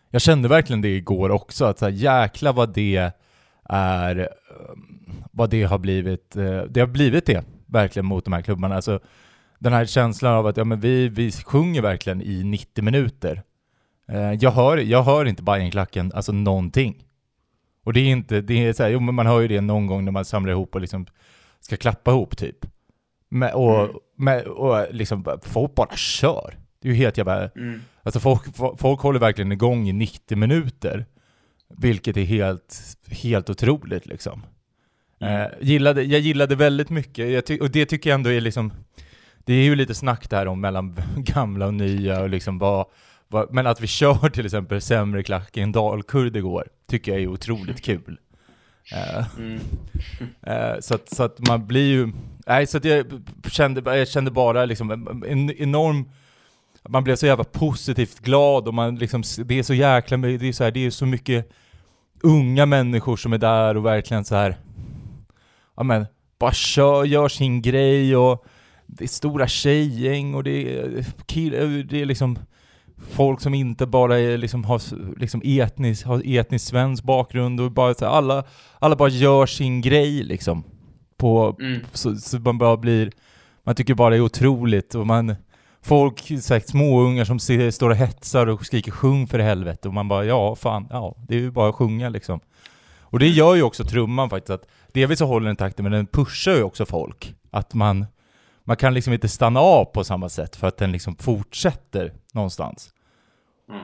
jag 0.09 0.21
kände 0.21 0.47
verkligen 0.47 0.81
det 0.81 0.95
igår 0.95 1.29
också, 1.29 1.65
att 1.65 1.79
så 1.79 1.85
här, 1.85 1.91
jäkla 1.91 2.51
vad 2.51 2.73
det 2.73 3.11
är, 3.69 4.17
ehm, 4.17 4.27
vad 5.31 5.49
det 5.49 5.63
har 5.63 5.77
blivit, 5.77 6.35
eh, 6.35 6.61
det 6.61 6.79
har 6.79 6.87
blivit 6.87 7.25
det 7.25 7.43
verkligen 7.65 8.05
mot 8.05 8.25
de 8.25 8.33
här 8.33 8.41
klubbarna. 8.41 8.75
Alltså, 8.75 8.99
den 9.65 9.73
här 9.73 9.85
känslan 9.85 10.33
av 10.33 10.47
att 10.47 10.57
ja, 10.57 10.63
men 10.63 10.79
vi, 10.79 11.09
vi 11.09 11.31
sjunger 11.31 11.81
verkligen 11.81 12.21
i 12.21 12.43
90 12.43 12.83
minuter. 12.83 13.43
Eh, 14.11 14.31
jag, 14.33 14.51
hör, 14.51 14.77
jag 14.77 15.03
hör 15.03 15.25
inte 15.25 15.43
Bajenklacken, 15.43 16.11
alltså 16.15 16.31
någonting. 16.31 17.03
Och 17.83 17.93
det 17.93 17.99
är 17.99 18.05
inte, 18.11 18.41
det 18.41 18.53
är 18.67 18.73
så 18.73 18.83
här, 18.83 18.89
jo 18.89 18.99
men 18.99 19.15
man 19.15 19.25
hör 19.27 19.41
ju 19.41 19.47
det 19.47 19.61
någon 19.61 19.87
gång 19.87 20.05
när 20.05 20.11
man 20.11 20.25
samlar 20.25 20.51
ihop 20.51 20.75
och 20.75 20.81
liksom 20.81 21.05
ska 21.59 21.77
klappa 21.77 22.11
ihop 22.11 22.37
typ. 22.37 22.65
Men, 23.29 23.53
och, 23.53 23.79
Mm. 23.83 23.95
men, 24.17 24.47
och 24.47 24.85
liksom, 24.91 25.25
folk 25.43 25.75
bara 25.75 25.95
kör. 25.95 26.57
Det 26.81 26.87
är 26.87 26.91
ju 26.93 26.97
helt 26.97 27.17
jävla, 27.17 27.49
Mm. 27.49 27.81
Alltså 28.03 28.19
folk, 28.19 28.41
folk 28.77 28.99
håller 28.99 29.19
verkligen 29.19 29.51
igång 29.51 29.87
i 29.87 29.93
90 29.93 30.37
minuter. 30.37 31.05
Vilket 31.77 32.17
är 32.17 32.23
helt, 32.23 32.77
helt 33.09 33.49
otroligt 33.49 34.05
liksom. 34.05 34.43
Mm. 35.19 35.41
Eh, 35.41 35.47
gillade, 35.61 36.03
jag 36.03 36.19
gillade 36.19 36.55
väldigt 36.55 36.89
mycket, 36.89 37.45
ty- 37.45 37.59
och 37.59 37.71
det 37.71 37.85
tycker 37.85 38.09
jag 38.09 38.15
ändå 38.15 38.29
är 38.29 38.41
liksom 38.41 38.71
Det 39.45 39.53
är 39.53 39.63
ju 39.63 39.75
lite 39.75 39.95
snack 39.95 40.29
där 40.29 40.47
om 40.47 40.61
mellan 40.61 40.95
gamla 41.17 41.65
och 41.65 41.73
nya 41.73 42.21
och 42.21 42.29
liksom 42.29 42.57
vad, 42.57 42.85
vad 43.27 43.53
Men 43.53 43.67
att 43.67 43.81
vi 43.81 43.87
kör 43.87 44.29
till 44.33 44.45
exempel 44.45 44.81
sämre 44.81 45.23
klack 45.23 45.57
i 45.57 45.61
en 45.61 45.71
dalkurd 45.71 46.35
igår 46.35 46.67
Tycker 46.87 47.11
jag 47.11 47.21
är 47.21 47.27
otroligt 47.27 47.81
kul 47.85 48.19
eh, 48.93 49.25
Mm. 49.37 49.59
eh, 50.41 50.79
så, 50.79 50.95
att, 50.95 51.09
så 51.09 51.23
att 51.23 51.47
man 51.47 51.67
blir 51.67 51.87
ju 51.87 52.11
Nej, 52.47 52.67
så 52.67 52.77
att 52.77 52.85
jag 52.85 53.05
kände, 53.51 53.97
jag 53.97 54.07
kände 54.07 54.31
bara 54.31 54.65
liksom 54.65 54.91
en 55.27 55.51
enorm 55.51 56.09
man 56.89 57.03
blev 57.03 57.15
så 57.15 57.25
jävla 57.25 57.43
positivt 57.43 58.19
glad 58.19 58.67
och 58.67 58.73
man 58.73 58.95
liksom, 58.95 59.23
det 59.45 59.59
är 59.59 59.63
så 59.63 59.73
jäkla, 59.73 60.17
det 60.17 60.47
är 60.47 60.53
så 60.53 60.63
här, 60.63 60.71
det 60.71 60.85
är 60.85 60.89
så 60.89 61.05
mycket 61.05 61.51
unga 62.21 62.65
människor 62.65 63.17
som 63.17 63.33
är 63.33 63.37
där 63.37 63.77
och 63.77 63.85
verkligen 63.85 64.25
så 64.25 64.35
här 64.35 64.57
ja 65.77 65.83
men, 65.83 66.05
bara 66.39 66.53
kör, 66.53 67.03
gör 67.03 67.27
sin 67.27 67.61
grej 67.61 68.15
och 68.17 68.45
det 68.85 69.03
är 69.03 69.07
stora 69.07 69.47
tjejgäng 69.47 70.35
och 70.35 70.43
det 70.43 70.79
är 70.79 71.05
killar, 71.25 71.83
det 71.83 72.01
är 72.01 72.05
liksom 72.05 72.39
folk 73.11 73.41
som 73.41 73.53
inte 73.53 73.85
bara 73.85 74.19
är 74.19 74.37
liksom 74.37 74.63
har 74.63 74.81
liksom 75.19 75.41
etnisk, 75.45 76.05
har 76.05 76.21
etnisk 76.25 76.67
svensk 76.67 77.03
bakgrund 77.03 77.61
och 77.61 77.71
bara 77.71 77.93
så 77.93 78.05
här, 78.05 78.11
alla, 78.11 78.43
alla 78.79 78.95
bara 78.95 79.09
gör 79.09 79.45
sin 79.45 79.81
grej 79.81 80.23
liksom. 80.23 80.63
På, 81.17 81.57
Mm. 81.59 81.81
så, 81.93 82.15
så 82.15 82.39
man 82.39 82.57
bara 82.57 82.77
blir, 82.77 83.11
man 83.63 83.75
tycker 83.75 83.93
bara 83.93 84.09
det 84.09 84.15
är 84.15 84.21
otroligt 84.21 84.95
och 84.95 85.07
man 85.07 85.35
Folk, 85.81 86.29
här, 86.29 86.69
småungar 86.69 87.25
som 87.25 87.39
ser, 87.39 87.71
står 87.71 87.89
och 87.89 87.95
hetsar 87.95 88.47
och 88.47 88.65
skriker 88.65 88.91
sjung 88.91 89.27
för 89.27 89.39
helvete 89.39 89.87
och 89.87 89.93
man 89.93 90.07
bara 90.07 90.25
ja, 90.25 90.55
fan, 90.55 90.87
ja, 90.89 91.15
det 91.27 91.35
är 91.35 91.39
ju 91.39 91.51
bara 91.51 91.69
att 91.69 91.75
sjunga 91.75 92.09
liksom. 92.09 92.39
Och 92.99 93.19
det 93.19 93.27
gör 93.27 93.55
ju 93.55 93.63
också 93.63 93.83
trumman 93.83 94.29
faktiskt, 94.29 94.49
att 94.49 94.67
delvis 94.93 95.19
så 95.19 95.25
håller 95.25 95.47
den 95.47 95.55
takten 95.55 95.83
men 95.83 95.91
den 95.91 96.07
pushar 96.07 96.55
ju 96.55 96.63
också 96.63 96.85
folk. 96.85 97.33
Att 97.51 97.73
man, 97.73 98.05
man 98.67 98.77
kan 98.77 98.93
liksom 98.93 99.13
inte 99.13 99.27
stanna 99.29 99.59
av 99.59 99.85
på 99.85 100.03
samma 100.03 100.29
sätt 100.29 100.55
för 100.55 100.67
att 100.67 100.77
den 100.77 100.91
liksom 100.91 101.15
fortsätter 101.15 102.13
någonstans. 102.33 102.89
Mm. 103.69 103.81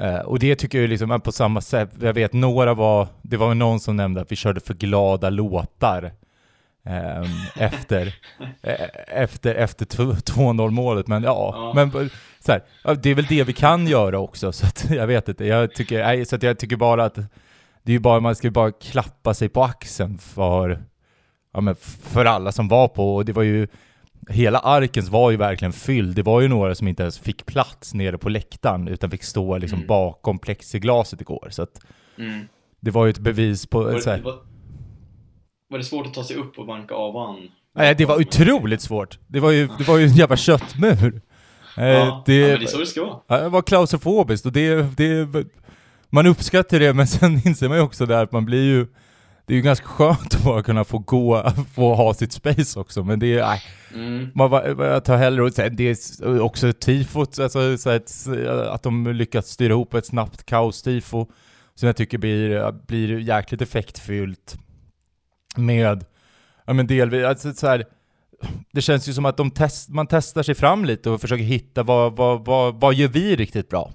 Eh, 0.00 0.20
och 0.20 0.38
det 0.38 0.56
tycker 0.56 0.80
jag 0.80 0.88
liksom 0.90 1.20
på 1.20 1.32
samma 1.32 1.60
sätt, 1.60 1.90
jag 2.00 2.12
vet 2.12 2.32
några 2.32 2.74
var, 2.74 3.08
det 3.22 3.36
var 3.36 3.54
någon 3.54 3.80
som 3.80 3.96
nämnde 3.96 4.20
att 4.20 4.32
vi 4.32 4.36
körde 4.36 4.60
för 4.60 4.74
glada 4.74 5.30
låtar 5.30 6.12
ehm, 6.84 7.24
efter, 7.56 8.14
efter, 9.06 9.54
efter 9.54 9.86
tw- 9.86 10.22
2-0 10.32 10.70
målet, 10.70 11.06
men 11.06 11.22
ja, 11.22 11.52
Ja. 11.54 11.72
men 11.74 12.10
så 12.40 12.52
här, 12.52 12.94
det 12.94 13.10
är 13.10 13.14
väl 13.14 13.26
det 13.26 13.44
vi 13.44 13.52
kan 13.52 13.86
göra 13.86 14.18
också, 14.18 14.52
så 14.52 14.66
att 14.66 14.86
jag 14.90 15.06
vet 15.06 15.28
inte, 15.28 15.44
jag 15.44 15.74
tycker, 15.74 16.04
nej, 16.04 16.24
så 16.24 16.36
att 16.36 16.42
jag 16.42 16.58
tycker 16.58 16.76
bara 16.76 17.04
att 17.04 17.14
det 17.82 17.92
är 17.92 17.94
ju 17.94 17.98
bara, 17.98 18.20
man 18.20 18.36
ska 18.36 18.46
ju 18.46 18.50
bara 18.52 18.72
klappa 18.72 19.34
sig 19.34 19.48
på 19.48 19.64
axeln 19.64 20.18
för, 20.18 20.82
ja 21.54 21.60
men 21.60 21.76
för 22.02 22.24
alla 22.24 22.52
som 22.52 22.68
var 22.68 22.88
på, 22.88 23.14
och 23.16 23.24
det 23.24 23.32
var 23.32 23.42
ju 23.42 23.68
Hela 24.28 24.58
Arkens 24.58 25.08
var 25.08 25.30
ju 25.30 25.36
verkligen 25.36 25.72
fylld, 25.72 26.16
det 26.16 26.22
var 26.22 26.40
ju 26.40 26.48
några 26.48 26.74
som 26.74 26.88
inte 26.88 27.02
ens 27.02 27.18
fick 27.18 27.46
plats 27.46 27.94
nere 27.94 28.18
på 28.18 28.28
läktaren 28.28 28.88
utan 28.88 29.10
fick 29.10 29.22
stå 29.24 29.58
liksom 29.58 29.76
Mm. 29.78 29.86
bakom 29.88 30.38
plexiglaset 30.38 31.20
igår, 31.20 31.48
så 31.50 31.62
att 31.62 31.80
Mm. 32.18 32.46
det 32.80 32.90
var 32.90 33.04
ju 33.06 33.10
ett 33.10 33.18
bevis 33.18 33.66
på, 33.66 33.82
Var, 33.82 33.98
så 34.00 34.10
här, 34.10 34.16
det, 34.16 34.22
var, 34.24 34.34
var 35.70 35.78
det 35.78 35.84
svårt 35.84 36.06
att 36.06 36.14
ta 36.14 36.24
sig 36.24 36.36
upp 36.36 36.58
och 36.58 36.66
banka 36.66 36.94
av 36.94 37.26
han? 37.26 37.48
Nej, 37.74 37.94
det 37.94 38.04
var 38.04 38.20
otroligt 38.20 38.80
svårt. 38.80 39.18
Det 39.26 39.40
var 39.40 39.50
ju, 39.50 39.68
det 39.78 39.88
var 39.88 39.98
ju 39.98 40.04
en 40.04 40.14
jävla 40.14 40.36
köttmur. 40.36 41.20
Eh, 41.78 41.84
Ja, 41.86 42.22
det, 42.26 42.36
ja, 42.36 42.58
det 42.58 42.64
är 42.64 42.66
så 42.66 42.78
det 42.78 42.86
ska 42.86 43.22
vara. 43.28 43.42
det 43.42 43.48
var 43.48 43.62
klaustrofobiskt 43.62 44.46
och 44.46 44.52
det, 44.52 44.96
det, 44.96 45.28
man 46.10 46.26
uppskattar 46.26 46.78
det 46.78 46.92
men 46.94 47.06
sen 47.06 47.32
inser 47.46 47.68
man 47.68 47.76
ju 47.78 47.82
också 47.82 48.06
där 48.06 48.22
att 48.22 48.32
man 48.32 48.44
blir 48.44 48.62
ju, 48.64 48.86
det 49.46 49.52
är 49.52 49.56
ju 49.56 49.62
ganska 49.62 49.86
skönt 49.86 50.34
att 50.34 50.44
bara 50.44 50.62
kunna 50.62 50.84
få 50.84 50.98
gå, 50.98 51.52
få 51.74 51.94
ha 51.94 52.14
sitt 52.14 52.32
space 52.32 52.80
också 52.80 53.04
men 53.04 53.18
det 53.18 53.38
är, 53.38 53.46
nej, 53.46 53.62
Mm. 53.94 54.30
man 54.34 54.52
jag 54.78 55.04
tar 55.04 55.16
hellre 55.16 55.42
och 55.42 55.52
sen 55.52 55.76
det 55.76 55.88
är 56.22 56.40
också 56.40 56.72
tifot, 56.72 57.38
alltså 57.38 57.78
så 57.78 57.90
att, 57.90 58.26
att 58.70 58.82
de 58.82 59.06
lyckats 59.06 59.50
styra 59.50 59.72
ihop 59.72 59.94
ett 59.94 60.06
snabbt 60.06 60.46
kaos-tifo 60.46 61.26
som 61.74 61.86
jag 61.86 61.96
tycker 61.96 62.18
blir, 62.18 62.72
blir 62.86 63.18
jäkligt 63.18 63.62
effektfyllt 63.62 64.56
med, 65.56 66.04
ja 66.66 66.72
men 66.72 66.86
delvis, 66.86 67.24
alltså 67.24 67.52
så 67.52 67.66
här, 67.66 67.84
det 68.72 68.80
känns 68.82 69.08
ju 69.08 69.12
som 69.12 69.24
att 69.24 69.36
de 69.36 69.50
test, 69.50 69.88
man 69.88 70.06
testar 70.06 70.42
sig 70.42 70.54
fram 70.54 70.84
lite 70.84 71.10
och 71.10 71.20
försöker 71.20 71.44
hitta 71.44 71.82
vad, 71.82 72.16
vad, 72.16 72.44
vad, 72.44 72.80
vad 72.80 72.94
gör 72.94 73.08
vi 73.08 73.36
riktigt 73.36 73.68
bra? 73.68 73.92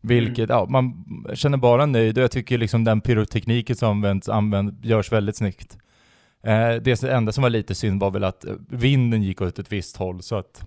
Vilket, 0.00 0.48
ja, 0.48 0.66
man 0.70 1.04
känner 1.34 1.58
bara 1.58 1.86
nöjd 1.86 2.18
och 2.18 2.24
jag 2.24 2.30
tycker 2.30 2.58
liksom 2.58 2.84
den 2.84 3.00
pyrotekniken 3.00 3.76
som 3.76 3.90
används, 3.90 4.28
använd, 4.28 4.84
görs 4.84 5.12
väldigt 5.12 5.36
snyggt. 5.36 5.78
Eh, 6.42 6.74
det 6.82 7.02
enda 7.04 7.32
som 7.32 7.42
var 7.42 7.50
lite 7.50 7.74
synd 7.74 8.00
var 8.00 8.10
väl 8.10 8.24
att 8.24 8.44
eh, 8.44 8.52
vinden 8.68 9.22
gick 9.22 9.40
åt 9.40 9.58
ett 9.58 9.72
visst 9.72 9.96
håll 9.96 10.22
så 10.22 10.36
att 10.36 10.64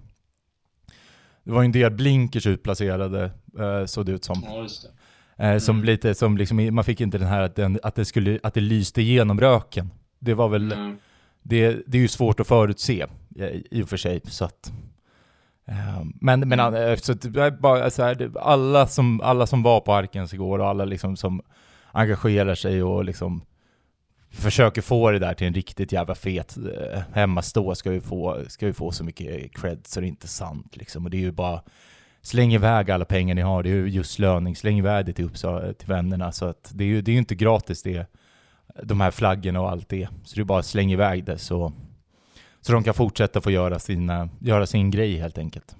det 1.43 1.51
var 1.51 1.61
ju 1.61 1.65
en 1.65 1.71
del 1.71 1.91
blinkers 1.91 2.47
utplacerade, 2.47 3.31
eh, 3.59 3.85
såg 3.85 4.05
det 4.05 4.11
ut 4.11 4.23
som. 4.23 4.43
Ja, 4.45 4.67
det. 5.37 5.47
Eh, 5.47 5.57
som 5.57 5.75
Mm. 5.75 5.85
lite, 5.85 6.15
som 6.15 6.37
liksom, 6.37 6.75
man 6.75 6.83
fick 6.83 7.01
inte 7.01 7.17
den 7.17 7.27
här 7.27 7.41
att, 7.41 7.55
den, 7.55 7.79
att, 7.83 7.95
det 7.95 8.05
skulle, 8.05 8.39
att 8.43 8.53
det 8.53 8.61
lyste 8.61 9.01
igenom 9.01 9.39
röken. 9.39 9.89
Det 10.19 10.33
var 10.33 10.49
väl, 10.49 10.71
Mm. 10.71 10.97
det, 11.43 11.77
det 11.87 11.97
är 11.97 12.01
ju 12.01 12.07
svårt 12.07 12.39
att 12.39 12.47
förutse 12.47 13.05
eh, 13.39 13.47
i 13.71 13.81
och 13.83 13.89
för 13.89 13.97
sig, 13.97 14.21
så 14.25 14.45
att 14.45 14.71
men, 16.21 16.39
men 16.39 16.59
Mm. 16.59 16.91
eh, 16.91 16.95
så 16.95 17.13
bara 17.59 17.79
här, 17.83 18.15
det- 18.15 18.39
alla, 18.39 18.87
som, 18.87 19.21
alla 19.21 19.47
som 19.47 19.63
var 19.63 19.79
på 19.79 19.93
Arkens 19.93 20.33
igår 20.33 20.59
och 20.59 20.67
alla 20.67 20.85
liksom 20.85 21.15
som 21.15 21.41
engagerar 21.91 22.55
sig 22.55 22.83
och 22.83 23.05
liksom 23.05 23.43
försöker 24.29 24.81
få 24.81 25.11
det 25.11 25.19
där 25.19 25.33
till 25.33 25.47
en 25.47 25.53
riktigt 25.53 25.91
jävla 25.91 26.15
fet 26.15 26.57
eh, 26.57 27.01
hemmastå 27.13 27.75
ska 27.75 27.89
vi 27.89 28.01
få, 28.01 28.39
ska 28.47 28.65
vi 28.65 28.73
få 28.73 28.91
så 28.91 29.03
mycket 29.03 29.55
cred 29.55 29.79
så 29.87 29.99
det 29.99 30.05
är 30.05 30.09
inte 30.09 30.27
sant 30.27 30.77
liksom. 30.77 31.05
Och 31.05 31.11
det 31.11 31.17
är 31.17 31.21
ju 31.21 31.31
bara 31.31 31.61
Släng 32.25 32.53
iväg 32.53 32.91
alla 32.91 33.05
pengar 33.05 33.35
ni 33.35 33.41
har, 33.41 33.63
det 33.63 33.69
är 33.69 33.73
ju 33.73 33.87
just 33.89 34.19
löning, 34.19 34.55
släng 34.55 34.77
iväg 34.77 35.05
det 35.05 35.13
till 35.13 35.25
Uppsala, 35.25 35.73
till 35.73 35.87
vännerna 35.87 36.31
så 36.31 36.45
att 36.45 36.71
det 36.73 36.83
är 36.83 36.87
ju, 36.87 37.01
det 37.01 37.11
är 37.11 37.13
ju 37.13 37.19
inte 37.19 37.35
gratis 37.35 37.83
det 37.83 38.05
de 38.83 39.01
här 39.01 39.11
flaggorna 39.11 39.61
och 39.61 39.69
allt 39.69 39.89
det. 39.89 40.07
Så 40.23 40.35
det 40.35 40.41
är 40.41 40.45
bara 40.45 40.59
att 40.59 40.65
slänga 40.65 40.93
iväg 40.93 41.23
det 41.25 41.37
så, 41.37 41.73
så 42.65 42.71
de 42.71 42.83
kan 42.83 42.93
fortsätta 42.93 43.41
få 43.41 43.51
göra, 43.51 43.79
sina, 43.79 44.29
göra 44.39 44.65
sin 44.65 44.91
grej 44.91 45.17
helt 45.17 45.37
enkelt. 45.37 45.75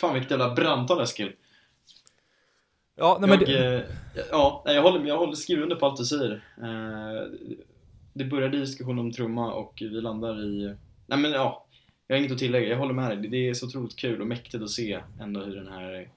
Fan 0.00 0.14
vilket 0.14 0.30
jävla 0.30 0.54
brandtal 0.54 1.00
Eskil. 1.02 1.32
Ja, 2.96 3.18
nej, 3.20 3.30
men 3.30 3.38
jag, 3.40 3.48
det, 3.48 3.74
eh, 3.76 3.82
ja, 4.30 4.62
nej, 4.66 4.74
jag 4.74 4.82
håller, 4.82 5.06
jag 5.06 5.18
håller 5.18 5.32
skriver 5.34 5.62
under 5.62 5.76
på 5.76 5.86
allt 5.86 5.96
du 5.96 6.04
säger. 6.04 6.44
Eh, 6.62 7.38
det 8.12 8.24
började 8.24 8.56
i 8.56 8.60
diskussion 8.60 8.98
om 8.98 9.12
trumma 9.12 9.52
och 9.52 9.72
vi 9.80 9.88
landar 10.00 10.44
i... 10.44 10.74
Nej 11.06 11.18
men 11.18 11.30
ja, 11.30 11.64
jag 12.06 12.16
har 12.16 12.20
inget 12.20 12.32
att 12.32 12.38
tillägga. 12.38 12.68
Jag 12.68 12.76
håller 12.78 12.94
med 12.94 13.10
dig. 13.10 13.16
Det- 13.16 13.28
Det 13.28 13.48
är 13.48 13.54
så 13.54 13.66
otroligt 13.66 13.96
kul 13.96 14.20
och 14.20 14.26
mäktigt 14.26 14.62
att 14.62 14.70
se 14.70 15.00
ändå 15.20 15.40
hur 15.44 15.56
den 15.56 15.68
här, 15.72 16.08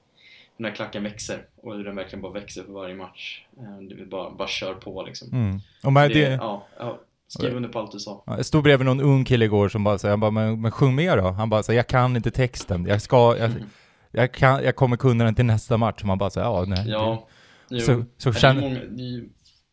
den 0.57 0.65
här 0.65 0.75
klacken 0.75 1.03
växer 1.03 1.45
och 1.55 1.75
hur 1.75 1.83
den 1.83 1.95
verkligen 1.95 2.21
bara 2.21 2.31
växer 2.33 2.63
för 2.63 2.73
varje 2.73 2.95
match. 2.95 3.45
Eh, 3.57 3.77
Det 3.89 3.95
vill 3.95 4.07
bara, 4.07 4.29
bara 4.31 4.47
kör 4.47 4.73
på 4.73 5.03
liksom. 5.03 5.27
mm. 5.33 5.59
och 5.83 5.93
Det, 5.93 6.07
det, 6.07 6.19
ja, 6.19 6.67
ja, 6.79 6.99
skriv 7.31 7.55
under 7.55 7.69
på 7.69 7.79
allt 7.79 7.91
du 7.91 7.99
sa. 7.99 8.23
Ja, 8.25 8.37
Jag 8.37 8.45
stod 8.45 8.63
bredvid 8.63 8.85
någon 8.85 9.01
ung 9.01 9.25
kille 9.25 9.45
igår 9.45 9.69
som 9.69 9.83
bara 9.83 9.97
bara, 10.17 10.31
men, 10.31 10.61
men 10.61 10.71
sjung 10.71 10.95
med 10.95 11.17
då. 11.17 11.29
Han 11.29 11.49
bara 11.49 11.63
säger, 11.63 11.79
jag 11.79 11.87
kan 11.87 12.15
inte 12.15 12.31
texten. 12.31 12.85
Jag 12.85 13.01
ska, 13.01 13.37
jag, 13.37 13.51
Mm. 13.51 13.63
jag, 14.11 14.33
kan, 14.33 14.63
jag 14.63 14.75
kommer 14.75 14.97
kunna 14.97 15.23
den 15.23 15.35
till 15.35 15.45
nästa 15.45 15.77
match. 15.77 16.03
Man 16.03 16.17
bara 16.17 16.29
säger, 16.29 16.47
ja 16.47 16.65
nej. 16.67 16.85
Ja, 16.89 17.27
jo. 17.69 17.79
Så, 17.79 18.03
så, 18.17 18.29
det 18.31 18.39
känner, 18.39 18.61
många, 18.61 18.79
det 18.79 19.23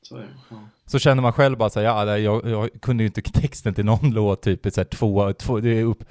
så 0.02 0.16
är 0.16 0.20
det. 0.20 0.26
Ja. 0.50 0.56
så 0.86 0.98
känner 0.98 1.22
man 1.22 1.32
själv 1.32 1.58
bara 1.58 1.70
så 1.70 1.80
här, 1.80 1.86
ja 1.86 2.18
jag, 2.18 2.48
jag 2.50 2.70
kunde 2.82 3.02
ju 3.02 3.06
inte 3.06 3.22
texten 3.22 3.74
till 3.74 3.84
någon 3.84 4.10
låt, 4.14 4.42
typ 4.42 4.66
så 4.72 4.80
här, 4.80 4.84
två, 4.84 5.32
två, 5.32 5.60
det 5.60 5.78
är 5.80 5.84
upp. 5.84 6.04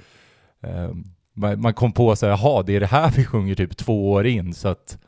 ehm, 0.62 1.04
man, 1.34 1.60
man 1.60 1.74
kom 1.74 1.92
på 1.92 2.16
så 2.16 2.26
här, 2.26 2.30
jaha, 2.32 2.62
det 2.62 2.76
är 2.76 2.80
det 2.80 2.86
här 2.86 3.12
vi 3.16 3.24
sjunger 3.24 3.54
typ 3.54 3.76
två 3.76 4.12
år 4.12 4.26
in, 4.26 4.54
så 4.54 4.68
att 4.68 4.98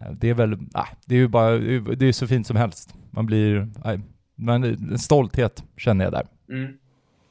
eh, 0.00 0.10
det 0.12 0.28
är 0.28 0.34
väl, 0.34 0.50
nej, 0.50 0.86
det 1.06 1.14
är 1.14 1.18
ju 1.18 1.28
bara, 1.28 1.50
det 1.50 1.80
det 1.80 2.06
är 2.06 2.12
så 2.12 2.26
fint 2.26 2.46
som 2.46 2.56
helst. 2.56 2.94
Man 3.10 3.26
blir, 3.26 3.68
nej, 3.84 4.00
man, 4.38 4.64
en 4.64 4.98
stolthet 4.98 5.62
känner 5.76 6.04
jag 6.04 6.12
där. 6.12 6.26
Mm. 6.48 6.78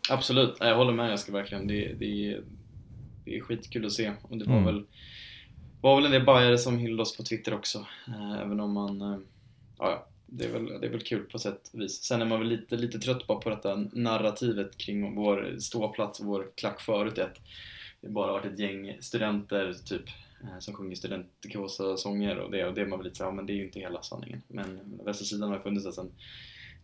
Absolut, 0.10 0.56
jag 0.60 0.76
håller 0.76 0.94
med 0.94 1.12
jag 1.12 1.20
ska 1.20 1.32
verkligen. 1.32 1.68
Det, 1.68 1.94
det, 1.94 2.40
det 3.26 3.38
är 3.38 3.42
skitkul 3.42 3.86
att 3.86 3.92
se. 3.92 4.12
Och 4.22 4.38
det 4.38 4.46
var 4.46 4.54
Mm. 4.58 4.66
väl 4.66 4.84
var 5.82 5.96
väl 5.96 6.06
en 6.06 6.12
del 6.12 6.26
bajare 6.26 6.58
som 6.58 6.78
hyllade 6.78 7.02
oss 7.02 7.18
på 7.18 7.24
Twitter 7.24 7.54
också. 7.54 7.86
Eh, 8.08 8.42
även 8.42 8.60
om 8.60 8.72
man, 8.74 9.02
eh, 9.02 9.18
ja, 9.78 10.08
det 10.26 10.46
är, 10.46 10.52
väl, 10.52 10.66
det 10.66 10.88
är 10.88 10.92
väl 10.92 11.02
kul 11.02 11.24
på 11.24 11.40
sätt 11.40 11.70
och 11.74 11.80
vis. 11.82 12.04
Sen 12.04 12.22
är 12.22 12.26
man 12.26 12.40
väl 12.40 12.48
lite, 12.48 12.76
lite 12.76 13.00
trött 13.00 13.28
bara 13.28 13.38
på 13.40 13.50
detta 13.50 13.76
narrativet 13.94 14.78
kring 14.78 15.16
vår 15.16 15.56
ståplats 15.60 16.20
och 16.20 16.26
vår 16.26 16.48
klack 16.56 16.82
förut. 16.82 17.20
Att 17.20 17.40
det 18.02 18.10
bara 18.10 18.32
varit 18.32 18.46
ett 18.46 18.60
gäng 18.60 18.98
studenter 19.00 19.74
typ 19.86 20.08
eh, 20.44 20.60
som 20.60 20.74
sjunger 20.74 20.96
studentikosa 20.96 21.98
sånger 21.98 22.38
och 22.38 22.52
det, 22.52 22.66
och 22.66 22.74
det 22.74 22.82
är 22.82 22.86
man 22.86 23.00
väl 23.00 23.06
lite 23.06 23.18
så 23.18 23.24
här, 23.24 23.32
ja, 23.32 23.36
men 23.36 23.46
det 23.46 23.54
är 23.54 23.56
ju 23.56 23.64
inte 23.66 23.80
hela 23.80 24.02
sanningen. 24.02 24.42
Men 24.48 24.80
Västra 25.06 25.26
sidan 25.26 25.50
har 25.50 25.60
funnits 25.60 25.96
sedan 25.96 26.12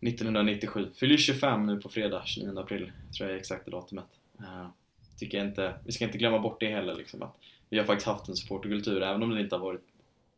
1997. 0.08 0.88
Fyller 0.96 1.16
25 1.16 1.66
nu 1.66 1.80
på 1.80 1.88
fredag, 1.88 2.22
29 2.24 2.58
april, 2.58 2.92
tror 3.16 3.28
jag 3.28 3.34
är 3.36 3.40
exakta 3.40 3.70
datumet. 3.70 4.04
Eh, 4.40 4.66
tycker 5.18 5.38
jag 5.38 5.46
inte, 5.46 5.74
vi 5.84 5.92
ska 5.92 6.04
inte 6.04 6.18
glömma 6.18 6.38
bort 6.38 6.60
det 6.60 6.70
heller 6.74 6.94
liksom, 6.94 7.22
att 7.22 7.34
vi 7.70 7.78
har 7.78 7.84
faktiskt 7.84 8.06
haft 8.06 8.28
en 8.28 8.36
supporterkultur 8.36 9.02
även 9.02 9.22
om 9.22 9.30
det 9.30 9.40
inte 9.40 9.54
har 9.56 9.60
varit 9.62 9.80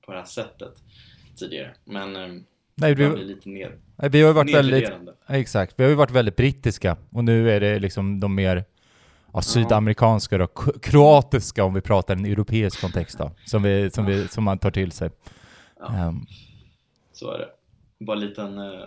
på 0.06 0.12
det 0.12 0.18
här 0.18 0.24
sättet 0.24 0.72
tidigare. 1.36 1.74
Men 1.84 2.16
eh, 2.16 2.28
Nej, 2.74 2.94
det 2.94 3.08
vi, 3.08 3.14
blir 3.14 3.24
lite 3.24 3.48
ner, 3.48 3.76
nej, 3.96 4.10
vi 4.10 4.22
har 4.22 4.32
varit 4.32 4.54
väldigt, 4.54 4.90
exakt, 5.28 5.74
vi 5.76 5.82
har 5.82 5.90
ju 5.90 5.96
varit 5.96 6.10
väldigt 6.10 6.36
brittiska 6.36 6.96
och 7.10 7.24
nu 7.24 7.50
är 7.50 7.60
det 7.60 7.78
liksom 7.78 8.20
de 8.20 8.34
mer 8.34 8.64
ja, 9.32 9.42
sydamerikanska 9.42 10.46
k- 10.46 10.72
kroatiska 10.82 11.64
om 11.64 11.74
vi 11.74 11.80
pratar 11.80 12.16
en 12.16 12.24
europeisk 12.24 12.80
kontext 12.80 13.18
då, 13.18 13.30
som, 13.46 13.62
vi, 13.62 13.90
som, 13.90 14.06
vi, 14.06 14.28
som 14.28 14.44
man 14.44 14.58
tar 14.58 14.70
till 14.70 14.92
sig. 14.92 15.10
Ja. 15.80 15.94
Ehm, 15.96 16.26
Så 17.12 17.30
är 17.32 17.38
det. 17.38 17.48
Bara 18.04 18.16
en 18.16 18.26
liten, 18.28 18.58
eh, 18.58 18.80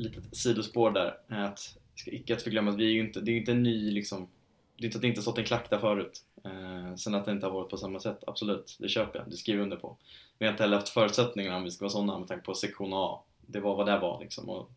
litet 0.00 0.36
sidospår 0.36 0.90
där. 0.90 1.18
Eh, 1.30 1.44
att, 1.44 1.76
ska 1.94 2.10
icke 2.10 2.34
att 2.34 2.42
förglömma 2.42 2.70
att 2.70 2.76
vi 2.76 2.84
är 2.84 2.92
ju 2.92 3.00
inte, 3.00 3.20
det 3.20 3.30
är 3.30 3.32
ju 3.32 3.38
inte 3.38 3.52
en 3.52 3.62
ny 3.62 3.90
liksom, 3.90 4.28
det 4.76 4.84
är 4.84 4.86
inte 4.86 4.98
att 4.98 5.02
det 5.02 5.08
inte 5.08 5.22
stått 5.22 5.38
en 5.38 5.44
klack 5.44 5.70
där 5.70 5.78
förut. 5.78 6.24
Eh, 6.44 6.94
sen 6.94 7.14
att 7.14 7.24
det 7.24 7.32
inte 7.32 7.46
har 7.46 7.52
varit 7.52 7.70
på 7.70 7.76
samma 7.76 8.00
sätt, 8.00 8.24
absolut, 8.26 8.76
det 8.78 8.88
köper 8.88 9.18
jag, 9.18 9.30
det 9.30 9.36
skriver 9.36 9.58
jag 9.58 9.64
under 9.64 9.76
på. 9.76 9.96
Vi 10.38 10.46
har 10.46 10.52
inte 10.52 10.62
heller 10.62 10.76
haft 10.76 10.88
förutsättningarna 10.88 11.56
om 11.56 11.64
vi 11.64 11.70
ska 11.70 11.84
vara 11.84 11.92
sådana 11.92 12.18
med 12.18 12.28
tanke 12.28 12.44
på 12.44 12.54
sektion 12.54 12.90
A. 12.94 13.22
Det 13.46 13.60
var 13.60 13.76
vad 13.76 13.86
det 13.86 13.98
var 13.98 14.20
liksom. 14.20 14.48
Och 14.48 14.70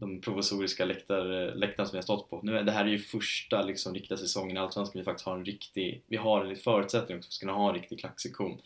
de 0.00 0.20
provisoriska 0.20 0.84
läktar, 0.84 1.48
eh, 1.48 1.54
läktarna 1.54 1.86
som 1.86 1.92
vi 1.92 1.98
har 1.98 2.02
stått 2.02 2.30
på. 2.30 2.40
Nu 2.42 2.62
det 2.62 2.72
här 2.72 2.84
är 2.84 2.88
ju 2.88 2.98
första 2.98 3.62
liksom, 3.62 3.94
riktiga 3.94 4.18
säsongen 4.18 4.56
i 4.56 4.60
Allsvenskan 4.60 5.00
vi 5.00 5.04
faktiskt 5.04 5.26
har 5.26 5.36
en 5.36 5.44
riktig, 5.44 6.02
vi 6.06 6.16
har 6.16 6.44
en 6.44 6.56
förutsättning 6.56 7.18
också 7.18 7.28
för 7.28 7.34
att 7.34 7.40
kunna 7.40 7.52
ha 7.52 7.68
en 7.68 7.74
riktig 7.74 8.00
klacksektion. 8.00 8.60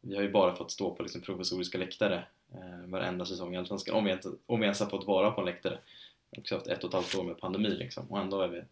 Vi 0.00 0.16
har 0.16 0.22
ju 0.22 0.32
bara 0.32 0.54
fått 0.54 0.70
stå 0.70 0.94
på 0.94 1.02
liksom, 1.02 1.20
provisoriska 1.20 1.78
läktare 1.78 2.24
eh, 2.54 2.90
varenda 2.90 3.24
säsong 3.24 3.54
i 3.54 3.58
Allsvenskan, 3.58 3.94
om 3.94 4.08
inte, 4.08 4.28
om 4.46 4.60
vi 4.60 4.64
ens 4.66 4.80
har 4.80 4.86
fått 4.86 5.06
vara 5.06 5.30
på 5.30 5.40
en 5.40 5.46
läktare. 5.46 5.78
Vi 6.30 6.36
har 6.36 6.40
också 6.40 6.54
haft 6.54 6.66
ett 6.66 6.84
och 6.84 6.88
ett 6.90 6.94
halvt 6.94 7.14
år 7.14 7.24
med 7.24 7.40
pandemi 7.40 7.68
liksom, 7.68 8.06
och 8.10 8.18
ändå 8.20 8.40
är 8.40 8.48
vi, 8.48 8.62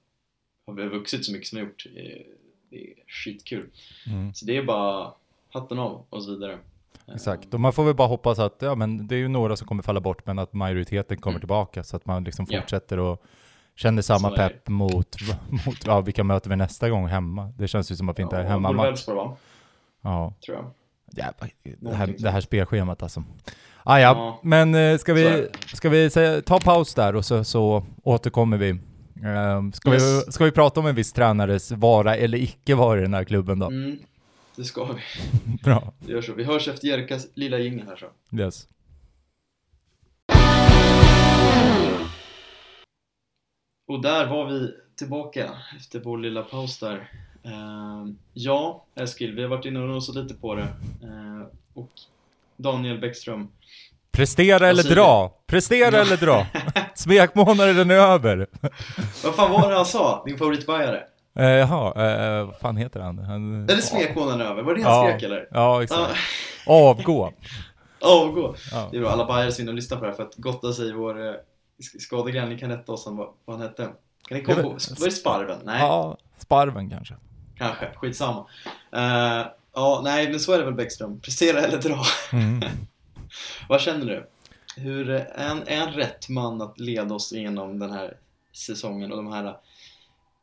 har 0.66 0.74
vi 0.74 0.84
vuxit 0.88 1.24
så 1.24 1.32
mycket 1.32 1.48
som 1.48 1.58
vi 1.58 1.64
gjort. 1.64 1.86
Eh, 1.96 2.26
Det 2.70 2.76
är 2.90 2.94
skitkul. 3.06 3.70
mm. 4.06 4.34
Så 4.34 4.44
det 4.46 4.56
är 4.56 4.62
bara 4.62 5.12
hatten 5.52 5.78
av 5.78 6.04
och 6.10 6.22
så 6.24 6.30
vidare. 6.30 6.52
Eh, 7.08 7.14
Exakt, 7.14 7.54
och 7.54 7.60
man 7.60 7.72
får 7.72 7.84
väl 7.84 7.94
bara 7.94 8.08
hoppas 8.08 8.38
att, 8.38 8.56
ja 8.62 8.74
men 8.74 9.06
det 9.06 9.14
är 9.14 9.18
ju 9.18 9.28
några 9.28 9.56
som 9.56 9.66
kommer 9.66 9.82
falla 9.82 10.00
bort, 10.00 10.26
men 10.26 10.38
att 10.38 10.52
majoriteten 10.52 11.16
kommer 11.20 11.32
Mm. 11.34 11.40
tillbaka 11.40 11.82
så 11.84 11.96
att 11.96 12.06
man 12.06 12.24
liksom 12.24 12.46
Ja. 12.48 12.60
fortsätter 12.60 12.98
och 12.98 13.22
känner 13.76 14.02
samma 14.02 14.28
Så 14.28 14.34
är 14.34 14.48
pepp 14.48 14.68
mot, 14.68 15.16
mot, 15.66 15.86
ja 15.86 16.00
vilka 16.00 16.24
möter 16.24 16.50
vi 16.50 16.56
nästa 16.56 16.90
gång 16.90 17.06
hemma? 17.06 17.52
Det 17.58 17.68
känns 17.68 17.92
ju 17.92 17.96
som 17.96 18.08
att 18.08 18.18
vi 18.18 18.22
inte 18.22 18.36
är 18.36 18.42
Ja, 18.42 18.48
hemma 18.48 18.68
borde 18.68 18.76
match. 18.76 18.88
Elfsborg 18.88 19.16
va? 19.16 19.36
Ja, 20.02 20.34
Tror 20.44 20.56
jag. 20.56 20.70
jävlar, 21.12 21.50
det 21.80 21.94
här, 21.96 22.14
det 22.18 22.30
här 22.30 22.40
spelschemat 22.40 23.02
alltså. 23.02 23.24
Ah, 23.84 23.98
ja, 23.98 24.08
Ja. 24.16 24.40
men 24.42 24.74
eh, 24.74 24.98
ska 24.98 25.14
vi, 25.14 25.48
ska 25.74 25.88
vi 25.88 26.10
säga, 26.10 26.42
ta 26.42 26.58
paus 26.60 26.94
där 26.94 27.14
och 27.16 27.24
så, 27.24 27.44
så 27.44 27.86
återkommer 28.02 28.56
vi. 28.56 28.78
Ehm, 29.24 29.72
ska, 29.72 29.90
vi 29.90 29.96
Yes. 29.96 30.34
ska 30.34 30.44
vi 30.44 30.50
prata 30.50 30.80
om 30.80 30.86
en 30.86 30.94
viss 30.94 31.12
tränares 31.12 31.70
vara 31.72 32.16
eller 32.16 32.38
icke 32.38 32.74
vara 32.74 32.98
i 32.98 33.02
den 33.02 33.14
här 33.14 33.24
klubben 33.24 33.58
då? 33.58 33.66
Mm, 33.66 33.98
det 34.56 34.64
ska 34.64 34.84
vi. 34.84 35.00
Bra, 35.64 35.92
Det 35.98 36.12
gör 36.12 36.22
så. 36.22 36.32
Vi 36.32 36.44
hörs 36.44 36.68
efter 36.68 36.88
Jerkas 36.88 37.26
lilla 37.34 37.58
jingel 37.58 37.86
här 37.86 37.96
så. 37.96 38.36
yes. 38.42 38.66
Och 43.88 44.02
där 44.02 44.26
var 44.26 44.46
vi 44.50 44.74
tillbaka 44.96 45.50
efter 45.76 46.00
vår 46.00 46.18
lilla 46.18 46.42
paus 46.42 46.78
där. 46.78 47.10
Ehm, 47.44 48.18
ja, 48.34 48.84
Eskil, 48.94 49.34
vi 49.34 49.42
har 49.42 49.48
varit 49.48 49.64
inne 49.64 49.80
och 49.80 49.88
nosat 49.88 50.14
lite 50.16 50.34
på 50.34 50.54
det. 50.54 50.68
Ehm, 51.02 51.44
och 51.74 51.90
Daniel 52.62 52.98
Bäckström. 52.98 53.48
Prestera 54.12 54.68
eller 54.68 54.82
säger 54.82 54.94
dra! 54.96 55.32
Prestera 55.46 55.98
eller 56.00 56.16
dra! 56.16 56.46
Smekmånaden 56.94 57.90
är 57.90 57.94
över! 57.94 58.46
Vad 59.24 59.34
fan 59.34 59.50
var 59.52 59.68
det 59.70 59.76
han 59.76 59.84
sa? 59.86 60.22
Din 60.26 60.38
favoritbajare? 60.38 61.02
Eh, 61.38 61.44
jaha, 61.46 62.10
eh, 62.10 62.44
vad 62.46 62.56
fan 62.56 62.76
heter 62.76 63.00
han? 63.00 63.18
han 63.18 63.62
Är 63.70 63.76
det 63.76 63.82
smekmånaden 63.82 64.40
över? 64.46 64.62
Var 64.62 64.74
det 64.74 64.82
han 64.82 64.92
Ja. 65.06 65.08
skrek 65.10 65.22
eller? 65.22 65.48
Ja, 65.50 65.82
exakt. 65.82 66.12
Avgå. 66.66 67.32
Avgå! 68.00 68.54
Ja. 68.72 68.88
Det 68.90 68.96
är 68.96 69.00
bra, 69.00 69.10
alla 69.10 69.26
bajare 69.26 69.52
som 69.52 69.68
och 69.68 69.74
lyssnar 69.74 69.98
på 69.98 70.04
det 70.04 70.10
här 70.10 70.16
för 70.16 70.22
att 70.22 70.34
gotta 70.36 70.72
sig 70.72 70.88
i 70.88 70.92
vår 70.92 71.26
eh. 71.26 71.34
Ni 72.46 72.58
kan 72.58 72.70
rätta 72.70 72.92
oss 72.92 73.06
om 73.06 73.16
vad, 73.16 73.28
vad 73.44 73.56
han 73.58 73.66
hette. 73.68 73.82
Kan 74.28 74.38
ni 74.38 74.44
komma 74.44 74.56
Ja, 74.58 74.62
på? 74.62 74.68
Var 74.98 75.04
det 75.06 75.10
Sparven? 75.12 75.58
Nej, 75.64 75.80
Ja, 75.80 76.16
Sparven 76.38 76.90
kanske. 76.90 77.14
kanske. 77.58 77.88
Skitsamma. 77.96 78.40
Uh, 78.96 79.46
ja, 79.74 80.00
nej, 80.04 80.30
men 80.30 80.40
så 80.40 80.52
är 80.52 80.58
det 80.58 80.64
väl 80.64 80.74
Bäckström. 80.74 81.20
Prestera 81.20 81.58
eller 81.60 81.78
dra. 81.78 82.02
Mm. 82.32 82.60
Vad 83.68 83.80
känner 83.80 84.06
du? 84.06 84.26
Hur, 84.76 85.10
eh, 85.10 85.20
är, 85.34 85.48
han, 85.48 85.62
är 85.66 85.78
han 85.80 85.92
rätt 85.92 86.28
man 86.28 86.62
att 86.62 86.80
leda 86.80 87.14
oss 87.14 87.32
igenom 87.32 87.78
den 87.78 87.90
här 87.90 88.16
säsongen 88.52 89.10
och 89.12 89.16
de 89.16 89.32
här, 89.32 89.56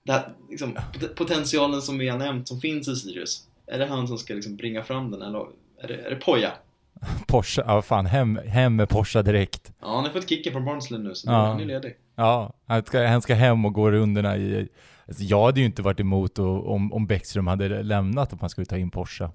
det 0.03 0.11
här 0.11 0.29
liksom, 0.49 0.77
pot- 0.93 1.15
potentialen 1.15 1.81
som 1.81 1.97
vi 1.97 2.09
har 2.09 2.17
nämnt 2.17 2.47
som 2.47 2.61
finns 2.61 2.87
i 2.87 2.95
Sirius? 2.95 3.43
Är 3.67 3.79
det 3.79 3.85
han 3.85 4.07
som 4.07 4.17
ska 4.17 4.33
liksom 4.33 4.55
bringa 4.55 4.83
fram 4.83 5.11
den 5.11 5.21
eller 5.21 5.39
är 5.81 5.87
det, 5.87 5.93
är 6.05 6.09
det 6.09 6.15
Poja? 6.15 6.51
Porsche, 7.27 7.63
ja 7.67 7.81
fan, 7.81 8.05
hem, 8.05 8.39
hem 8.47 8.75
med 8.75 8.89
Porsche 8.89 9.21
direkt. 9.21 9.71
Ja, 9.81 9.95
han 9.95 10.03
har 10.05 10.11
fått 10.11 10.29
kicken 10.29 10.53
från 10.53 10.65
Barnsley 10.65 10.99
nu 11.01 11.15
så 11.15 11.27
Ja. 11.31 11.45
han 11.45 11.59
är 11.61 11.65
ledig. 11.65 11.95
Ja, 12.15 12.53
han 12.67 12.83
ska, 12.85 13.07
han 13.07 13.21
ska 13.21 13.33
hem 13.35 13.65
och 13.65 13.73
gå 13.73 13.91
rundorna 13.91 14.37
i... 14.37 14.67
Alltså 15.07 15.23
jag 15.23 15.45
hade 15.45 15.59
ju 15.59 15.65
inte 15.65 15.81
varit 15.81 15.99
emot 15.99 16.39
om, 16.39 16.93
om 16.93 17.07
Bäckström 17.07 17.47
hade 17.47 17.83
lämnat 17.83 18.33
om 18.33 18.39
han 18.41 18.49
skulle 18.49 18.65
ta 18.65 18.77
in 18.77 18.89
Porsche. 18.91 19.29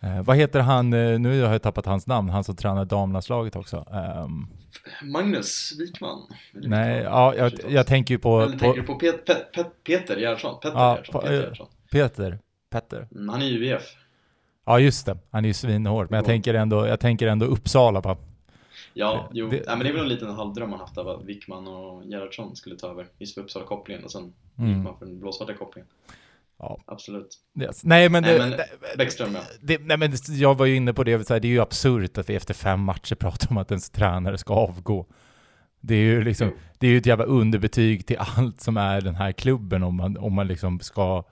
Eh, 0.00 0.22
vad 0.22 0.36
heter 0.36 0.60
han, 0.60 0.92
eh, 0.92 1.18
nu 1.18 1.42
har 1.42 1.52
jag 1.52 1.62
tappat 1.62 1.86
hans 1.86 2.06
namn, 2.06 2.28
han 2.30 2.44
som 2.44 2.56
tränar 2.56 2.84
damlandslaget 2.84 3.56
också. 3.56 3.76
Ehm, 3.92 4.46
Magnus 5.12 5.72
Wikman? 5.78 6.18
Nej, 6.52 7.02
ja, 7.02 7.34
jag, 7.34 7.52
jag 7.68 7.86
tänker 7.86 8.14
ju 8.14 8.18
på, 8.18 8.40
Eller 8.40 8.58
tänker 8.58 8.80
du 8.80 8.86
på 8.86 8.92
på 8.92 8.98
Pet, 8.98 9.26
Pet, 9.26 9.52
Pet, 9.52 9.84
Peter 9.84 10.16
Gerhardsson? 10.16 10.60
Petter 10.62 10.78
Ja, 10.78 10.90
Gerhardsson? 10.90 11.12
på- 11.12 11.20
Peter 11.20 11.34
eh, 11.34 11.40
Gerhardsson. 11.40 11.66
Peter. 11.92 12.38
Petter. 12.70 13.08
Mm, 13.14 13.28
han 13.28 13.42
är 13.42 13.46
ju 13.46 13.58
UIF. 13.58 13.82
Ja 14.66 14.78
just 14.78 15.06
det, 15.06 15.18
han 15.30 15.44
är 15.44 15.48
ju 15.48 15.54
svinhård. 15.54 16.06
Men 16.10 16.16
jag 16.16 16.24
Ja. 16.24 16.26
tänker 16.26 16.54
ändå, 16.54 16.86
jag 16.86 17.00
tänker 17.00 17.26
ändå 17.26 17.46
Uppsala 17.46 18.00
va? 18.00 18.16
Ja, 18.94 19.30
jo. 19.32 19.48
det- 19.48 19.56
Nej, 19.66 19.76
men 19.76 19.78
det 19.78 19.88
är 19.88 19.92
väl 19.92 20.02
en 20.02 20.08
liten 20.08 20.30
halvdröm 20.30 20.70
man 20.70 20.78
haft 20.80 20.98
av 20.98 21.08
att 21.08 21.24
Wickman 21.24 21.68
och 21.68 22.04
Gerhardsson 22.04 22.56
skulle 22.56 22.76
ta 22.76 22.90
över 22.90 23.06
just 23.18 23.34
för 23.34 23.40
Uppsala-kopplingen 23.40 24.04
och 24.04 24.10
sen 24.12 24.32
Mm. 24.58 24.70
gick 24.70 24.84
man 24.84 24.98
för 24.98 25.06
den 25.06 25.20
blåsvarta 25.20 25.54
kopplingen. 25.54 25.88
Ja. 26.58 26.78
Absolut. 26.86 27.38
Yes. 27.60 27.84
Nej 27.84 28.08
men, 28.08 28.22
Nej, 28.22 28.32
det, 28.32 28.38
men 28.38 28.50
det, 28.50 28.66
Bäckström 28.98 29.34
ja. 29.34 29.40
det, 29.60 29.78
nej 29.80 29.96
men 29.96 30.12
jag 30.28 30.54
var 30.58 30.66
ju 30.66 30.76
inne 30.76 30.92
på 30.92 31.04
det, 31.04 31.26
så 31.26 31.32
här, 31.34 31.40
det 31.40 31.48
är 31.48 31.52
ju 31.52 31.60
absurt 31.60 32.18
att 32.18 32.30
vi 32.30 32.34
efter 32.34 32.54
fem 32.54 32.80
matcher 32.80 33.14
pratar 33.14 33.50
om 33.50 33.56
att 33.56 33.70
ens 33.70 33.90
tränare 33.90 34.38
ska 34.38 34.54
avgå. 34.54 35.06
Det 35.80 35.94
är 35.94 35.98
ju 36.02 36.24
liksom, 36.24 36.48
Jo. 36.48 36.58
det 36.78 36.86
är 36.86 36.90
ju 36.90 36.98
ett 36.98 37.06
jävla 37.06 37.24
underbetyg 37.24 38.06
till 38.06 38.16
allt 38.18 38.60
som 38.60 38.76
är 38.76 39.00
den 39.00 39.14
här 39.14 39.32
klubben 39.32 39.82
om 39.82 39.96
man, 39.96 40.16
om 40.16 40.34
man 40.34 40.46
liksom 40.48 40.80
ska, 40.80 41.24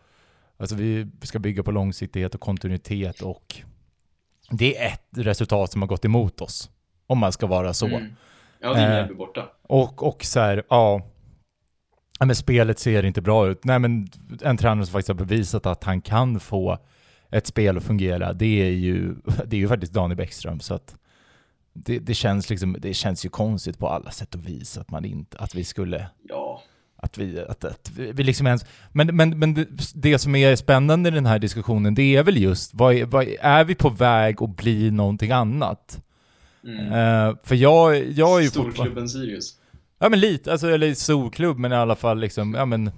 alltså 0.57 0.77
vi 0.77 1.07
ska 1.23 1.39
bygga 1.39 1.63
på 1.63 1.71
långsiktighet 1.71 2.35
och 2.35 2.41
kontinuitet 2.41 3.21
och 3.23 3.57
det 4.51 4.77
är 4.79 4.87
ett 4.87 5.03
resultat 5.17 5.73
som 5.73 5.83
har 5.83 5.89
gått 5.89 6.05
emot 6.05 6.41
oss. 6.41 6.71
Om 7.11 7.19
man 7.19 7.33
ska 7.33 7.47
vara 7.47 7.75
så. 7.75 7.87
Mm. 7.87 8.13
Ja, 8.61 8.73
det 8.73 8.81
är 8.81 9.11
Eh, 9.11 9.17
borta. 9.17 9.49
Och, 9.63 10.03
och 10.09 10.25
så 10.25 10.41
här, 10.41 10.63
ja. 10.69 11.03
Men 12.21 12.37
spelet 12.37 12.79
ser 12.79 13.05
inte 13.05 13.21
bra 13.23 13.49
ut. 13.49 13.65
Nej 13.65 13.79
men 13.79 14.09
en 14.43 14.57
tränare 14.57 14.87
som 14.87 14.93
faktiskt 14.93 15.09
har 15.09 15.15
bevisat 15.27 15.67
att 15.67 15.85
han 15.85 16.01
kan 16.01 16.41
få 16.41 16.79
ett 17.31 17.47
spel 17.47 17.77
att 17.77 17.83
fungera, 17.85 18.33
det 18.33 18.63
är 18.63 18.71
ju, 18.71 19.15
det 19.47 19.57
är 19.57 19.61
ju 19.61 19.69
faktiskt 19.69 19.93
Daniel 19.93 20.17
Bäckström. 20.17 20.61
Så 20.61 20.75
att 20.75 20.97
det, 21.73 21.99
det, 21.99 22.15
känns 22.15 22.51
liksom, 22.51 22.77
det 22.79 22.95
känns 22.95 23.25
ju 23.25 23.29
konstigt 23.29 23.79
på 23.79 23.89
alla 23.89 24.11
sätt 24.11 24.35
och 24.35 24.49
vis 24.49 24.79
att 24.79 24.91
man 24.91 25.05
inte, 25.05 25.39
att 25.39 25.55
vi 25.55 25.65
skulle, 25.65 26.07
Ja. 26.29 26.63
att 26.97 27.19
vi, 27.19 27.41
att, 27.41 27.65
att 27.65 27.91
vi 27.97 28.23
liksom 28.23 28.47
ens, 28.47 28.65
men, 28.93 29.17
men, 29.17 29.39
men 29.39 29.55
det, 29.55 29.67
det 29.95 30.19
som 30.19 30.35
är 30.35 30.57
spännande 30.57 31.09
i 31.09 31.13
den 31.13 31.27
här 31.27 31.39
diskussionen, 31.39 31.95
det 31.95 32.17
är 32.17 32.23
väl 32.23 32.37
just, 32.37 32.75
vad 32.75 32.95
är, 32.95 33.05
vad, 33.05 33.27
är 33.41 33.65
vi 33.65 33.75
på 33.75 33.89
väg 33.89 34.43
att 34.43 34.57
bli 34.57 34.91
någonting 34.91 35.31
annat? 35.31 36.03
Mm. 36.65 36.87
Eh, 36.87 37.37
för 37.45 37.55
jag, 37.55 38.11
jag 38.11 38.39
är 38.39 38.43
ju. 38.43 38.49
Storklubben 38.49 39.09
Sirius. 39.09 39.55
Ja 39.99 40.09
men 40.09 40.21
lite, 40.21 40.53
alltså 40.53 40.69
eller 40.71 40.95
storklubb 40.95 41.59
men 41.59 41.73
i 41.73 41.75
alla 41.75 41.97
fall 41.97 42.19
liksom, 42.21 42.55
ja 42.55 42.65
men 42.67 42.91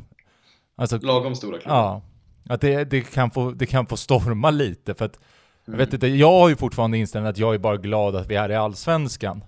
Alltså, 0.77 0.99
Lagom 1.03 1.35
stora 1.37 1.59
klubbar. 1.59 1.77
ja 1.77 2.03
Att 2.49 2.61
det, 2.61 2.85
det, 2.85 3.01
kan 3.01 3.31
få, 3.31 3.51
det 3.51 3.67
kan 3.67 3.87
få 3.87 3.97
storma 3.97 4.51
lite 4.51 4.95
för 4.95 5.05
att 5.05 5.19
Mm. 5.67 5.81
Jag 5.81 5.87
vet 5.87 5.95
inte, 5.95 6.07
jag 6.07 6.33
har 6.41 6.49
ju 6.49 6.57
fortfarande 6.57 6.99
inställningen 6.99 7.31
att 7.31 7.39
jag 7.39 7.55
är 7.55 7.59
bara 7.59 7.77
glad 7.77 8.17
att 8.17 8.27
vi 8.31 8.35
är 8.35 8.51
i 8.51 8.55
Allsvenskan 8.55 9.45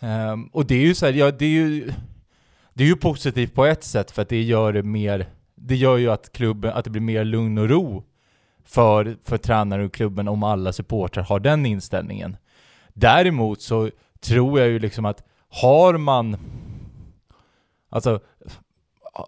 Ehm, 0.00 0.44
Och 0.44 0.66
det 0.66 0.74
är 0.74 0.86
ju 0.86 0.94
så 0.94 1.06
här, 1.06 1.12
ja, 1.12 1.30
det 1.30 1.44
är 1.44 1.48
ju 1.50 1.92
Det 2.74 2.84
är 2.84 2.88
ju 2.88 2.96
positivt 2.96 3.54
på 3.54 3.64
ett 3.66 3.84
sätt 3.84 4.10
för 4.10 4.22
att 4.22 4.28
det 4.28 4.42
gör 4.42 4.72
det 4.72 4.82
mer 4.82 5.26
Det 5.54 5.76
gör 5.76 5.96
ju 5.96 6.10
att 6.10 6.32
klubben, 6.32 6.72
att 6.72 6.84
det 6.84 6.90
blir 6.90 7.02
mer 7.02 7.24
lugn 7.24 7.58
och 7.58 7.68
ro 7.68 8.04
För, 8.64 9.16
för 9.24 9.38
tränare 9.38 9.84
och 9.84 9.92
klubben 9.94 10.28
om 10.28 10.42
alla 10.42 10.72
supportrar 10.72 11.24
har 11.24 11.40
den 11.40 11.66
inställningen 11.66 12.36
Däremot 12.94 13.62
så 13.62 13.90
tror 14.20 14.60
jag 14.60 14.68
ju 14.68 14.78
liksom 14.78 15.04
att 15.04 15.24
har 15.48 15.98
man 15.98 16.36
Alltså 17.88 18.20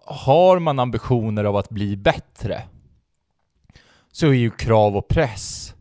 Har 0.04 0.58
man 0.58 0.78
ambitioner 0.78 1.44
av 1.44 1.56
att 1.56 1.68
bli 1.68 1.96
bättre 1.96 2.62
Så 4.12 4.26
är 4.26 4.32
ju 4.32 4.50
krav 4.50 4.96
och 4.96 5.08
press 5.08 5.74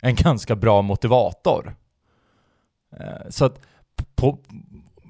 en 0.00 0.14
ganska 0.14 0.56
bra 0.56 0.82
motivator. 0.82 1.76
Eh, 2.96 3.28
så 3.30 3.44
att 3.44 3.60
på, 4.14 4.38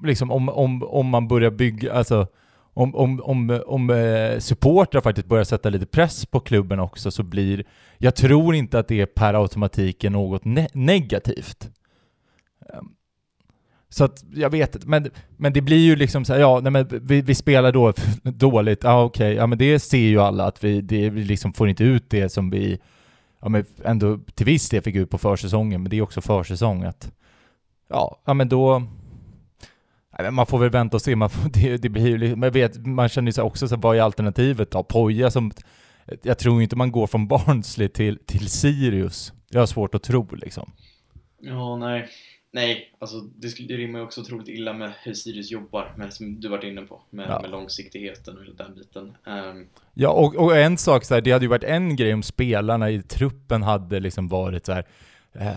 liksom 0.03 0.31
om, 0.31 0.49
om, 0.49 0.83
om 0.83 1.07
man 1.07 1.27
börjar 1.27 1.51
bygga, 1.51 1.93
alltså 1.93 2.27
om, 2.73 2.95
om, 2.95 3.21
om, 3.21 3.61
om 3.65 3.89
eh, 3.89 4.39
supportrar 4.39 5.01
faktiskt 5.01 5.27
börjar 5.27 5.43
sätta 5.43 5.69
lite 5.69 5.85
press 5.85 6.25
på 6.25 6.39
klubben 6.39 6.79
också 6.79 7.11
så 7.11 7.23
blir, 7.23 7.63
jag 7.97 8.15
tror 8.15 8.55
inte 8.55 8.79
att 8.79 8.87
det 8.87 9.01
är 9.01 9.05
per 9.05 9.33
automatik 9.33 10.03
är 10.03 10.09
något 10.09 10.45
ne 10.45 10.67
negativt. 10.73 11.69
Ehm, 12.73 12.95
så 13.89 14.03
att 14.03 14.23
jag 14.33 14.49
vet 14.49 14.75
inte, 14.75 14.87
men, 14.87 15.09
men 15.37 15.53
det 15.53 15.61
blir 15.61 15.77
ju 15.77 15.95
liksom 15.95 16.25
så 16.25 16.33
här, 16.33 16.39
ja, 16.39 16.59
nej 16.59 16.71
men 16.71 16.87
vi, 17.01 17.21
vi 17.21 17.35
spelar 17.35 17.71
då 17.71 17.93
dåligt, 18.23 18.83
ja 18.83 19.03
okej, 19.03 19.27
okay, 19.27 19.37
ja 19.37 19.47
men 19.47 19.57
det 19.57 19.79
ser 19.79 19.97
ju 19.97 20.19
alla 20.19 20.45
att 20.45 20.63
vi, 20.63 20.81
det, 20.81 21.09
vi 21.09 21.23
liksom 21.23 21.53
får 21.53 21.69
inte 21.69 21.83
ut 21.83 22.09
det 22.09 22.29
som 22.29 22.49
vi, 22.49 22.79
ja 23.41 23.49
men 23.49 23.65
ändå 23.83 24.19
till 24.35 24.45
viss 24.45 24.69
del 24.69 24.81
fick 24.81 24.95
ut 24.95 25.09
på 25.09 25.17
försäsongen, 25.17 25.83
men 25.83 25.89
det 25.89 25.97
är 25.97 26.01
också 26.01 26.21
försäsong 26.21 26.83
att, 26.83 27.11
ja, 27.89 28.21
ja 28.25 28.33
men 28.33 28.49
då, 28.49 28.83
man 30.31 30.45
får 30.45 30.59
väl 30.59 30.69
vänta 30.69 30.97
och 30.97 31.01
se, 31.01 31.15
man, 31.15 31.29
får, 31.29 31.49
det, 31.53 31.77
det 31.77 31.89
blir 31.89 32.23
ju, 32.23 32.35
man 32.35 32.51
vet, 32.51 32.85
man 32.85 33.09
känner 33.09 33.27
ju 33.27 33.33
så 33.33 33.43
också 33.43 33.67
så 33.67 33.75
vad 33.75 33.97
är 33.97 34.01
alternativet 34.01 34.71
då? 34.71 34.83
Poja 34.83 35.31
som, 35.31 35.51
jag 36.21 36.37
tror 36.37 36.61
inte 36.61 36.75
man 36.75 36.91
går 36.91 37.07
från 37.07 37.27
Barnsley 37.27 37.87
till, 37.87 38.19
till 38.25 38.49
Sirius. 38.49 39.33
Jag 39.49 39.61
har 39.61 39.67
svårt 39.67 39.95
att 39.95 40.03
tro 40.03 40.27
liksom. 40.31 40.71
Ja, 41.39 41.77
nej. 41.77 42.07
Nej, 42.51 42.95
alltså 42.99 43.19
det, 43.19 43.67
det 43.67 43.77
rimmar 43.77 43.99
ju 43.99 44.05
också 44.05 44.21
otroligt 44.21 44.47
illa 44.47 44.73
med 44.73 44.91
hur 45.03 45.13
Sirius 45.13 45.51
jobbar, 45.51 45.93
med, 45.97 46.13
som 46.13 46.39
du 46.39 46.47
varit 46.47 46.63
inne 46.63 46.81
på, 46.81 47.01
med, 47.09 47.29
ja. 47.29 47.41
med 47.41 47.51
långsiktigheten 47.51 48.37
och 48.37 48.55
den 48.55 48.75
biten. 48.75 49.17
Um, 49.25 49.67
ja, 49.93 50.09
och, 50.09 50.35
och, 50.35 50.57
en 50.57 50.77
sak 50.77 51.03
så 51.03 51.13
här, 51.13 51.21
det 51.21 51.31
hade 51.31 51.45
ju 51.45 51.49
varit 51.49 51.63
en 51.63 51.95
grej 51.95 52.13
om 52.13 52.23
spelarna 52.23 52.89
i 52.89 53.01
truppen 53.01 53.63
hade 53.63 53.99
liksom 53.99 54.27
varit 54.27 54.65
så 54.65 54.73
här, 54.73 54.85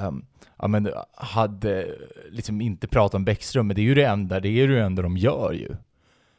um, 0.06 0.26
ja 0.58 0.68
men 0.68 0.92
hade 1.14 1.86
liksom 2.30 2.60
inte 2.60 2.88
pratat 2.88 3.14
om 3.14 3.24
Bäckström, 3.24 3.66
men 3.66 3.76
det 3.76 3.82
är 3.82 3.86
ju 3.86 3.94
det 3.94 4.06
enda, 4.06 4.40
det 4.40 4.48
är 4.48 4.52
ju 4.52 4.66
det 4.66 4.82
enda 4.82 5.02
de 5.02 5.16
gör 5.16 5.52
ju. 5.52 5.76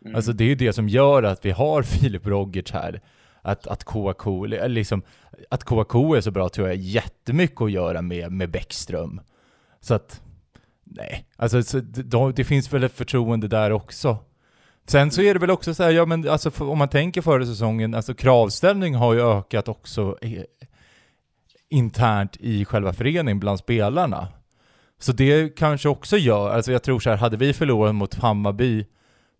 Mm. 0.05 0.15
Alltså 0.15 0.33
det 0.33 0.43
är 0.43 0.47
ju 0.47 0.55
det 0.55 0.73
som 0.73 0.89
gör 0.89 1.23
att 1.23 1.45
vi 1.45 1.51
har 1.51 1.83
Filip 1.83 2.25
Rogic 2.25 2.71
här. 2.71 3.01
Att, 3.41 3.67
att 3.67 3.83
KK, 3.83 4.45
liksom, 4.45 5.01
att 5.49 5.63
KK 5.63 6.15
är 6.15 6.21
så 6.21 6.31
bra 6.31 6.49
tror 6.49 6.67
jag 6.67 6.77
jättemycket 6.77 7.61
att 7.61 7.71
göra 7.71 8.01
med, 8.01 8.31
med 8.31 8.49
Bäckström. 8.49 9.21
Så 9.81 9.93
att, 9.93 10.21
nej, 10.95 11.25
alltså 11.35 11.63
så, 11.63 11.79
det, 11.79 12.33
det 12.35 12.43
finns 12.43 12.73
väl 12.73 12.83
ett 12.83 12.97
förtroende 12.97 13.47
där 13.47 13.71
också. 13.71 14.17
Sen 14.87 15.11
så 15.11 15.21
är 15.21 15.33
det 15.33 15.39
väl 15.39 15.51
också 15.51 15.73
så 15.73 15.83
här, 15.83 15.91
ja 15.91 16.05
men 16.05 16.29
alltså 16.29 16.51
för, 16.51 16.69
om 16.69 16.77
man 16.77 16.89
tänker 16.89 17.21
förra 17.21 17.45
säsongen, 17.45 17.95
alltså 17.95 18.13
kravställning 18.13 18.95
har 18.95 19.13
ju 19.13 19.21
ökat 19.21 19.67
också 19.67 20.17
eh, 20.21 20.43
internt 21.69 22.37
i 22.39 22.65
själva 22.65 22.93
föreningen 22.93 23.39
bland 23.39 23.59
spelarna. 23.59 24.27
Så 24.99 25.11
det 25.11 25.57
kanske 25.57 25.89
också 25.89 26.17
gör, 26.17 26.49
alltså 26.49 26.71
jag 26.71 26.83
tror 26.83 26.99
så 26.99 27.09
här, 27.09 27.17
hade 27.17 27.37
vi 27.37 27.53
förlorat 27.53 27.95
mot 27.95 28.13
Hammarby 28.13 28.85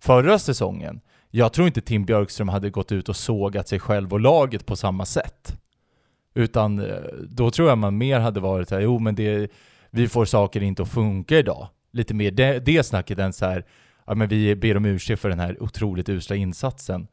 förra 0.01 0.39
säsongen, 0.39 1.01
jag 1.31 1.53
tror 1.53 1.67
inte 1.67 1.81
Tim 1.81 2.05
Björkström 2.05 2.49
hade 2.49 2.69
gått 2.69 2.91
ut 2.91 3.09
och 3.09 3.15
sågat 3.15 3.67
sig 3.67 3.79
själv 3.79 4.13
och 4.13 4.19
laget 4.19 4.65
på 4.65 4.75
samma 4.75 5.05
sätt. 5.05 5.57
Utan 6.33 6.79
eh, 6.79 6.95
då 7.29 7.51
tror 7.51 7.69
jag 7.69 7.77
man 7.77 7.97
mer 7.97 8.19
hade 8.19 8.39
varit 8.39 8.69
såhär, 8.69 8.81
jo 8.81 8.99
men 8.99 9.15
det, 9.15 9.51
vi 9.95 10.07
får 10.07 10.25
saker 10.25 10.63
inte 10.63 10.81
att 10.81 10.89
funka 10.89 11.37
idag. 11.37 11.67
Lite 11.91 12.13
mer 12.13 12.31
det, 12.31 12.59
det 12.59 12.83
snacket 12.83 13.19
än 13.19 13.33
så 13.33 13.45
här, 13.45 13.65
ja 14.05 14.15
men 14.15 14.27
vi 14.27 14.55
ber 14.55 14.77
om 14.77 14.85
ursäkt 14.85 15.21
för 15.21 15.29
den 15.29 15.39
här 15.39 15.63
otroligt 15.63 16.09
usla 16.09 16.35
insatsen. 16.35 17.07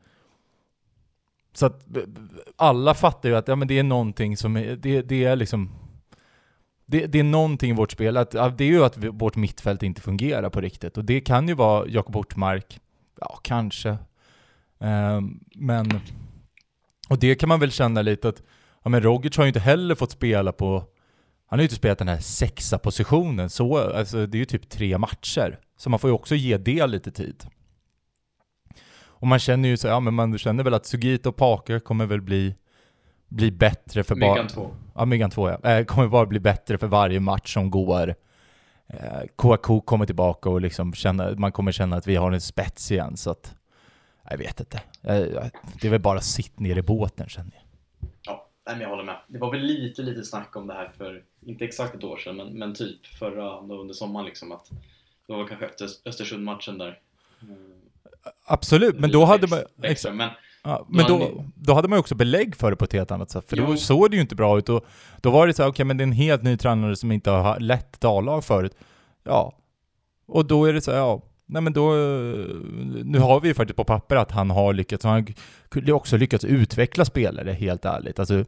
Så 1.52 1.66
att 1.66 1.86
alla 2.56 2.94
fattar 2.94 3.28
ju 3.28 3.36
att 3.36 3.48
ja, 3.48 3.56
men 3.56 3.68
det 3.68 3.78
är 3.78 3.82
någonting 3.82 4.36
som 4.36 4.56
är, 4.56 4.76
det, 4.76 5.02
det 5.02 5.24
är 5.24 5.36
liksom 5.36 5.70
det, 6.86 7.06
det, 7.06 7.18
är 7.18 7.24
någonting 7.24 7.70
i 7.70 7.74
vårt 7.74 7.90
spel, 7.90 8.16
att, 8.16 8.30
det 8.30 8.64
är 8.64 8.68
ju 8.68 8.84
att 8.84 9.04
vårt 9.04 9.36
mittfält 9.36 9.82
inte 9.82 10.00
fungerar 10.00 10.50
på 10.50 10.60
riktigt. 10.60 10.98
Och 10.98 11.04
det 11.04 11.20
kan 11.20 11.48
ju 11.48 11.54
vara 11.54 11.86
Jakob 11.88 12.16
Ortmark, 12.16 12.80
ja 13.20 13.40
kanske. 13.42 13.96
Um, 14.78 15.44
men, 15.54 16.00
och 17.08 17.18
det 17.18 17.34
kan 17.34 17.48
man 17.48 17.60
väl 17.60 17.70
känna 17.70 18.02
lite 18.02 18.28
att, 18.28 18.42
ja 18.82 18.90
men 18.90 19.02
Rogic 19.02 19.36
har 19.36 19.44
ju 19.44 19.48
inte 19.48 19.60
heller 19.60 19.94
fått 19.94 20.10
spela 20.10 20.52
på, 20.52 20.84
han 21.50 21.58
har 21.58 21.62
ju 21.62 21.64
inte 21.64 21.74
spelat 21.74 21.98
den 21.98 22.08
här 22.08 22.18
sexa 22.18 22.78
positionen 22.78 23.50
så, 23.50 23.78
alltså 23.78 24.26
det 24.26 24.36
är 24.36 24.38
ju 24.38 24.44
typ 24.44 24.68
tre 24.68 24.98
matcher. 24.98 25.58
Så 25.76 25.90
man 25.90 25.98
får 25.98 26.10
ju 26.10 26.14
också 26.14 26.34
ge 26.34 26.58
det 26.58 26.86
lite 26.86 27.10
tid. 27.10 27.44
Och 29.02 29.26
man 29.26 29.38
känner 29.38 29.68
ju 29.68 29.76
så, 29.76 29.88
ja 29.88 30.00
men 30.00 30.14
man 30.14 30.38
känner 30.38 30.64
väl 30.64 30.74
att 30.74 30.86
Sugita 30.86 31.28
och 31.28 31.36
Parker 31.36 31.78
kommer 31.78 32.06
väl 32.06 32.20
bli, 32.20 32.54
bli 33.28 33.50
bättre 33.50 34.02
för 34.02 34.14
bara... 34.14 34.34
Megan 34.34 34.48
2. 34.48 34.70
Ja, 34.94 35.04
Megan 35.04 35.30
2 35.30 35.48
ja. 35.48 35.70
Eh, 35.70 35.84
kommer 35.84 36.08
bara 36.08 36.26
bli 36.26 36.40
bättre 36.40 36.78
för 36.78 36.86
varje 36.86 37.20
match 37.20 37.54
som 37.54 37.70
går. 37.70 38.14
Eh, 38.86 39.20
KK 39.36 39.80
kommer 39.80 40.06
tillbaka 40.06 40.50
och 40.50 40.60
liksom 40.60 40.94
känna, 40.94 41.30
man 41.30 41.52
kommer 41.52 41.72
känna 41.72 41.96
att 41.96 42.06
vi 42.06 42.16
har 42.16 42.32
en 42.32 42.40
spets 42.40 42.90
igen 42.90 43.16
så 43.16 43.30
att... 43.30 43.54
Jag 44.30 44.38
vet 44.38 44.60
inte. 44.60 44.76
Eh, 45.02 45.44
det 45.80 45.86
är 45.86 45.90
väl 45.90 46.00
bara 46.00 46.20
sitt 46.20 46.58
ner 46.58 46.78
i 46.78 46.82
båten 46.82 47.28
känner 47.28 47.52
jag. 47.54 47.62
Ja, 48.22 48.50
men 48.64 48.80
jag 48.80 48.88
håller 48.88 49.04
med. 49.04 49.16
Det 49.28 49.38
var 49.38 49.50
väl 49.50 49.60
lite, 49.60 50.02
lite 50.02 50.24
snack 50.24 50.56
om 50.56 50.66
det 50.66 50.74
här 50.74 50.90
för, 50.98 51.22
inte 51.42 51.64
exakt 51.64 51.94
ett 51.94 52.04
år 52.04 52.16
sedan, 52.16 52.36
men, 52.36 52.58
men 52.58 52.74
typ 52.74 53.06
förra, 53.06 53.58
under 53.58 53.94
sommaren 53.94 54.26
liksom 54.26 54.52
att 54.52 54.70
det 55.26 55.32
var 55.32 55.46
kanske 55.46 55.66
efter 55.66 55.88
Östersund-matchen 56.04 56.78
där. 56.78 56.98
Mm 57.42 57.80
Absolut, 58.44 58.98
men 58.98 59.10
då 59.10 59.24
hade 59.24 59.46
man... 59.46 59.58
Extra, 59.82 60.12
men, 60.12 60.30
ja, 60.64 60.86
men 60.88 61.06
då, 61.06 61.44
då 61.54 61.74
hade 61.74 61.88
man 61.88 61.96
ju 61.96 62.00
också 62.00 62.14
belägg 62.14 62.56
för 62.56 62.70
det 62.70 62.76
på 62.76 62.84
ett 62.84 62.92
helt 62.92 63.10
annat 63.10 63.30
sätt, 63.30 63.44
för 63.48 63.56
jo. 63.56 63.66
då 63.66 63.76
såg 63.76 64.10
det 64.10 64.16
ju 64.16 64.20
inte 64.22 64.34
bra 64.34 64.58
ut. 64.58 64.68
Och 64.68 64.86
då 65.20 65.30
var 65.30 65.46
det 65.46 65.54
så 65.54 65.62
här, 65.62 65.70
okej, 65.70 65.74
okay, 65.74 65.84
men 65.84 65.96
det 65.96 66.02
är 66.02 66.06
en 66.06 66.12
helt 66.12 66.42
ny 66.42 66.56
tränare 66.56 66.96
som 66.96 67.12
inte 67.12 67.30
har 67.30 67.60
lett 67.60 67.96
ett 67.96 68.04
A-lag 68.04 68.44
förut. 68.44 68.74
Ja. 69.24 69.52
Och 70.26 70.46
då 70.46 70.64
är 70.64 70.72
det 70.72 70.80
så 70.80 70.90
här, 70.90 70.98
ja, 70.98 71.22
nej 71.46 71.62
men 71.62 71.72
då... 71.72 71.90
Nu 73.04 73.18
har 73.18 73.40
vi 73.40 73.48
ju 73.48 73.54
faktiskt 73.54 73.76
på 73.76 73.84
papper 73.84 74.16
att 74.16 74.30
han 74.30 74.50
har 74.50 74.72
lyckats, 74.72 75.04
han 75.04 75.26
har 75.74 75.92
också 75.92 76.16
lyckats 76.16 76.44
utveckla 76.44 77.04
spelare, 77.04 77.52
helt 77.52 77.84
ärligt. 77.84 78.18
Alltså, 78.18 78.44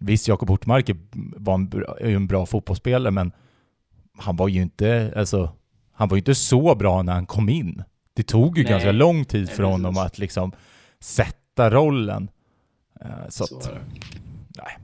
visst, 0.00 0.28
Jakob 0.28 0.50
Ortmark 0.50 0.90
var 1.36 1.54
en, 1.54 1.84
är 2.00 2.08
ju 2.08 2.16
en 2.16 2.26
bra 2.26 2.46
fotbollsspelare, 2.46 3.10
men 3.10 3.32
han 4.18 4.36
var 4.36 4.48
ju 4.48 4.62
inte, 4.62 5.12
alltså, 5.16 5.52
han 5.92 6.08
var 6.08 6.16
inte 6.16 6.34
så 6.34 6.74
bra 6.74 7.02
när 7.02 7.12
han 7.12 7.26
kom 7.26 7.48
in. 7.48 7.82
Det 8.12 8.22
tog 8.22 8.58
ju 8.58 8.64
Nej. 8.64 8.72
ganska 8.72 8.92
lång 8.92 9.24
tid 9.24 9.44
Nej, 9.46 9.54
för 9.54 9.62
honom 9.62 9.98
att 9.98 10.18
liksom 10.18 10.52
sätta 11.00 11.70
rollen. 11.70 12.30
Uh, 13.04 13.28
så, 13.28 13.46
så 13.46 13.56
att, 13.56 13.70
nej. 14.56 14.78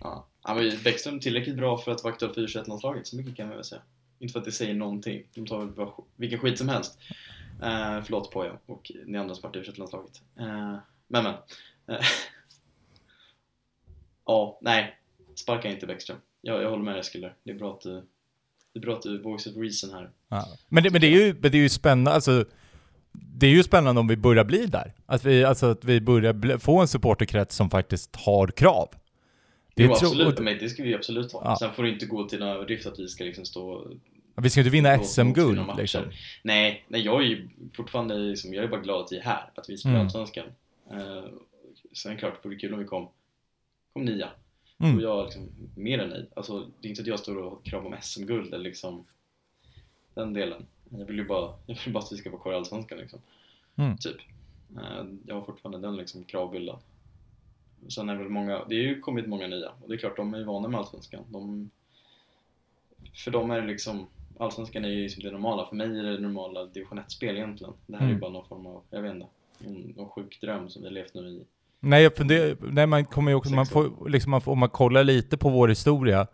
Ja. 0.00 0.26
Han 0.42 0.56
var 0.56 0.62
ju 0.62 0.78
Bäckström 0.84 1.20
tillräckligt 1.20 1.56
bra 1.56 1.78
för 1.78 1.92
att 1.92 2.04
vara 2.04 2.12
aktuell 2.12 2.32
för 2.32 2.40
u 2.40 2.64
landslaget 2.66 3.06
så 3.06 3.16
mycket 3.16 3.36
kan 3.36 3.46
man 3.46 3.56
väl 3.56 3.64
säga. 3.64 3.80
Inte 4.18 4.32
för 4.32 4.38
att 4.38 4.44
det 4.44 4.52
säger 4.52 4.74
någonting, 4.74 5.22
de 5.34 5.46
tar 5.46 5.64
väl 5.64 5.88
vilken 6.16 6.38
skit 6.38 6.58
som 6.58 6.68
helst. 6.68 6.98
Uh, 7.62 8.02
förlåt 8.04 8.30
Poja 8.30 8.52
och 8.66 8.92
ni 9.06 9.18
andra 9.18 9.34
som 9.34 9.42
varit 9.42 9.56
i 9.56 9.70
u 9.70 9.72
landslaget 9.76 10.22
uh, 10.40 10.76
Men 11.08 11.24
men. 11.24 11.34
Uh, 11.90 12.04
ja, 14.26 14.58
nej. 14.62 14.96
Sparka 15.34 15.68
inte 15.68 15.86
Bäckström. 15.86 16.18
Jag, 16.40 16.62
jag 16.62 16.70
håller 16.70 16.84
med 16.84 16.98
Eskil 16.98 17.20
där. 17.20 17.34
Det 17.42 17.50
är 17.50 17.54
bra 17.54 17.72
att 17.72 17.80
du, 17.80 18.02
det 18.72 18.78
är 18.78 18.80
bra 18.80 18.94
att 18.94 19.02
du 19.02 19.22
voice 19.22 19.46
of 19.46 19.56
reason 19.56 19.90
här. 19.90 20.10
Ja. 20.28 20.46
Men, 20.68 20.82
det, 20.82 20.90
men 20.90 21.00
det 21.00 21.06
är 21.06 21.26
ju, 21.26 21.32
det 21.32 21.48
är 21.48 21.54
ju 21.54 21.68
spännande, 21.68 22.10
alltså 22.10 22.44
det 23.12 23.46
är 23.46 23.50
ju 23.50 23.62
spännande 23.62 24.00
om 24.00 24.08
vi 24.08 24.16
börjar 24.16 24.44
bli 24.44 24.66
där. 24.66 24.92
Att 25.06 25.24
vi, 25.24 25.44
alltså 25.44 25.66
att 25.66 25.84
vi 25.84 26.00
börjar 26.00 26.58
få 26.58 26.80
en 26.80 26.88
supporterkrets 26.88 27.56
som 27.56 27.70
faktiskt 27.70 28.16
har 28.16 28.48
krav. 28.48 28.88
Det 29.74 29.84
jo, 29.84 29.92
absolut, 29.92 30.38
men 30.38 30.58
det 30.58 30.68
ska 30.68 30.82
vi 30.82 30.94
absolut 30.94 31.32
ha. 31.32 31.42
Ja. 31.44 31.56
Sen 31.58 31.72
får 31.72 31.82
det 31.82 31.90
inte 31.90 32.06
gå 32.06 32.28
till 32.28 32.42
en 32.42 32.48
överdrift 32.48 32.86
att 32.86 32.98
vi 32.98 33.08
ska 33.08 33.24
liksom 33.24 33.44
stå... 33.44 33.90
Vi 34.36 34.50
ska 34.50 34.60
inte 34.60 34.70
vinna 34.70 34.98
SM-guld 34.98 35.60
liksom. 35.78 36.02
Nej, 36.42 36.84
nej, 36.88 37.00
jag 37.00 37.22
är 37.22 37.26
ju 37.26 37.48
fortfarande 37.74 38.18
liksom, 38.18 38.54
jag 38.54 38.64
är 38.64 38.68
bara 38.68 38.80
glad 38.80 39.04
att 39.04 39.12
vi 39.12 39.18
är 39.18 39.22
här, 39.22 39.50
att 39.54 39.70
vi 39.70 39.76
spelar 39.76 39.94
mm. 39.94 40.06
Allsvenskan. 40.06 40.46
Uh, 40.92 41.24
sen 41.92 42.16
klart, 42.16 42.42
det 42.42 42.48
vore 42.48 42.58
kul 42.58 42.72
om 42.72 42.78
vi 42.78 42.84
kom, 42.84 43.08
kom 43.96 44.04
nia. 44.04 44.30
Mm. 44.78 44.96
Och 44.96 45.02
jag 45.02 45.20
är 45.20 45.24
liksom 45.24 45.48
mer 45.74 45.98
än 45.98 46.08
nöjd. 46.08 46.26
Alltså, 46.36 46.70
det 46.80 46.88
är 46.88 46.90
inte 46.90 47.02
att 47.02 47.08
jag 47.08 47.18
står 47.18 47.36
och 47.36 47.64
krav 47.64 47.86
om 47.86 47.96
SM-guld 48.02 48.54
eller 48.54 48.64
liksom 48.64 49.06
den 50.14 50.32
delen. 50.32 50.66
Jag 50.90 51.06
vill 51.06 51.18
ju 51.18 51.24
bara, 51.24 51.54
jag 51.66 51.78
vill 51.84 51.92
bara 51.92 52.04
att 52.04 52.12
vi 52.12 52.16
ska 52.16 52.30
vara 52.30 52.42
kvar 52.42 52.52
i 52.52 52.56
Allsvenskan 52.56 52.98
liksom. 52.98 53.20
Mm. 53.76 53.96
Typ. 53.96 54.16
Eh, 54.76 55.04
jag 55.26 55.34
har 55.34 55.42
fortfarande 55.42 55.88
den 55.88 55.96
liksom 55.96 56.24
kravbilden. 56.24 56.76
Sen 57.88 58.08
är 58.08 58.16
väl 58.16 58.28
många, 58.28 58.64
det 58.64 58.74
har 58.74 58.82
ju 58.82 59.00
kommit 59.00 59.26
många 59.26 59.46
nya 59.46 59.70
och 59.82 59.88
det 59.88 59.94
är 59.94 59.98
klart 59.98 60.16
de 60.16 60.34
är 60.34 60.38
ju 60.38 60.44
vana 60.44 60.68
med 60.68 60.80
Allsvenskan. 60.80 61.24
De, 61.28 61.70
för 63.24 63.30
dem 63.30 63.50
är 63.50 63.60
det 63.60 63.66
liksom, 63.66 64.06
Allsvenskan 64.38 64.84
är 64.84 64.88
ju 64.88 65.02
liksom 65.02 65.22
det 65.22 65.30
normala. 65.30 65.66
För 65.66 65.76
mig 65.76 65.98
är 65.98 66.02
det 66.02 66.18
normala 66.18 66.64
division 66.64 66.98
1-spel 66.98 67.36
egentligen. 67.36 67.74
Det 67.86 67.96
här 67.96 68.02
mm. 68.02 68.10
är 68.10 68.14
ju 68.14 68.20
bara 68.20 68.30
någon 68.30 68.48
form 68.48 68.66
av, 68.66 68.82
jag 68.90 69.02
vet 69.02 69.14
inte, 69.14 69.28
någon 69.96 70.08
sjuk 70.08 70.40
dröm 70.40 70.68
som 70.68 70.82
vi 70.82 70.88
har 70.88 70.94
levt 70.94 71.14
nu 71.14 71.28
i 71.28 71.44
Nej, 71.80 72.02
jag 72.02 72.16
funderar, 72.16 72.56
nej 72.60 72.86
man 72.86 73.04
kommer 73.04 73.30
ju 73.30 73.34
också, 73.34 73.54
man 73.54 73.66
får, 73.66 74.08
liksom, 74.08 74.30
man 74.30 74.40
får, 74.40 74.52
om 74.52 74.58
man 74.58 74.68
kollar 74.68 75.04
lite 75.04 75.36
på 75.36 75.48
vår 75.48 75.68
historia 75.68 76.26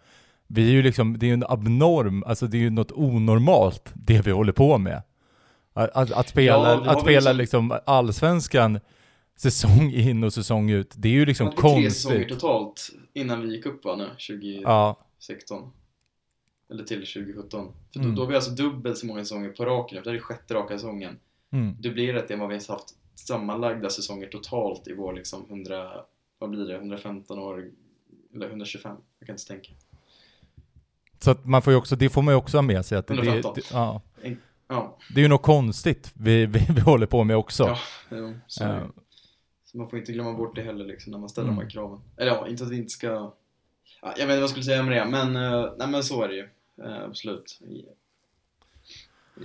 vi 0.54 0.68
är 0.68 0.72
ju 0.72 0.82
liksom, 0.82 1.18
det 1.18 1.26
är 1.26 1.28
ju 1.28 1.34
en 1.34 1.44
abnorm, 1.48 2.24
alltså 2.26 2.46
det 2.46 2.56
är 2.56 2.60
ju 2.60 2.70
något 2.70 2.92
onormalt 2.92 3.92
det 3.94 4.26
vi 4.26 4.30
håller 4.30 4.52
på 4.52 4.78
med. 4.78 5.02
Att, 5.72 5.90
att, 5.90 6.12
att 6.12 6.28
spela, 6.28 6.68
ja, 6.68 6.90
att 6.90 7.00
spela 7.00 7.32
liksom, 7.32 7.68
liksom 7.68 7.80
allsvenskan 7.86 8.80
säsong 9.36 9.92
in 9.92 10.24
och 10.24 10.32
säsong 10.32 10.70
ut, 10.70 10.94
det 10.96 11.08
är 11.08 11.12
ju 11.12 11.26
liksom 11.26 11.50
konstigt. 11.50 11.74
Det 11.74 11.82
tre 11.82 11.90
säsonger 11.90 12.28
totalt 12.28 12.90
innan 13.14 13.40
vi 13.40 13.56
gick 13.56 13.66
upp 13.66 13.84
va 13.84 13.96
nu, 13.96 14.04
2016. 14.04 14.62
Ja. 14.64 15.72
Eller 16.70 16.84
till 16.84 17.06
2017. 17.06 17.72
För 17.92 17.98
då, 17.98 18.04
mm. 18.04 18.14
då 18.14 18.22
har 18.22 18.28
vi 18.28 18.34
alltså 18.34 18.50
dubbelt 18.50 18.98
så 18.98 19.06
många 19.06 19.20
säsonger 19.20 19.48
på 19.48 19.64
raken, 19.64 20.02
det 20.04 20.10
här 20.10 20.16
är 20.16 20.20
sjätte 20.20 20.54
raka 20.54 20.74
säsongen. 20.74 21.18
Mm. 21.52 21.76
Det 21.80 21.88
än 22.30 22.38
vad 22.38 22.48
vi 22.48 22.54
har 22.54 22.72
haft 22.74 22.94
sammanlagda 23.14 23.90
säsonger 23.90 24.26
totalt 24.26 24.88
i 24.88 24.92
vår 24.92 25.12
liksom 25.12 25.46
100, 25.48 26.04
vad 26.38 26.50
blir 26.50 26.64
det, 26.64 26.74
115 26.76 27.38
år, 27.38 27.70
eller 28.34 28.46
125, 28.46 28.96
jag 29.18 29.26
kan 29.26 29.34
inte 29.34 29.46
tänka. 29.46 29.72
Så 31.18 31.30
att 31.30 31.46
man 31.46 31.62
får 31.62 31.72
ju 31.72 31.78
också, 31.78 31.96
det 31.96 32.08
får 32.10 32.22
man 32.22 32.34
ju 32.34 32.38
också 32.38 32.56
ha 32.56 32.62
med 32.62 32.86
sig 32.86 32.98
att 32.98 33.06
det, 33.06 33.14
det, 33.14 33.20
115. 33.20 33.54
det, 33.54 33.62
ja, 33.72 34.00
Ja, 34.68 34.98
det 35.14 35.20
är 35.20 35.22
ju 35.22 35.28
något 35.28 35.42
konstigt 35.42 36.12
vi, 36.14 36.46
vi, 36.46 36.66
vi 36.74 36.80
håller 36.80 37.06
på 37.06 37.24
med 37.24 37.36
också. 37.36 37.62
ja 37.64 37.78
jo, 38.10 38.34
så. 38.46 38.64
Eh, 38.64 38.86
så 39.64 39.78
man 39.78 39.88
får 39.88 39.98
inte 39.98 40.12
glömma 40.12 40.32
bort 40.32 40.56
det 40.56 40.62
heller 40.62 40.84
liksom 40.84 41.10
när 41.10 41.18
man 41.18 41.28
ställer 41.28 41.48
Mm. 41.48 41.58
de 41.58 41.62
här 41.64 41.70
kraven. 41.70 42.00
Eller 42.16 42.30
ja, 42.32 42.48
inte 42.48 42.64
att 42.64 42.70
vi 42.70 42.76
inte 42.76 42.88
ska, 42.88 43.06
ja, 43.08 43.34
jag 44.02 44.12
vet 44.12 44.20
inte 44.20 44.26
vad 44.34 44.42
jag 44.42 44.50
skulle 44.50 44.64
säga 44.64 44.82
med 44.82 44.96
det, 44.96 45.04
men, 45.10 45.36
eh, 45.36 45.72
nej 45.78 45.88
men 45.88 46.02
så 46.04 46.22
är 46.22 46.28
det 46.28 46.34
ju. 46.34 46.48
Eh, 46.84 47.04
absolut. 47.04 47.60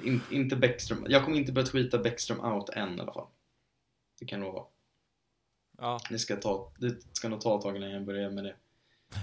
In, 0.04 0.22
inte 0.32 0.56
Bäckström, 0.56 1.06
jag 1.10 1.26
kommer 1.26 1.38
inte 1.38 1.52
börja 1.52 1.68
tweeta 1.68 1.98
Bäckström 1.98 2.40
out 2.40 2.70
än 2.70 2.98
i 2.98 3.02
alla 3.02 3.14
fall. 3.14 3.28
Det 4.20 4.26
kan 4.26 4.40
jag 4.42 4.46
lova. 4.48 4.62
ja. 5.82 6.00
Det 6.10 6.20
ska, 6.20 6.36
ta, 6.36 6.72
det 6.80 6.96
ska 7.14 7.30
nog 7.30 7.42
ta 7.42 7.56
ett 7.56 7.62
tag 7.62 7.76
innan 7.78 7.90
jag 7.92 8.06
börjar 8.06 8.30
med 8.30 8.44
det. 8.44 8.56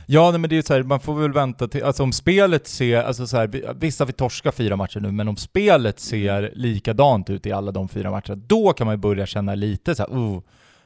Ja, 0.06 0.30
nej, 0.30 0.40
men 0.40 0.50
det 0.50 0.54
är 0.54 0.56
ju 0.56 0.62
så 0.62 0.74
här, 0.74 0.82
man 0.82 1.00
får 1.00 1.14
väl 1.14 1.32
vänta 1.32 1.68
till, 1.68 1.84
alltså 1.84 2.02
om 2.02 2.12
spelet 2.12 2.66
ser, 2.66 3.02
alltså 3.02 3.26
så 3.26 3.36
här, 3.36 3.46
vi- 3.46 3.64
visst 3.76 3.98
har 3.98 4.06
vi 4.06 4.12
torskat 4.12 4.54
fyra 4.54 4.76
matcher 4.76 5.00
nu, 5.00 5.12
men 5.12 5.28
om 5.28 5.36
spelet 5.36 6.00
ser 6.00 6.52
likadant 6.54 7.30
ut 7.30 7.46
i 7.46 7.52
alla 7.52 7.72
de 7.72 7.88
fyra 7.88 8.10
matcherna, 8.10 8.34
då 8.46 8.72
kan 8.72 8.86
man 8.86 8.94
ju 8.94 8.98
börja 9.00 9.26
känna 9.26 9.54
lite 9.54 9.94
så 9.94 10.02
här, 10.02 10.10
oh, 10.10 10.42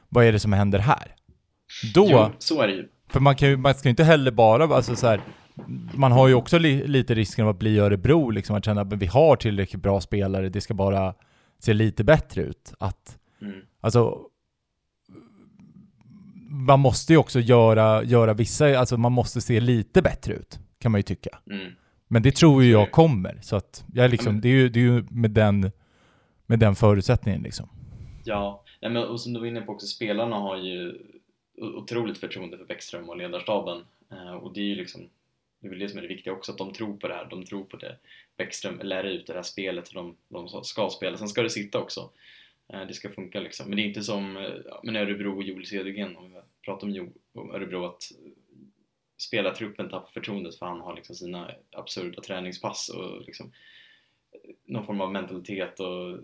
vad 0.09 0.25
är 0.25 0.31
det 0.31 0.39
som 0.39 0.53
händer 0.53 0.79
här? 0.79 1.15
Då, 1.95 2.07
Jo, 2.11 2.29
så 2.39 2.61
är 2.61 2.67
det 2.67 2.73
ju. 2.73 2.89
för 3.09 3.19
man 3.19 3.35
kan 3.35 3.49
ju, 3.49 3.57
man 3.57 3.73
ska 3.73 3.87
ju 3.87 3.89
inte 3.89 4.03
heller 4.03 4.31
bara, 4.31 4.75
alltså 4.75 4.95
så 4.95 5.07
här, 5.07 5.21
man 5.93 6.11
har 6.11 6.27
ju 6.27 6.33
också 6.33 6.57
li, 6.57 6.87
lite 6.87 7.15
risken 7.15 7.45
av 7.45 7.49
att 7.49 7.59
bli 7.59 7.79
Örebro, 7.79 8.29
liksom 8.29 8.55
att 8.55 8.65
känna 8.65 8.81
att 8.81 8.93
vi 8.93 9.05
har 9.05 9.35
tillräckligt 9.35 9.81
bra 9.81 10.01
spelare, 10.01 10.49
det 10.49 10.61
ska 10.61 10.73
bara 10.73 11.13
se 11.59 11.73
lite 11.73 12.03
bättre 12.03 12.41
ut. 12.41 12.73
Att, 12.79 13.18
Mm. 13.41 13.61
Alltså, 13.81 14.29
man 16.49 16.79
måste 16.79 17.13
ju 17.13 17.17
också 17.17 17.39
göra, 17.39 18.03
göra 18.03 18.33
vissa, 18.33 18.79
alltså 18.79 18.97
man 18.97 19.11
måste 19.11 19.41
se 19.41 19.59
lite 19.59 20.01
bättre 20.01 20.33
ut, 20.33 20.59
kan 20.79 20.91
man 20.91 20.99
ju 20.99 21.03
tycka. 21.03 21.39
Mm. 21.51 21.71
Men 22.07 22.21
det 22.21 22.35
tror 22.35 22.63
ju 22.63 22.71
jag 22.71 22.91
kommer, 22.91 23.39
så 23.41 23.55
att 23.55 23.85
jag 23.93 24.11
liksom, 24.11 24.41
det 24.41 24.47
är 24.47 24.53
ju, 24.53 24.69
det 24.69 24.79
är 24.79 24.83
ju 24.83 25.03
med 25.09 25.31
den, 25.31 25.71
med 26.45 26.59
den 26.59 26.75
förutsättningen 26.75 27.41
liksom. 27.41 27.69
Ja, 28.23 28.63
nej, 28.81 28.91
men, 28.91 29.03
och 29.03 29.21
som 29.21 29.33
du 29.33 29.39
var 29.39 29.47
inne 29.47 29.61
på 29.61 29.71
också, 29.71 29.87
spelarna 29.87 30.35
har 30.35 30.57
ju 30.57 30.99
otroligt 31.57 32.17
förtroende 32.17 32.57
för 32.57 32.65
Bäckström 32.65 33.09
och 33.09 33.17
ledarstaben. 33.17 33.83
Eh, 34.11 34.33
och 34.33 34.53
det 34.53 34.59
är 34.59 34.65
ju 34.65 34.75
liksom, 34.75 35.01
det 35.59 35.67
är 35.67 35.69
väl 35.69 35.79
det 35.79 35.89
som 35.89 35.97
är 35.97 36.01
det 36.01 36.07
viktiga 36.07 36.33
också, 36.33 36.51
att 36.51 36.57
de 36.57 36.73
tror 36.73 36.97
på 36.97 37.07
det 37.07 37.13
här. 37.13 37.27
De 37.29 37.45
tror 37.45 37.63
på 37.63 37.77
det 37.77 37.95
Bäckström 38.37 38.79
lär 38.83 39.03
ut 39.03 39.27
det 39.27 39.33
här 39.33 39.43
spelet 39.43 39.93
de, 39.93 40.15
de 40.29 40.63
ska 40.63 40.89
spela. 40.89 41.17
Sen 41.17 41.27
ska 41.27 41.41
det 41.41 41.49
sitta 41.49 41.79
också. 41.79 42.09
Eh, 42.73 42.87
det 42.87 42.93
ska 42.93 43.09
funka 43.09 43.39
liksom. 43.39 43.67
Men 43.67 43.75
det 43.75 43.81
är 43.81 43.87
inte 43.87 44.01
som 44.03 44.37
eh, 44.37 44.53
men 44.83 44.95
Örebro 44.95 45.35
och 45.35 45.43
Joel 45.43 45.65
Cedergren, 45.65 46.17
om 46.17 46.33
vi 46.33 46.39
pratar 46.65 46.87
om 46.87 46.93
Jo- 46.93 47.13
om 47.33 47.51
Örebro, 47.51 47.85
att 47.85 48.11
eh, 48.11 48.31
spelartruppen 49.17 49.89
tappar 49.89 50.11
förtroendet 50.11 50.55
för 50.55 50.65
han 50.65 50.81
har 50.81 50.95
liksom 50.95 51.15
sina 51.15 51.51
absurda 51.71 52.21
träningspass 52.21 52.89
och 52.89 53.21
liksom 53.25 53.51
någon 54.65 54.85
form 54.85 55.01
av 55.01 55.11
mentalitet 55.11 55.79
och 55.79 56.19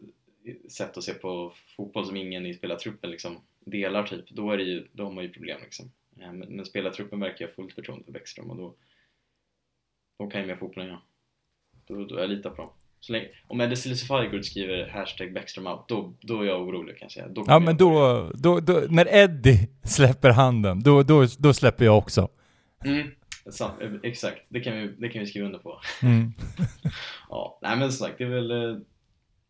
sätt 0.69 0.97
att 0.97 1.03
se 1.03 1.13
på 1.13 1.53
fotboll 1.75 2.05
som 2.05 2.15
ingen 2.15 2.45
i 2.45 2.53
spelartruppen 2.53 3.11
liksom 3.11 3.41
delar 3.59 4.07
typ, 4.07 4.29
då, 4.29 4.51
är 4.51 4.57
det 4.57 4.63
ju, 4.63 4.87
då 4.91 5.03
har 5.03 5.11
man 5.11 5.23
ju 5.23 5.29
problem 5.29 5.61
liksom. 5.63 5.91
Men, 6.09 6.39
men 6.39 6.65
spelartruppen 6.65 7.19
verkar 7.19 7.47
ha 7.47 7.53
fullt 7.53 7.73
förtroende 7.73 8.05
för 8.05 8.11
Bäckström 8.11 8.49
och 8.49 8.57
då, 8.57 8.75
då 10.19 10.27
kan 10.27 10.41
ju 10.41 10.47
mer 10.47 10.55
fotbollen 10.55 10.89
jag. 10.89 11.01
Då, 11.85 12.05
då 12.05 12.19
jag 12.19 12.29
litar 12.29 12.49
på 12.49 12.61
dem. 12.61 12.71
Så 13.05 13.13
länge, 13.13 13.25
om 13.47 13.61
Eddie 13.61 13.75
Silesifiegård 13.75 14.45
skriver 14.45 14.89
hashtag 14.89 15.33
Bäckström 15.33 15.67
out, 15.67 15.87
då, 15.87 16.13
då 16.21 16.41
är 16.41 16.45
jag 16.45 16.61
orolig 16.61 16.97
kan 16.97 17.05
jag 17.05 17.11
säga. 17.11 17.27
Då 17.27 17.43
Ja 17.47 17.59
men 17.59 17.77
då, 17.77 18.31
då, 18.35 18.59
då, 18.59 18.83
när 18.89 19.15
Eddie 19.15 19.69
släpper 19.83 20.29
handen, 20.29 20.83
då, 20.83 21.03
då, 21.03 21.25
då 21.37 21.53
släpper 21.53 21.85
jag 21.85 21.97
också. 21.97 22.29
Mm, 22.85 23.07
eh, 23.61 23.87
exakt, 24.03 24.45
det 24.49 24.59
kan, 24.59 24.73
vi, 24.73 24.87
det 24.87 25.09
kan 25.09 25.19
vi 25.19 25.25
skriva 25.27 25.45
under 25.45 25.59
på. 25.59 25.81
Mm. 26.01 26.33
Ja, 27.29 27.59
nej 27.61 27.77
men 27.77 27.91
som 27.91 28.05
sagt, 28.05 28.17
det 28.17 28.23
är 28.23 28.29
väl 28.29 28.51
eh, 28.51 28.77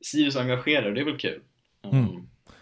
Sirius 0.05 0.35
engagerar, 0.35 0.91
det 0.91 1.01
är 1.01 1.05
väl 1.05 1.17
kul. 1.17 1.41
Um, 1.83 1.91
Mm. 1.91 2.09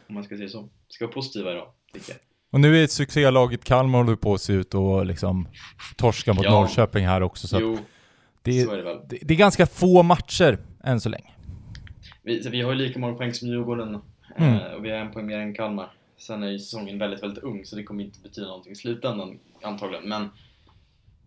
Om 0.07 0.15
man 0.15 0.23
ska 0.23 0.37
säga 0.37 0.49
så. 0.49 0.69
Ska 0.87 1.05
vara 1.05 1.13
positiva 1.13 1.51
idag, 1.51 1.67
tycker 1.93 2.11
jag. 2.11 2.19
Och 2.51 2.59
nu 2.59 2.83
är 2.83 2.87
succélaget 2.87 3.63
Kalmar 3.63 3.99
håller 4.03 4.15
på 4.15 4.33
att 4.33 4.41
se 4.41 4.53
ut 4.53 4.73
och 4.73 5.05
liksom 5.05 5.47
torska 5.97 6.33
mot 6.33 6.45
Ja. 6.45 6.51
Norrköping 6.51 7.05
här 7.05 7.23
också, 7.23 7.47
så 7.47 7.59
jo, 7.61 7.77
det, 8.41 8.63
så 8.63 8.71
är 8.71 8.77
det 8.77 8.83
väl. 8.83 8.97
det, 9.09 9.17
det 9.21 9.33
är 9.33 9.37
ganska 9.37 9.65
få 9.65 10.03
matcher 10.03 10.57
än 10.84 11.01
så 11.01 11.09
länge. 11.09 11.31
Vi, 12.23 12.49
vi 12.49 12.61
har 12.61 12.71
ju 12.71 12.77
lika 12.77 12.99
många 12.99 13.13
poäng 13.13 13.34
som 13.34 13.47
Djurgården 13.47 13.99
Mm. 14.38 14.53
eh, 14.55 14.71
och 14.73 14.86
vi 14.86 14.89
har 14.89 14.97
en 14.97 15.11
poäng 15.11 15.25
mer 15.25 15.38
än 15.39 15.53
Kalmar. 15.55 15.93
Sen 16.17 16.43
är 16.43 16.47
ju 16.51 16.59
säsongen 16.59 16.97
väldigt, 16.99 17.23
väldigt 17.23 17.43
ung 17.43 17.65
så 17.65 17.75
det 17.75 17.84
kommer 17.84 18.03
inte 18.03 18.19
betyda 18.19 18.47
någonting 18.47 18.71
i 18.71 18.75
slutändan 18.75 19.39
antagligen. 19.61 20.09
Men 20.09 20.29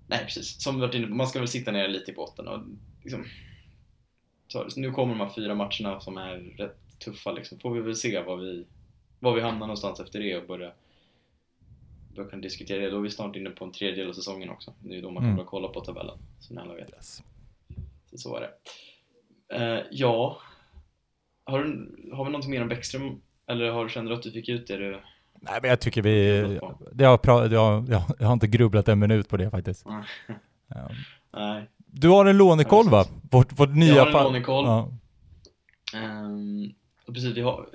nej, 0.07 0.25
precis. 0.25 0.63
Som 0.63 0.75
vi 0.75 0.81
varit 0.81 0.95
inne 0.95 1.07
på, 1.07 1.15
man 1.15 1.27
ska 1.27 1.39
väl 1.39 1.49
sitta 1.49 1.71
ner 1.73 1.89
lite 1.89 2.11
i 2.11 2.15
båten 2.15 2.49
och 2.49 2.61
liksom, 3.03 3.25
så, 4.49 4.71
så 4.71 4.81
nu 4.81 4.91
kommer 4.91 5.15
de 5.15 5.21
här 5.21 5.33
fyra 5.35 5.55
matcherna 5.55 6.01
som 6.01 6.17
är 6.17 6.37
rätt 6.37 6.99
tuffa 6.99 7.33
liksom. 7.33 7.59
Får 7.59 7.75
vi 7.75 7.81
väl 7.81 7.97
se 7.97 8.23
var 8.23 8.37
vi, 8.37 8.67
var 9.21 9.35
vi 9.35 9.41
hamnar 9.41 9.67
någonstans 9.67 10.01
efter 10.01 10.19
det 10.21 10.37
och 10.37 10.47
börja 10.47 10.73
då 12.15 12.25
kan 12.25 12.41
diskutera 12.41 12.81
det. 12.81 12.91
Då 12.91 12.97
är 12.99 13.03
vi 13.03 13.11
snart 13.11 13.37
inne 13.37 13.51
på 13.51 13.65
en 13.65 13.73
tredjedel 13.73 14.09
av 14.09 14.13
säsongen 14.13 14.51
också. 14.51 14.75
Det 14.81 14.97
är 14.99 15.03
då 15.03 15.11
man 15.11 15.17
kan 15.23 15.25
Mm. 15.25 15.37
börja 15.37 15.49
kolla 15.49 15.69
på 15.69 15.81
tabellen, 15.81 16.19
som 16.41 16.57
ni 16.57 16.63
alla 16.63 16.75
vet. 16.75 16.91
Yes. 16.95 17.23
Så, 18.11 18.19
så 18.19 18.37
är 18.37 18.41
det. 18.41 18.51
Eh, 19.55 19.79
ja, 19.91 20.41
har, 21.45 21.65
du, 21.65 21.71
har 22.13 22.25
vi 22.25 22.31
någonting 22.31 22.51
mer 22.51 22.63
om 22.63 22.69
Bäckström? 22.69 23.21
Eller 23.47 23.71
har 23.71 23.85
du 23.85 23.91
känner 23.91 24.11
du 24.11 24.17
att 24.17 24.23
du 24.23 24.33
fick 24.33 24.49
ut 24.49 24.67
det 24.67 24.77
du... 24.77 25.01
Nej 25.41 25.59
men 25.63 25.71
jag 25.71 25.81
tycker 25.81 26.03
vi, 26.03 26.61
det 26.93 27.05
har 27.05 27.19
pra, 27.19 27.47
jag, 27.47 27.89
jag, 27.89 28.03
jag 28.19 28.27
har 28.27 28.33
inte 28.33 28.47
grubblat 28.47 28.89
en 28.89 28.99
minut 28.99 29.29
på 29.29 29.37
det 29.37 29.51
faktiskt. 29.51 29.87
Nej. 29.87 30.05
Ja. 30.69 30.91
Nej. 31.33 31.71
Du 31.77 32.09
har 32.09 32.27
en 32.27 32.37
lånekoll 32.37 32.91
va? 32.91 33.05
Vårt, 33.31 33.59
vårt 33.59 33.75
nya 33.75 33.95
Jag 33.95 34.01
har 34.01 34.07
en 34.07 34.13
fall- 34.13 34.25
lånekoll. 34.25 34.65
Ja. 34.65 34.93
Ehm, 35.95 36.73
och 37.07 37.15
precis, 37.15 37.37
vi 37.37 37.41
har... 37.41 37.69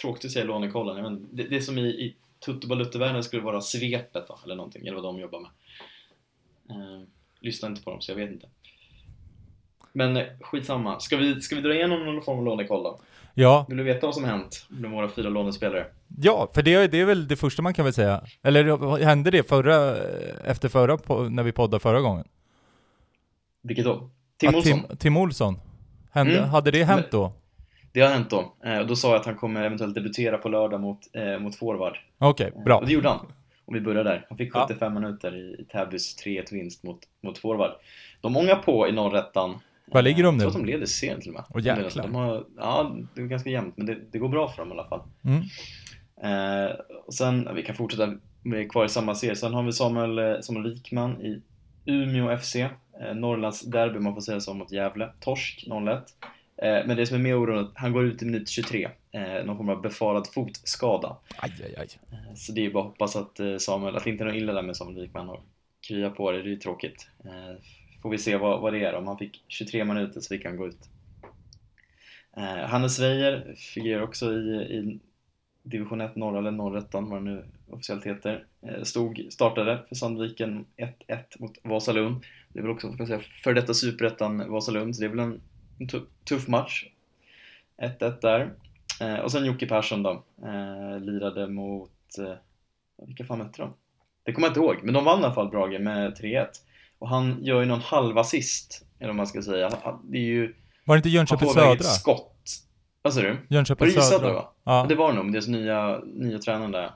Tråkigt 0.00 0.24
att 0.24 0.30
säga 0.30 0.44
lånekollen, 0.44 1.02
men 1.02 1.36
det, 1.36 1.42
det 1.42 1.60
som 1.60 1.78
i, 1.78 1.86
i 1.86 2.16
Tuttobaluttervärlden 2.46 3.24
skulle 3.24 3.42
vara 3.42 3.60
svepet 3.60 4.28
då, 4.28 4.38
eller 4.44 4.56
någonting, 4.56 4.86
eller 4.86 4.94
vad 4.94 5.04
de 5.04 5.18
jobbar 5.20 5.40
med. 5.40 5.50
Uh, 6.76 7.02
lyssna 7.40 7.68
inte 7.68 7.82
på 7.82 7.90
dem, 7.90 8.00
så 8.00 8.10
jag 8.10 8.16
vet 8.16 8.30
inte. 8.30 8.48
Men 9.92 10.16
eh, 10.16 10.24
skitsamma. 10.40 11.00
Ska 11.00 11.16
vi, 11.16 11.40
ska 11.40 11.56
vi 11.56 11.62
dra 11.62 11.74
igenom 11.74 12.06
någon 12.06 12.22
form 12.22 12.38
av 12.38 12.44
lånekoll 12.44 12.82
då? 12.82 13.00
ja, 13.34 13.66
Vill 13.68 13.76
du 13.76 13.82
veta 13.84 14.06
vad 14.06 14.14
som 14.14 14.24
hänt 14.24 14.66
med 14.68 14.90
våra 14.90 15.08
fyra 15.08 15.28
lånespelare? 15.28 15.86
ja, 16.20 16.48
för 16.54 16.62
det, 16.62 16.86
det 16.86 17.00
är 17.00 17.04
väl 17.04 17.28
det 17.28 17.36
första 17.36 17.62
man 17.62 17.74
kan 17.74 17.84
väl 17.84 17.94
säga. 17.94 18.22
Eller 18.42 19.04
hände 19.04 19.30
det 19.30 19.48
förra, 19.48 19.96
efter 20.44 20.68
förra, 20.68 21.28
när 21.28 21.42
vi 21.42 21.52
poddade 21.52 21.80
förra 21.80 22.00
gången? 22.00 22.24
Vilket 23.62 23.84
då? 23.84 24.10
Tim 24.38 24.48
Att 24.48 24.54
Olsson? 24.54 24.82
Tim, 24.88 24.96
Tim 24.96 25.16
Olsson. 25.16 25.60
Hände, 26.12 26.38
Mm. 26.38 26.50
Hade 26.50 26.70
det 26.70 26.84
hänt 26.84 27.06
då? 27.10 27.32
Det 27.92 28.00
har 28.00 28.08
hänt 28.10 28.30
då. 28.30 28.54
Eh, 28.64 28.78
och 28.78 28.86
då 28.86 28.96
sa 28.96 29.08
jag 29.08 29.16
att 29.20 29.26
han 29.26 29.36
kommer 29.36 29.62
eventuellt 29.64 29.94
debutera 29.94 30.38
på 30.38 30.48
lördag 30.48 30.80
mot, 30.80 30.98
eh, 31.12 31.38
mot 31.38 31.56
forward. 31.56 31.96
Okej, 32.18 32.52
Eh, 32.56 32.62
bra. 32.62 32.78
Och 32.78 32.86
det 32.86 32.92
gjorde 32.92 33.08
han. 33.08 33.26
Om 33.64 33.74
vi 33.74 33.80
börjar 33.80 34.04
där. 34.04 34.26
Han 34.28 34.38
fick 34.38 34.50
Ja. 34.54 34.66
75 34.68 34.94
minuter 34.94 35.36
i, 35.36 35.62
i 35.62 35.64
Täbys 35.64 36.16
3-1 36.24 36.52
vinst 36.52 36.82
mot, 36.84 36.98
mot 37.22 37.38
forward. 37.38 37.70
De 38.20 38.36
ångar 38.36 38.56
på 38.56 38.88
i 38.88 38.92
norrättan. 38.92 39.54
Var 39.90 40.02
ligger 40.02 40.22
de 40.22 40.26
Jag 40.26 40.34
nu? 40.34 40.38
tror 40.40 40.48
att 40.48 40.54
de 40.56 40.64
leder 40.64 40.86
serien 40.86 41.20
till 41.20 41.34
och 41.34 41.44
med. 41.54 41.64
Jäklar. 41.64 42.02
De 42.02 42.14
har, 42.14 42.44
ja, 42.56 42.96
det 43.14 43.22
är 43.22 43.26
ganska 43.26 43.50
jämnt, 43.50 43.76
men 43.76 43.86
det, 43.86 43.98
det 44.12 44.18
går 44.18 44.28
bra 44.28 44.48
för 44.48 44.62
dem 44.62 44.68
i 44.68 44.72
alla 44.72 44.88
fall. 44.88 45.00
Mm. 45.24 45.42
Eh, 46.22 46.70
och 47.06 47.14
sen, 47.14 47.48
vi 47.54 47.62
kan 47.62 47.76
fortsätta, 47.76 48.14
vi 48.42 48.64
är 48.64 48.68
kvar 48.68 48.84
i 48.84 48.88
samma 48.88 49.14
serie. 49.14 49.36
Sen 49.36 49.54
har 49.54 49.62
vi 49.62 49.72
Samuel, 49.72 50.18
eh, 50.18 50.40
Samuel 50.40 50.70
Wikman 50.74 51.20
i 51.20 51.42
Umeå 51.86 52.38
FC. 52.38 52.56
Eh, 52.56 53.14
Norrlands 53.14 53.62
derby, 53.62 53.98
man 53.98 54.14
får 54.14 54.20
säga 54.20 54.40
så, 54.40 54.54
mot 54.54 54.72
Gävle. 54.72 55.10
Torsk 55.20 55.64
0-1. 55.68 55.92
Eh, 55.92 56.86
men 56.86 56.96
det 56.96 57.06
som 57.06 57.16
är 57.16 57.20
mer 57.20 57.40
oroande, 57.40 57.70
han 57.74 57.92
går 57.92 58.04
ut 58.04 58.22
i 58.22 58.24
minut 58.24 58.48
23. 58.48 58.88
Eh, 59.12 59.44
någon 59.44 59.56
form 59.56 59.68
av 59.68 59.82
befarad 59.82 60.26
fotskada. 60.34 61.16
Aj, 61.36 61.52
aj, 61.64 61.74
aj. 61.78 61.88
Så 62.36 62.52
det 62.52 62.66
är 62.66 62.70
bara 62.70 62.84
att 62.84 62.90
hoppas 62.90 63.16
att 63.16 63.40
Samuel, 63.58 63.96
att 63.96 64.04
det 64.04 64.10
inte 64.10 64.24
är 64.24 64.26
något 64.26 64.36
illa 64.36 64.52
där 64.52 64.62
med 64.62 64.76
Samuel 64.76 65.00
Wikman 65.00 65.28
och 65.28 65.44
krya 65.88 66.10
på 66.10 66.30
det, 66.30 66.38
det 66.42 66.48
är 66.48 66.50
ju 66.50 66.56
tråkigt. 66.56 67.08
Får 68.02 68.10
vi 68.10 68.18
se 68.18 68.36
vad, 68.36 68.60
vad 68.60 68.72
det 68.72 68.84
är 68.84 68.94
om 68.94 69.06
han 69.06 69.18
fick 69.18 69.44
23 69.48 69.84
minuter 69.84 70.20
så 70.20 70.34
vi 70.34 70.40
kan 70.40 70.56
gå 70.56 70.66
ut. 70.66 70.88
Eh, 72.36 72.68
Hannes 72.68 72.98
Weijer 73.00 73.54
figurerar 73.56 74.02
också 74.02 74.32
i, 74.32 74.50
i 74.60 74.98
division 75.62 76.00
1 76.00 76.16
norra 76.16 76.38
eller 76.38 76.50
norrettan, 76.50 77.10
vad 77.10 77.18
det 77.18 77.30
nu 77.30 77.44
officiellt 77.70 78.06
heter. 78.06 78.44
Eh, 78.62 78.82
Stod, 78.82 79.26
startade 79.30 79.84
för 79.88 79.94
Sandviken 79.94 80.66
1-1 80.76 81.18
mot 81.38 81.58
Vasalund. 81.62 82.24
Det 82.48 82.58
är 82.58 82.62
väl 82.62 82.72
också, 82.72 82.92
ska 82.92 83.06
säga, 83.06 83.20
för 83.44 83.54
detta 83.54 83.74
superettan 83.74 84.50
Vasalund, 84.50 84.96
så 84.96 85.00
det 85.00 85.06
är 85.06 85.10
väl 85.10 85.18
en, 85.18 85.40
en 85.78 85.88
tuff 86.24 86.48
match. 86.48 86.86
1-1 87.76 88.20
där. 88.20 88.50
Eh, 89.00 89.18
och 89.18 89.32
sen 89.32 89.44
Jocke 89.44 89.66
Persson 89.66 90.02
då, 90.02 90.22
eh, 90.44 91.00
lirade 91.00 91.48
mot, 91.48 92.18
eh, 92.18 92.34
vilka 93.06 93.24
fan 93.24 93.38
mötte 93.38 93.62
de? 93.62 93.74
Det 94.22 94.32
kommer 94.32 94.46
jag 94.46 94.50
inte 94.50 94.60
ihåg, 94.60 94.76
men 94.82 94.94
de 94.94 95.04
vann 95.04 95.20
i 95.20 95.24
alla 95.24 95.34
fall 95.34 95.50
Brage 95.50 95.80
med 95.80 96.16
3-1. 96.16 96.48
Och 96.98 97.08
han 97.08 97.38
gör 97.44 97.60
ju 97.60 97.66
någon 97.66 97.80
halv 97.80 98.18
assist, 98.18 98.86
eller 98.98 99.08
vad 99.08 99.16
man 99.16 99.26
ska 99.26 99.42
säga. 99.42 99.70
Det 100.04 100.18
är 100.18 100.22
ju, 100.22 100.54
Var 100.84 100.94
det 100.94 100.98
inte 100.98 101.08
Jönköping 101.08 101.48
Södra? 101.48 101.72
ett 101.72 101.84
skott. 101.84 102.34
Vad 103.02 103.14
sa 103.14 103.20
du? 103.20 103.36
Jönköping 103.50 103.90
Södra. 103.90 104.02
Södra 104.02 104.32
va? 104.32 104.52
Ja. 104.64 104.86
Det 104.88 104.94
var 104.94 105.12
det 105.12 105.18
nog, 105.22 105.32
deras 105.32 105.48
nya, 105.48 105.98
nya 106.04 106.38
tränaren 106.38 106.72
där. 106.72 106.90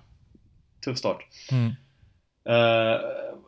Tuff 0.84 0.98
start. 0.98 1.18
Mm. 1.50 1.66
Uh, 1.66 3.00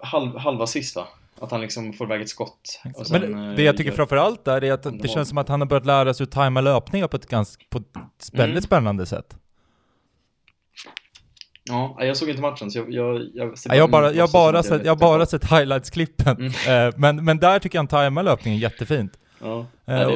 halv, 0.02 0.36
halva 0.38 0.66
sist 0.66 0.96
va? 0.96 1.08
Att 1.40 1.50
han 1.50 1.60
liksom 1.60 1.92
får 1.92 2.06
iväg 2.06 2.20
ett 2.22 2.28
skott. 2.28 2.80
Sen, 3.06 3.20
Men 3.20 3.50
eh, 3.50 3.56
det 3.56 3.62
jag 3.62 3.76
tycker 3.76 3.90
gör- 3.90 3.96
framförallt 3.96 4.44
där 4.44 4.64
är 4.64 4.72
att 4.72 4.82
det 5.02 5.08
känns 5.08 5.28
som 5.28 5.38
att 5.38 5.48
han 5.48 5.60
har 5.60 5.66
börjat 5.68 5.86
lära 5.86 6.14
sig 6.14 6.24
att 6.24 6.30
tajma 6.30 6.60
löpningar 6.60 7.08
på 7.08 7.16
ett 7.16 7.26
ganska, 7.28 7.64
på 7.70 7.78
ett 7.78 7.84
väldigt 8.32 8.50
Mm. 8.52 8.62
spännande 8.62 9.06
sätt. 9.06 9.36
Ja, 11.70 11.96
jag 12.00 12.16
såg 12.16 12.28
inte 12.28 12.42
matchen 12.42 12.70
så 12.70 12.78
jag... 12.78 12.92
Jag, 12.92 13.22
jag, 13.34 13.54
Ja, 13.64 13.74
Jag 13.74 13.82
har 13.82 13.88
bara, 13.88 14.12
jag 14.12 14.30
bara 14.30 14.62
sett, 14.62 14.84
jag 14.84 14.98
bara 14.98 15.26
sett 15.26 15.44
highlights-klippen. 15.44 16.36
Mm. 16.36 16.52
Eh, 16.88 16.94
men, 16.96 17.24
men 17.24 17.38
där 17.38 17.58
tycker 17.58 17.76
jag 17.76 17.80
han 17.80 17.86
tajmar 17.88 18.22
löpningen 18.22 18.60
jättefint. 18.60 19.18
Ja, 19.40 19.66
Eh, 19.86 19.94
ja 19.94 20.08
det, 20.08 20.14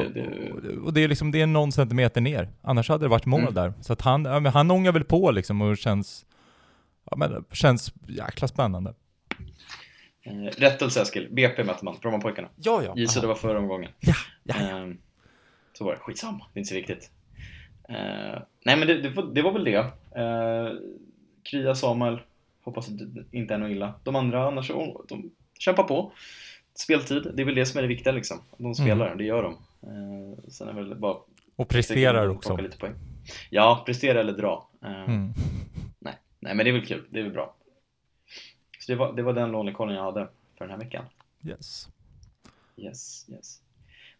och- 0.53 0.61
det, 0.63 0.77
Och 0.77 0.93
det 0.93 1.03
är 1.03 1.07
liksom, 1.07 1.31
det 1.31 1.41
är 1.41 1.47
någon 1.47 1.71
centimeter 1.71 2.21
ner. 2.21 2.49
Annars 2.61 2.89
hade 2.89 3.05
det 3.05 3.09
varit 3.09 3.25
mål 3.25 3.41
Mm. 3.41 3.53
där. 3.53 3.73
Så 3.81 3.93
att 3.93 4.01
han, 4.01 4.25
ja, 4.25 4.49
han 4.49 4.71
ångar 4.71 4.91
väl 4.91 5.03
på 5.03 5.31
liksom 5.31 5.61
och 5.61 5.77
känns, 5.77 6.25
ja 7.11 7.17
men 7.17 7.45
känns 7.51 7.93
jäkla 8.07 8.47
spännande. 8.47 8.93
eh, 10.25 10.59
rättelse 10.59 11.01
Eskil, 11.01 11.27
BP 11.31 11.63
mötte 11.63 11.85
man, 11.85 11.95
Brommapojkarna. 12.01 12.47
Ja, 12.55 12.83
ja. 12.83 12.93
Gissa 12.95 13.21
det 13.21 13.27
var 13.27 13.35
förra 13.35 13.59
omgången. 13.59 13.91
Ja, 13.99 14.13
ja. 14.43 14.55
Ehm, 14.55 14.97
så 15.77 15.83
var 15.85 15.91
det, 15.91 15.99
skitsamma, 15.99 16.45
det 16.53 16.57
är 16.57 16.59
inte 16.59 16.69
så 16.69 16.75
viktigt. 16.75 17.11
Nej 18.65 18.77
men 18.77 18.87
det, 18.87 19.01
det, 19.01 19.09
var, 19.09 19.23
det 19.33 19.41
var 19.41 19.51
väl 19.51 19.63
det. 19.63 19.85
Krya, 21.49 21.75
Samuel, 21.75 22.19
hoppas 22.63 22.87
det 22.87 23.23
inte 23.31 23.53
är 23.53 23.57
något 23.57 23.71
illa. 23.71 23.93
De 24.03 24.15
andra 24.15 24.47
annars, 24.47 24.71
oh, 24.71 25.01
de 25.07 25.31
kämpar 25.59 25.83
på. 25.83 26.11
Speltid, 26.75 27.31
det 27.35 27.41
är 27.41 27.45
väl 27.45 27.55
det 27.55 27.65
som 27.65 27.77
är 27.77 27.81
det 27.81 27.87
viktiga 27.87 28.13
liksom. 28.13 28.37
De 28.57 28.75
spelar, 28.75 29.15
det 29.15 29.23
gör 29.23 29.43
de. 29.43 29.53
Eh, 29.83 30.49
sen 30.49 30.67
är 30.67 30.73
väl 30.73 30.95
bara 30.95 31.17
Och 31.55 31.67
presterar 31.67 32.27
också. 32.29 32.57
Lite 32.57 32.77
poäng. 32.77 32.93
Ja, 33.49 33.83
prestera 33.85 34.19
eller 34.19 34.33
dra. 34.33 34.69
Eh, 34.83 35.03
Mm. 35.03 35.33
nej. 35.99 36.13
nej, 36.39 36.55
men 36.55 36.63
det 36.63 36.69
är 36.69 36.73
väl 36.73 36.85
kul, 36.85 37.05
det 37.09 37.19
är 37.19 37.23
väl 37.23 37.31
bra. 37.33 37.55
Så 38.79 38.91
det 38.91 38.95
var, 38.95 39.13
det 39.13 39.23
var 39.23 39.33
den 39.33 39.51
lånekollen 39.51 39.95
jag 39.95 40.03
hade 40.03 40.27
för 40.57 40.65
den 40.65 40.69
här 40.69 40.77
veckan. 40.77 41.05
Yes. 41.47 41.87
Yes, 42.77 43.25
yes. 43.29 43.61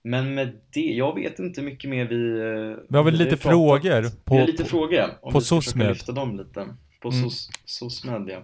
Men 0.01 0.35
med 0.35 0.59
det, 0.73 0.79
jag 0.93 1.15
vet 1.15 1.39
inte 1.39 1.61
mycket 1.61 1.89
mer 1.89 2.05
vi... 2.05 2.39
eh, 2.39 2.77
Vi 2.89 2.97
har 2.97 3.03
väl 3.03 3.13
lite 3.13 3.37
frågor 3.37 4.23
på, 4.25 4.33
vi 4.35 4.39
har 4.39 4.47
lite 4.47 4.63
på, 4.63 4.69
frågor. 4.69 5.05
Om 5.21 5.33
på 5.33 5.39
vi 5.39 5.61
ska 5.61 5.79
lyfta 5.79 6.11
dem 6.11 6.37
lite. 6.37 6.67
På 6.99 7.09
Mm. 7.09 7.29
SOSMED, 7.65 8.29
ja. 8.29 8.43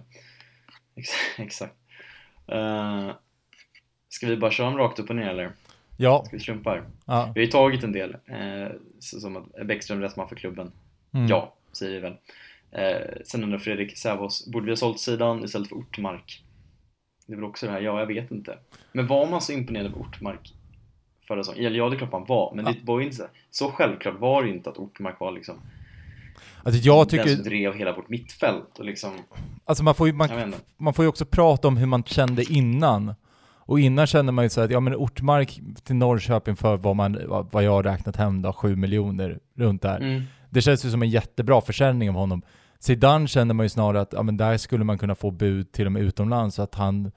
Ex 0.94 1.08
exakt. 1.38 1.74
Eh, 2.48 3.10
ska 4.08 4.26
vi 4.26 4.36
bara 4.36 4.50
köra 4.50 4.66
dem 4.70 4.78
rakt 4.78 4.98
upp 4.98 5.10
och 5.10 5.16
ner 5.16 5.28
eller? 5.28 5.50
ja, 5.96 6.24
Ska 6.26 6.36
vi 6.36 6.42
trumpa 6.42 6.70
här? 6.70 6.82
ja. 7.06 7.32
Vi 7.34 7.40
har 7.40 7.44
ju 7.46 7.50
tagit 7.52 7.84
en 7.84 7.92
del, 7.92 8.16
eh, 8.26 8.68
så 9.00 9.20
som 9.20 9.36
att 9.36 9.66
Bäckström 9.66 10.00
rätt 10.00 10.16
man 10.16 10.28
för 10.28 10.36
klubben. 10.36 10.72
Mm. 11.12 11.26
Ja, 11.26 11.54
säger 11.72 11.92
vi 11.92 11.98
väl. 12.00 12.16
Eh, 12.72 13.22
sen 13.24 13.42
undrar 13.44 13.58
Fredrik 13.58 13.96
Sävås, 13.98 14.46
borde 14.46 14.64
vi 14.66 14.72
ha 14.72 14.76
sålt 14.76 15.00
sidan 15.00 15.44
istället 15.44 15.68
för 15.68 15.76
Ortmark? 15.76 16.42
Det 17.26 17.32
är 17.32 17.36
väl 17.36 17.44
också 17.44 17.66
det 17.66 17.72
här, 17.72 17.80
ja 17.80 17.98
jag 18.00 18.06
vet 18.06 18.30
inte. 18.30 18.58
Men 18.92 19.06
var 19.06 19.26
man 19.30 19.40
så 19.42 19.52
imponerad 19.52 19.86
av 19.86 20.00
Ortmark 20.00 20.54
förra 21.26 21.44
säsongen? 21.44 21.66
Eller 21.66 21.78
ja, 21.78 21.88
det 21.88 21.96
är 21.96 21.98
klart 21.98 22.12
man 22.12 22.24
var, 22.24 22.54
men 22.54 22.64
Ja. 22.66 22.72
det 22.72 22.78
var 22.84 22.98
ju 23.00 23.04
inte 23.04 23.16
så, 23.16 23.26
så 23.50 23.70
självklart 23.70 24.18
var 24.20 24.42
det 24.42 24.48
inte 24.50 24.70
att 24.70 24.76
Ortmark 24.78 25.20
var 25.20 25.32
liksom 25.32 25.60
Alltså 26.62 26.80
jag 26.80 27.08
den 27.08 27.18
som 27.18 27.28
tycker, 27.28 27.50
drev 27.50 27.74
hela 27.74 27.92
vårt 27.92 28.08
mittfält 28.08 28.78
och 28.78 28.84
liksom, 28.84 29.10
alltså 29.64 29.84
man 29.84 29.94
får 29.94 30.06
ju, 30.06 30.12
man, 30.12 30.54
man 30.78 30.94
får 30.94 31.04
ju 31.04 31.08
också 31.08 31.24
prata 31.24 31.68
om 31.68 31.76
hur 31.76 31.86
man 31.86 32.02
kände 32.04 32.52
innan. 32.52 33.14
Och 33.68 33.80
innan 33.80 34.06
kände 34.06 34.32
man 34.32 34.44
ju 34.44 34.48
så 34.48 34.60
att, 34.60 34.70
ja 34.70 34.80
men 34.80 34.94
Ortmark 34.94 35.60
till 35.84 35.96
Norrköping 35.96 36.56
för 36.56 36.76
vad 36.76 36.96
man, 36.96 37.18
vad 37.52 37.64
jag 37.64 37.70
har 37.70 37.82
räknat 37.82 38.16
hem 38.16 38.42
då, 38.42 38.52
7 38.52 38.76
miljoner 38.76 39.38
runt 39.54 39.82
där. 39.82 39.96
Mm. 39.96 40.22
Det 40.50 40.62
känns 40.62 40.84
ju 40.84 40.90
som 40.90 41.02
en 41.02 41.10
jättebra 41.10 41.60
försäljning 41.60 42.08
av 42.08 42.14
honom. 42.14 42.42
Zidane 42.78 43.28
kände 43.28 43.54
man 43.54 43.64
ju 43.64 43.70
snarare 43.70 44.00
att, 44.00 44.12
ja 44.12 44.22
men 44.22 44.36
där 44.36 44.56
skulle 44.56 44.84
man 44.84 44.98
kunna 44.98 45.14
få 45.14 45.30
bud 45.30 45.72
till 45.72 45.86
och 45.86 45.92
med 45.92 46.02
utomlands, 46.02 46.56
så 46.56 46.62
att 46.62 46.74
han 46.74 47.10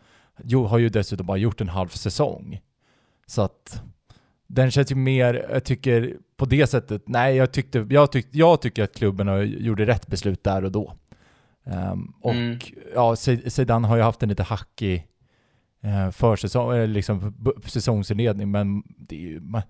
jo, 0.43 0.65
har 0.65 0.78
ju 0.78 0.89
dessutom 0.89 1.26
bara 1.26 1.38
gjort 1.38 1.61
en 1.61 1.70
halv 1.70 1.88
säsong. 1.88 2.59
Så 3.26 3.41
att 3.41 3.84
den 4.47 4.72
känns 4.72 4.91
ju 4.91 4.95
mer, 4.95 5.47
jag 5.51 5.63
tycker 5.63 6.17
på 6.39 6.45
det 6.45 6.67
sättet, 6.67 7.07
nej 7.07 7.35
jag 7.35 7.51
tyckte, 7.51 7.87
jag, 7.89 8.11
tyck, 8.11 8.27
jag 8.31 8.61
tycker 8.61 8.83
att 8.83 8.95
klubben 8.95 9.27
har, 9.27 9.41
gjorde 9.41 9.85
rätt 9.85 10.07
beslut 10.07 10.43
där 10.43 10.63
och 10.63 10.71
då. 10.71 10.93
Ehm, 11.65 12.13
och 12.21 12.33
Mm. 12.33 12.59
ja, 12.95 13.15
Zidane 13.15 13.87
har 13.87 13.95
ju 13.95 14.01
haft 14.01 14.23
en 14.23 14.29
lite 14.29 14.43
hackig 14.43 15.07
uh, 15.85 16.11
försäsong, 16.11 16.73
eller 16.73 16.87
liksom 16.87 17.33
säsongsinledning, 17.65 18.51
men 18.51 18.83
det 18.87 19.15
är 19.15 19.29
ju, 19.29 19.39
man, 19.39 19.61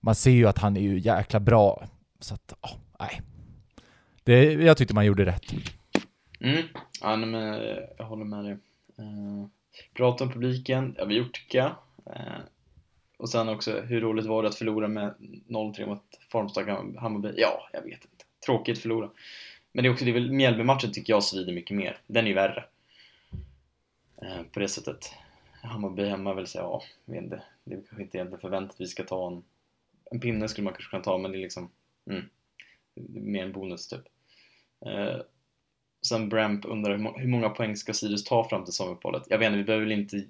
man 0.00 0.14
ser 0.14 0.30
ju 0.30 0.46
att 0.46 0.58
han 0.58 0.76
är 0.76 0.80
ju 0.80 0.98
jäkla 0.98 1.40
bra. 1.40 1.84
Så 2.20 2.34
att, 2.34 2.54
ja, 2.62 2.70
nej. 3.00 3.20
Det, 4.24 4.52
jag 4.52 4.76
tyckte 4.76 4.94
man 4.94 5.06
gjorde 5.06 5.26
rätt. 5.26 5.52
Mm. 6.40 6.62
Ja, 7.02 7.16
nej, 7.16 7.28
men 7.28 7.54
eh, 7.54 7.78
jag 7.98 8.04
håller 8.04 8.24
med 8.24 8.44
dig. 8.44 8.52
Uh, 8.52 9.46
prata 9.96 10.24
om 10.24 10.30
publiken, 10.32 10.96
det. 11.52 11.58
Uh, 12.06 12.40
och 13.20 13.28
sen 13.28 13.48
också, 13.48 13.80
hur 13.80 14.00
roligt 14.00 14.26
var 14.26 14.42
det 14.42 14.48
att 14.48 14.54
förlora 14.54 14.88
med 14.88 15.14
0-3 15.48 15.86
mot 15.86 16.02
formstarka 16.28 17.00
Hammarby? 17.00 17.34
Ja, 17.36 17.68
jag 17.72 17.82
vet 17.82 18.04
inte. 18.04 18.24
Tråkigt 18.46 18.76
att 18.76 18.82
förlora. 18.82 19.10
Men 19.72 19.82
det 19.82 19.88
är 19.88 19.92
också, 19.92 20.04
det 20.04 20.10
är 20.10 20.14
väl 20.14 20.32
Mjällby-matchen 20.32 20.92
tycker 20.92 21.12
jag 21.12 21.24
svider 21.24 21.52
mycket 21.52 21.76
mer. 21.76 21.98
Den 22.06 22.24
är 22.24 22.28
ju 22.28 22.34
värre. 22.34 22.64
Eh, 24.22 24.42
på 24.52 24.60
det 24.60 24.68
sättet. 24.68 25.12
Hammarby 25.62 26.04
hemma 26.04 26.34
vill 26.34 26.46
säga, 26.46 26.64
ja, 26.64 26.82
jag 27.04 27.14
vet 27.14 27.22
inte. 27.22 27.42
Det 27.64 27.74
är 27.74 27.76
kanske 27.76 28.02
inte 28.02 28.16
egentligen 28.16 28.40
förväntat 28.40 28.74
att 28.74 28.80
vi 28.80 28.86
ska 28.86 29.04
ta 29.04 29.26
en, 29.26 29.42
en 30.10 30.20
pinne 30.20 30.48
skulle 30.48 30.64
man 30.64 30.72
kanske 30.72 30.90
kunna 30.90 31.02
ta, 31.02 31.18
men 31.18 31.32
det 31.32 31.38
är 31.38 31.42
liksom, 31.42 31.70
mm, 32.10 32.22
det 32.94 33.18
är 33.18 33.22
mer 33.22 33.44
en 33.44 33.52
bonus 33.52 33.88
typ. 33.88 34.04
Eh, 34.86 35.20
sen 36.02 36.28
Bramp 36.28 36.64
undrar 36.64 36.96
hur, 36.96 37.18
hur 37.18 37.28
många 37.28 37.48
poäng 37.48 37.76
ska 37.76 37.92
Sirius 37.92 38.24
ta 38.24 38.48
fram 38.48 38.64
till 38.64 38.72
sommaruppehållet? 38.72 39.22
Jag 39.28 39.38
vet 39.38 39.46
inte, 39.46 39.58
vi 39.58 39.64
behöver 39.64 39.86
väl 39.86 39.98
inte 39.98 40.24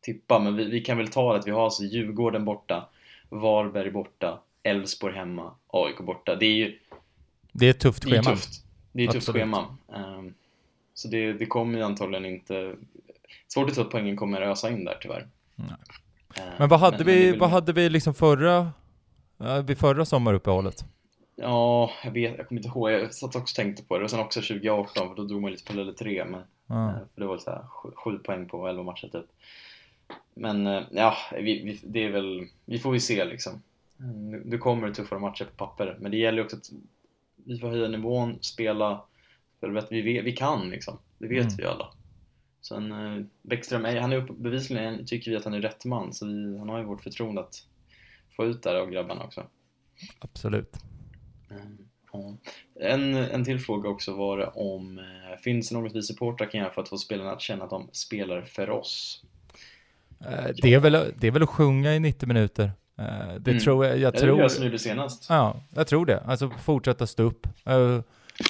tippa, 0.00 0.38
men 0.38 0.56
vi, 0.56 0.64
vi 0.64 0.80
kan 0.80 0.98
väl 0.98 1.08
ta 1.08 1.36
att 1.36 1.46
vi 1.46 1.50
har 1.50 1.64
alltså 1.64 1.82
Djurgården 1.82 2.44
borta, 2.44 2.88
Varberg 3.28 3.90
borta, 3.90 4.38
Elfsborg 4.62 5.14
hemma, 5.14 5.54
AIK 5.66 5.98
borta. 6.00 6.36
Det 6.36 6.46
är 6.46 6.54
ju 6.54 6.78
Det 7.52 7.66
är 7.66 7.70
ett 7.70 7.80
tufft 7.80 8.02
det 8.02 8.08
är 8.16 8.22
schema. 8.22 8.36
tufft. 8.36 8.64
Det 8.92 9.02
är 9.02 9.06
ett 9.08 9.12
tufft 9.14 9.28
schema. 9.32 9.76
Ehm, 9.94 10.34
så 10.94 11.08
det, 11.08 11.32
det 11.32 11.46
kommer 11.46 11.78
ju 11.78 11.84
antagligen 11.84 12.24
inte... 12.26 12.74
Svårt 13.48 13.68
att 13.68 13.74
tro 13.74 13.84
att 13.84 13.90
poängen 13.90 14.16
kommer 14.16 14.40
ösa 14.40 14.70
in 14.70 14.84
där 14.84 14.98
tyvärr. 15.00 15.26
Nej. 15.54 15.68
Ehm, 16.34 16.52
Men 16.58 16.68
vad 16.68 16.80
hade 16.80 16.96
men 16.96 17.06
vi, 17.06 17.30
väl- 17.30 17.38
vad 17.40 17.50
hade 17.50 17.72
vi 17.72 17.90
liksom 17.90 18.14
förra, 18.14 18.72
vid 19.64 19.78
förra 19.78 20.04
sommaruppehållet? 20.04 20.84
Ja, 21.36 21.90
jag 22.04 22.10
vet, 22.10 22.36
jag 22.38 22.48
kommer 22.48 22.60
inte 22.60 22.68
ihåg. 22.68 22.90
Jag 22.90 23.14
satt 23.14 23.36
också 23.36 23.40
och 23.40 23.46
tänkte 23.64 23.82
på 23.82 23.98
det. 23.98 24.04
Och 24.04 24.10
sen 24.10 24.20
också 24.20 24.40
2018, 24.40 25.08
för 25.08 25.14
då 25.14 25.24
drog 25.24 25.42
man 25.42 25.50
lite 25.50 25.64
på 25.72 25.76
Lille 25.76 25.92
3. 25.92 26.24
Men, 26.24 26.40
eh, 26.40 26.94
för 27.14 27.20
det 27.20 27.26
var 27.26 27.38
så 27.38 27.50
här, 27.50 27.62
sju, 27.68 27.90
sju 27.94 28.18
poäng 28.18 28.48
på 28.48 28.68
11 28.68 28.82
matcher 28.82 29.08
typ. 29.12 29.26
Men 30.34 30.66
eh, 30.66 30.82
ja, 30.90 31.16
vi, 31.32 31.80
det 31.84 32.04
är 32.04 32.10
väl, 32.10 32.46
vi 32.64 32.78
får 32.78 32.94
ju 32.94 33.00
se 33.00 33.24
liksom. 33.24 33.62
Mm, 34.00 34.30
Nu, 34.30 34.42
nu 34.44 34.58
kommer 34.58 34.88
det 34.88 34.94
tuffare 34.94 35.18
matcher 35.20 35.44
på 35.44 35.66
papper, 35.66 35.96
men 36.00 36.10
det 36.10 36.16
gäller 36.16 36.44
också 36.44 36.56
att 36.56 36.70
vi 37.44 37.58
får 37.58 37.68
höja 37.68 37.88
nivån, 37.88 38.38
spela, 38.40 39.04
för 39.60 39.74
att 39.74 39.92
vi, 39.92 40.02
vet, 40.02 40.24
vi 40.24 40.32
kan 40.32 40.70
liksom. 40.70 40.98
Det 41.18 41.26
vet 41.28 41.44
Mm. 41.44 41.56
vi 41.58 41.64
alla. 41.64 41.92
Sen 42.60 42.92
eh, 42.92 43.24
Bäckström, 43.42 43.84
han 43.84 44.12
är 44.12 44.16
upp, 44.16 44.36
bevisligen 44.38 45.06
tycker 45.06 45.30
vi 45.30 45.36
att 45.36 45.44
han 45.44 45.54
är 45.54 45.60
rätt 45.60 45.84
man, 45.84 46.12
så 46.12 46.26
vi, 46.26 46.58
han 46.58 46.68
har 46.68 46.78
ju 46.78 46.84
vårt 46.84 47.02
förtroende 47.02 47.40
att 47.40 47.66
få 48.36 48.46
ut 48.46 48.62
där 48.62 48.74
av 48.74 48.90
grabbarna 48.90 49.24
också. 49.24 49.46
Absolut. 50.18 50.76
Mm, 51.50 51.78
ja. 52.12 52.36
En, 52.74 53.14
en 53.14 53.44
till 53.44 53.60
fråga 53.60 53.88
också 53.88 54.14
var 54.14 54.38
det 54.38 54.46
om 54.46 54.98
eh, 54.98 55.38
finns 55.40 55.68
det 55.68 55.74
något 55.78 55.94
vi 55.94 56.02
supportrar 56.02 56.46
kan 56.46 56.60
göra 56.60 56.70
för 56.70 56.82
att 56.82 56.88
få 56.88 56.98
spelarna 56.98 57.32
att 57.32 57.40
känna 57.40 57.64
att 57.64 57.70
de 57.70 57.88
spelar 57.92 58.42
för 58.42 58.70
oss? 58.70 59.24
Eh, 60.24 60.44
Det, 60.62 60.74
är 60.74 60.78
väl, 60.80 61.12
det 61.18 61.26
är 61.26 61.30
väl 61.30 61.42
att 61.42 61.48
sjunga 61.48 61.94
i 61.94 62.00
90 62.00 62.26
minuter. 62.28 62.64
Eh, 62.98 63.04
Det 63.40 63.50
Mm. 63.50 63.60
tror 63.62 63.86
jag, 63.86 63.98
jag 63.98 64.16
tror... 64.16 64.40
jag 64.40 64.50
som 64.50 64.64
gjorde 64.64 64.78
senast. 64.78 65.26
Ja, 65.28 65.56
jag 65.74 65.86
tror 65.86 66.06
det. 66.06 66.20
Alltså 66.20 66.50
fortsätta 66.50 67.06
stå 67.06 67.22
upp. 67.22 67.46
Eh, 67.66 68.00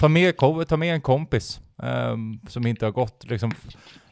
ta, 0.01 0.09
med, 0.09 0.37
ta 0.69 0.77
med 0.77 0.95
en 0.95 1.01
kompis 1.01 1.61
ehm, 1.83 2.41
som 2.49 2.67
inte 2.67 2.85
har 2.85 2.93
gått 2.93 3.25
liksom. 3.25 3.53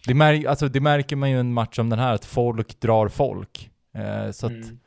Det, 0.06 0.14
mär, 0.14 0.46
alltså, 0.48 0.68
det 0.68 0.80
märker 0.80 1.16
man 1.16 1.30
ju 1.30 1.36
i 1.36 1.40
en 1.40 1.52
match 1.52 1.76
som 1.76 1.88
den 1.90 1.98
här, 1.98 2.14
att 2.14 2.24
folk 2.24 2.80
drar 2.80 3.09
folk. 3.09 3.70
Så 4.32 4.46
att 4.46 4.52
Mm. 4.52 4.78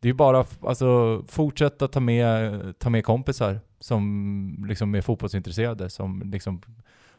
det 0.00 0.08
är 0.08 0.12
bara 0.12 0.44
alltså, 0.60 1.22
fortsätta 1.28 1.88
ta 1.88 2.00
med, 2.00 2.78
ta 2.78 2.90
med 2.90 3.04
kompisar 3.04 3.60
som 3.80 4.64
liksom 4.68 4.94
är 4.94 5.00
fotbollsintresserade, 5.00 5.90
som 5.90 6.22
liksom 6.32 6.62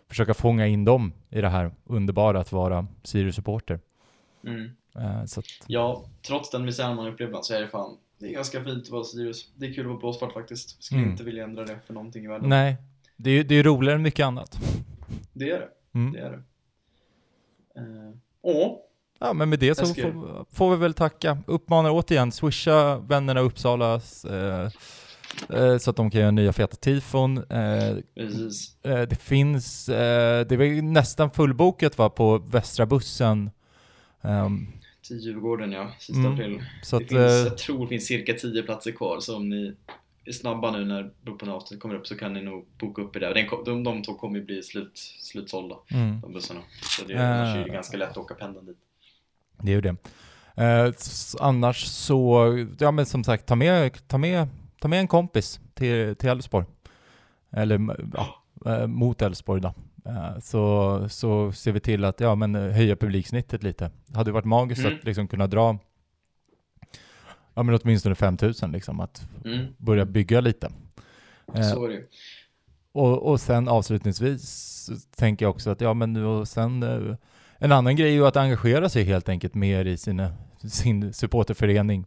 försöka 0.09 0.33
fånga 0.33 0.67
in 0.67 0.85
dem 0.85 1.13
i 1.29 1.41
det 1.41 1.49
här 1.49 1.71
underbara 1.85 2.39
att 2.39 2.51
vara 2.51 2.87
Sirius-supporter. 3.03 3.79
Mm. 4.47 4.69
Eh, 4.97 5.25
så 5.25 5.39
att, 5.39 5.45
Ja, 5.67 6.05
trots 6.27 6.49
den 6.49 6.65
misären 6.65 6.95
man 6.95 7.07
ibland 7.19 7.45
så 7.45 7.53
är 7.53 7.61
det 7.61 7.67
fan 7.67 7.97
det 8.19 8.27
är 8.27 8.31
ganska 8.33 8.63
fint 8.63 8.83
att 8.83 8.89
vara 8.89 9.03
Sirius. 9.03 9.51
Det 9.55 9.65
är 9.65 9.73
kul 9.73 9.83
att 9.85 9.89
vara 9.89 9.99
blåsfart 9.99 10.33
faktiskt. 10.33 10.83
Skulle 10.83 10.99
Mm. 11.01 11.11
inte 11.11 11.23
vilja 11.23 11.43
ändra 11.43 11.65
det 11.65 11.79
för 11.87 11.93
någonting 11.93 12.25
i 12.25 12.27
världen. 12.27 12.49
nej, 12.49 12.77
det 13.15 13.29
är 13.29 13.33
ju 13.33 13.43
det 13.43 13.55
är 13.55 13.63
roligare 13.63 13.95
än 13.95 14.01
mycket 14.01 14.25
annat. 14.25 14.59
Det 15.33 15.49
är 15.51 15.59
det. 15.59 15.69
Mm. 15.99 16.13
Det 16.13 16.19
är 16.19 16.29
det. 16.31 16.43
Eh, 17.79 18.13
Åh, 18.41 18.77
Ja, 19.19 19.33
men 19.33 19.49
med 19.49 19.59
det 19.59 19.75
så 19.75 19.85
får, 19.85 20.45
får 20.55 20.71
vi 20.71 20.77
väl 20.77 20.93
tacka. 20.93 21.37
Uppmanar 21.47 21.89
återigen, 21.91 22.31
swisha 22.31 22.97
vännerna 22.99 23.39
Uppsalas 23.39 24.25
eh, 24.25 24.69
eh, 25.49 25.77
så 25.77 25.89
att 25.89 25.95
de 25.95 26.11
kan 26.11 26.21
göra 26.21 26.31
nya 26.31 26.53
feta 26.53 26.75
tifon. 26.75 27.37
Eh, 27.49 27.87
eh, 27.87 27.97
det 28.83 29.19
finns, 29.21 29.85
det 29.85 30.51
väl 30.57 30.83
nästan 30.83 31.31
fullbokat 31.31 31.97
va, 31.97 32.09
på 32.09 32.37
västra 32.37 32.85
bussen. 32.85 33.49
Ehm, 34.21 34.67
Till 35.07 35.19
Djurgården 35.19 35.71
ja, 35.71 35.91
sista 35.99 36.19
Mm. 36.21 36.33
april. 36.33 36.63
så 36.83 36.99
Det 36.99 37.03
att, 37.05 37.09
finns, 37.09 37.21
eh, 37.21 37.27
jag 37.47 37.57
tror 37.57 37.81
det 37.81 37.87
finns 37.87 38.05
cirka 38.05 38.33
10 38.33 38.63
platser 38.63 38.91
kvar, 38.91 39.19
så 39.19 39.35
om 39.35 39.49
ni 39.49 39.73
är 40.25 40.31
snabba 40.31 40.71
nu 40.71 40.85
när 40.85 41.11
Bropen 41.21 41.49
avsnitt 41.49 41.79
kommer 41.79 41.95
upp 41.95 42.07
så 42.07 42.15
kan 42.17 42.33
ni 42.33 42.41
nog 42.41 42.65
boka 42.79 43.01
upp 43.01 43.15
er 43.15 43.19
där. 43.19 43.33
Den, 43.33 43.63
de, 43.65 43.83
de 43.83 44.03
två 44.03 44.13
kommer 44.13 44.39
ju 44.39 44.45
bli 44.45 44.63
slut, 44.63 44.97
slutsålda, 45.21 45.75
mm. 45.91 46.21
de 46.21 46.33
bussarna. 46.33 46.59
Så 46.81 47.05
det, 47.05 47.13
annars 47.13 47.55
är 47.55 47.59
det 47.63 47.67
Eh. 47.69 47.73
ganska 47.73 47.97
lätt 47.97 48.09
att 48.11 48.17
åka 48.17 48.33
pendeln 48.35 48.65
dit. 48.65 48.77
Det 49.61 49.71
är 49.71 49.75
ju 49.75 49.81
det. 49.81 49.95
S- 50.97 51.35
annars 51.39 51.85
så, 51.85 52.47
ja 52.79 52.91
men 52.91 53.05
som 53.05 53.23
sagt, 53.23 53.45
ta 53.45 53.55
med, 53.55 54.07
ta 54.07 54.17
med, 54.17 54.47
ta 54.81 54.87
med 54.87 54.99
en 54.99 55.07
kompis 55.07 55.59
till, 55.73 56.15
till 56.15 56.29
Elfsborg. 56.29 56.65
Eller 57.51 57.79
ja, 58.13 58.87
mot 58.87 59.21
Elfsborg 59.21 59.61
då. 59.61 59.73
Eh, 60.07 60.39
så, 60.39 61.05
så 61.09 61.51
ser 61.51 61.71
vi 61.71 61.79
till 61.79 62.03
att 62.05 62.19
ja, 62.19 62.35
men, 62.35 62.55
eh, 62.55 62.61
höja 62.71 62.95
publiksnittet 62.95 63.63
lite. 63.63 63.91
Det 64.05 64.17
hade 64.17 64.31
varit 64.31 64.45
magiskt 64.45 64.85
Mm. 64.85 64.97
att 64.97 65.03
liksom 65.03 65.27
kunna 65.27 65.47
dra 65.47 65.77
ja, 67.53 67.63
men 67.63 67.79
åtminstone 67.83 68.15
5000 68.15 68.71
liksom, 68.71 68.99
att 68.99 69.27
Mm. 69.45 69.65
börja 69.77 70.05
bygga 70.05 70.41
lite. 70.41 70.71
Eh, 71.53 71.61
Så 71.61 71.99
och, 72.91 73.31
och 73.31 73.41
sen 73.41 73.67
avslutningsvis 73.67 74.89
tänker 75.15 75.45
jag 75.45 75.49
också 75.49 75.69
att 75.69 75.81
ja 75.81 75.93
men 75.93 76.25
och 76.25 76.47
sen 76.47 76.83
en 77.59 77.71
annan 77.71 77.95
grej 77.95 78.07
är 78.09 78.13
ju 78.13 78.27
att 78.27 78.37
engagera 78.37 78.89
sig 78.89 79.03
helt 79.03 79.29
enkelt 79.29 79.53
mer 79.55 79.85
i 79.85 79.97
sina, 79.97 80.33
sin 80.69 81.13
supporterförening. 81.13 82.05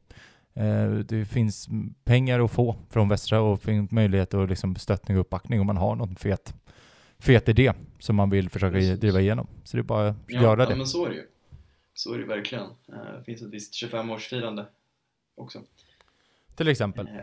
Eh, 0.55 0.91
det 0.91 1.25
finns 1.25 1.69
pengar 2.05 2.41
att 2.41 2.51
få 2.51 2.77
från 2.91 3.09
Västra 3.09 3.41
och 3.41 3.63
finns 3.63 3.91
möjlighet 3.91 4.35
att 4.35 4.49
liksom 4.49 4.77
stöttning 4.77 5.17
och 5.17 5.21
uppbackning 5.21 5.61
om 5.61 5.67
man 5.67 5.77
har 5.77 5.97
någon 5.97 6.17
fet, 6.17 6.55
fet 7.21 7.49
idé 7.49 7.73
som 7.99 8.17
man 8.17 8.31
vill 8.31 8.51
försöka 8.51 8.73
Precis. 8.73 8.99
driva 9.01 9.21
igenom. 9.21 9.47
Så 9.65 9.77
det 9.77 9.81
är 9.81 9.85
bara 9.85 10.09
att 10.09 10.17
Ja, 10.27 10.43
göra 10.43 10.63
ja, 10.63 10.69
det. 10.69 10.77
men 10.77 10.87
så 10.87 11.05
är 11.07 11.09
det 11.11 11.15
ju. 11.17 11.27
Så 11.95 12.15
är 12.15 12.19
det 12.19 12.25
verkligen. 12.25 12.65
Eh, 12.65 12.95
Det 13.19 13.25
finns 13.27 13.43
ett 13.43 13.49
visst 13.49 13.75
25-årsfirande 13.75 14.65
också. 15.35 15.61
Till 16.57 16.69
exempel. 16.69 17.07
Eh, 17.07 17.15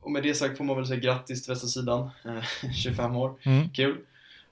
Och 0.00 0.10
med 0.10 0.22
det 0.22 0.34
sagt 0.34 0.56
får 0.56 0.64
man 0.64 0.76
väl 0.76 0.86
säga 0.86 1.00
grattis 1.00 1.42
till 1.42 1.52
Västra 1.52 1.68
sidan, 1.68 2.10
eh, 2.24 2.70
25 2.74 3.16
år. 3.16 3.34
Mm. 3.42 3.68
Kul. 3.70 3.98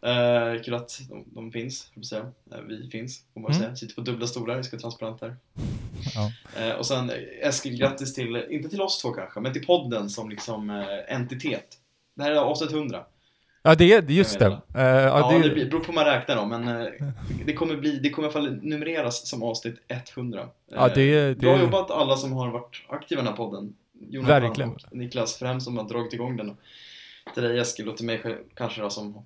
Eh, 0.02 0.62
kul 0.62 0.74
att 0.74 1.00
de, 1.08 1.24
de 1.26 1.52
finns, 1.52 1.90
får 1.94 2.02
säga. 2.02 2.32
Eh, 2.52 2.60
vi 2.60 2.88
finns, 2.90 3.24
får 3.34 3.40
man 3.40 3.50
Mm. 3.52 3.62
säga. 3.62 3.76
Sitter 3.76 3.94
på 3.94 4.00
dubbla 4.00 4.26
stolar, 4.26 4.56
vi 4.56 4.62
ska 4.62 4.76
vara 4.76 4.80
transparent 4.80 5.20
här. 5.20 5.36
Ja. 6.14 6.32
Eh, 6.62 6.72
och 6.74 6.86
sen 6.86 7.10
eh, 7.10 7.16
Eskil, 7.48 7.76
grattis 7.78 8.14
till, 8.14 8.36
inte 8.50 8.68
till 8.68 8.80
oss 8.80 9.02
två 9.02 9.12
kanske, 9.12 9.40
men 9.40 9.52
till 9.52 9.66
podden 9.66 10.10
som 10.10 10.30
liksom 10.30 10.70
eh, 10.70 11.14
entitet. 11.14 11.78
Det 12.14 12.22
här 12.22 12.30
är 12.30 12.36
avsnitt 12.36 12.72
100. 12.72 13.04
Ja, 13.62 13.74
det 13.74 13.92
är 13.92 14.02
just 14.10 14.38
det. 14.38 14.46
Eh, 14.46 14.58
Ja, 14.74 15.32
ja, 15.32 15.38
det, 15.38 15.48
det, 15.54 15.66
beror 15.70 15.80
på 15.80 15.86
hur 15.86 15.94
man 15.94 16.04
räknar 16.04 16.36
då, 16.36 16.44
men 16.46 16.68
eh, 16.68 16.86
det 17.46 17.52
kommer 17.52 17.76
bli, 17.76 17.98
det 17.98 18.10
kommer 18.10 18.28
i 18.28 18.30
alla 18.30 18.32
fall 18.46 18.58
numereras 18.62 19.28
som 19.28 19.42
avsnitt 19.42 19.74
100. 20.16 20.48
Ja, 20.72 20.88
det- 20.94 21.14
Eh, 21.14 21.28
det- 21.28 21.34
Bra 21.34 21.60
jobbat 21.60 21.90
alla 21.90 22.16
som 22.16 22.32
har 22.32 22.50
varit 22.50 22.82
aktiva 22.88 23.20
i 23.20 23.24
den 23.24 23.32
här 23.32 23.36
podden. 23.36 23.74
Jonathan 24.08 24.44
och 24.70 24.96
Niklas 24.96 25.36
främst 25.36 25.64
som 25.64 25.76
har 25.78 25.84
dragit 25.88 26.12
igång 26.12 26.36
den. 26.36 26.56
Till 27.34 27.42
dig 27.42 27.58
Eskil 27.58 27.88
och 27.88 27.96
till 27.96 28.06
mig 28.06 28.18
själv, 28.18 28.34
kanske 28.54 28.80
då 28.82 28.90
som 28.90 29.24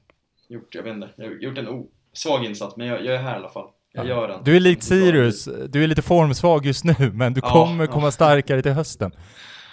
gjort, 0.48 0.74
jag 0.74 0.82
vet 0.82 0.94
inte, 0.94 1.08
jag 1.16 1.24
har 1.24 1.32
gjort 1.34 1.58
en 1.58 1.86
svag 2.12 2.44
insats, 2.44 2.76
men 2.76 2.86
jag, 2.86 3.04
jag 3.04 3.14
är 3.14 3.18
här 3.18 3.32
i 3.32 3.36
alla 3.36 3.48
fall. 3.48 3.66
Jag 3.92 4.04
Ja. 4.04 4.08
gör 4.08 4.28
den. 4.28 4.44
Du 4.44 4.56
är 4.56 4.60
likt 4.60 4.82
Sirius, 4.84 5.48
du 5.68 5.84
är 5.84 5.86
lite 5.86 6.02
formsvag 6.02 6.66
just 6.66 6.84
nu, 6.84 6.94
men 7.12 7.34
du 7.34 7.40
Ja, 7.44 7.50
kommer 7.52 7.84
ja. 7.86 7.92
komma 7.92 8.10
starkare 8.10 8.62
till 8.62 8.72
hösten. 8.72 9.12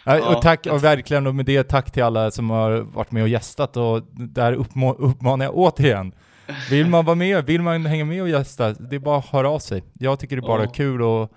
Ja, 0.06 0.36
och 0.36 0.42
tack, 0.42 0.66
och 0.66 0.84
verkligen, 0.84 1.28
och 1.28 1.36
med 1.36 1.46
det 1.46 1.64
tack 1.64 1.92
till 1.92 2.04
alla 2.04 2.32
som 2.32 2.50
har 2.50 2.72
varit 2.72 3.12
med 3.12 3.24
och 3.24 3.30
gästat 3.30 3.78
och 3.78 4.02
där 4.12 4.54
uppma- 4.54 4.96
uppmanar 4.98 5.46
jag 5.46 5.56
återigen. 5.58 6.14
Vill 6.70 6.88
man 6.88 7.06
vara 7.06 7.16
med, 7.16 7.46
vill 7.46 7.62
man 7.62 7.86
hänga 7.86 8.06
med 8.06 8.22
och 8.22 8.30
gästa, 8.30 8.70
det 8.74 8.96
är 8.96 9.00
bara 9.00 9.18
att 9.18 9.26
höra 9.26 9.50
av 9.50 9.60
sig. 9.60 9.84
Jag 9.94 10.20
tycker 10.20 10.36
det 10.36 10.40
är 10.40 10.48
bara 10.48 10.64
Ja. 10.64 10.70
kul 10.72 11.02
och 11.02 11.32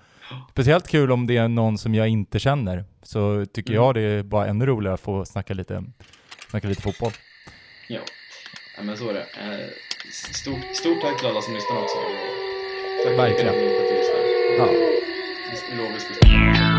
speciellt 0.51 0.87
kul 0.87 1.11
om 1.11 1.27
det 1.27 1.37
är 1.37 1.47
någon 1.47 1.77
som 1.77 1.95
jag 1.95 2.07
inte 2.07 2.39
känner, 2.39 2.85
så 3.03 3.45
tycker 3.53 3.71
Mm. 3.73 3.83
jag 3.83 3.95
det 3.95 4.01
är 4.01 4.23
bara 4.23 4.47
ännu 4.47 4.65
roligare 4.65 4.93
att 4.93 5.01
få 5.01 5.25
snacka 5.25 5.53
lite, 5.53 5.83
snacka 6.49 6.67
lite 6.67 6.81
fotboll. 6.81 7.11
Ja. 7.89 7.99
ja, 8.77 8.83
men 8.83 8.97
så 8.97 9.09
är 9.09 9.13
det. 9.13 9.19
Eh, 9.19 9.67
Stort, 10.33 10.75
stort 10.75 11.01
tack 11.01 11.17
till 11.19 11.27
alla 11.27 11.41
som 11.41 11.53
lyssnar 11.53 11.77
också. 11.77 11.95
Tack 13.05 13.17
Verkligen. 13.19 13.53
för 13.53 13.59
att 13.59 13.89
du 13.89 13.95
lyssnar. 13.95 14.19
Ja. 14.57 14.65
Vi 15.71 15.77
lovar 15.77 15.93
vi 15.93 15.99
ska. 15.99 16.76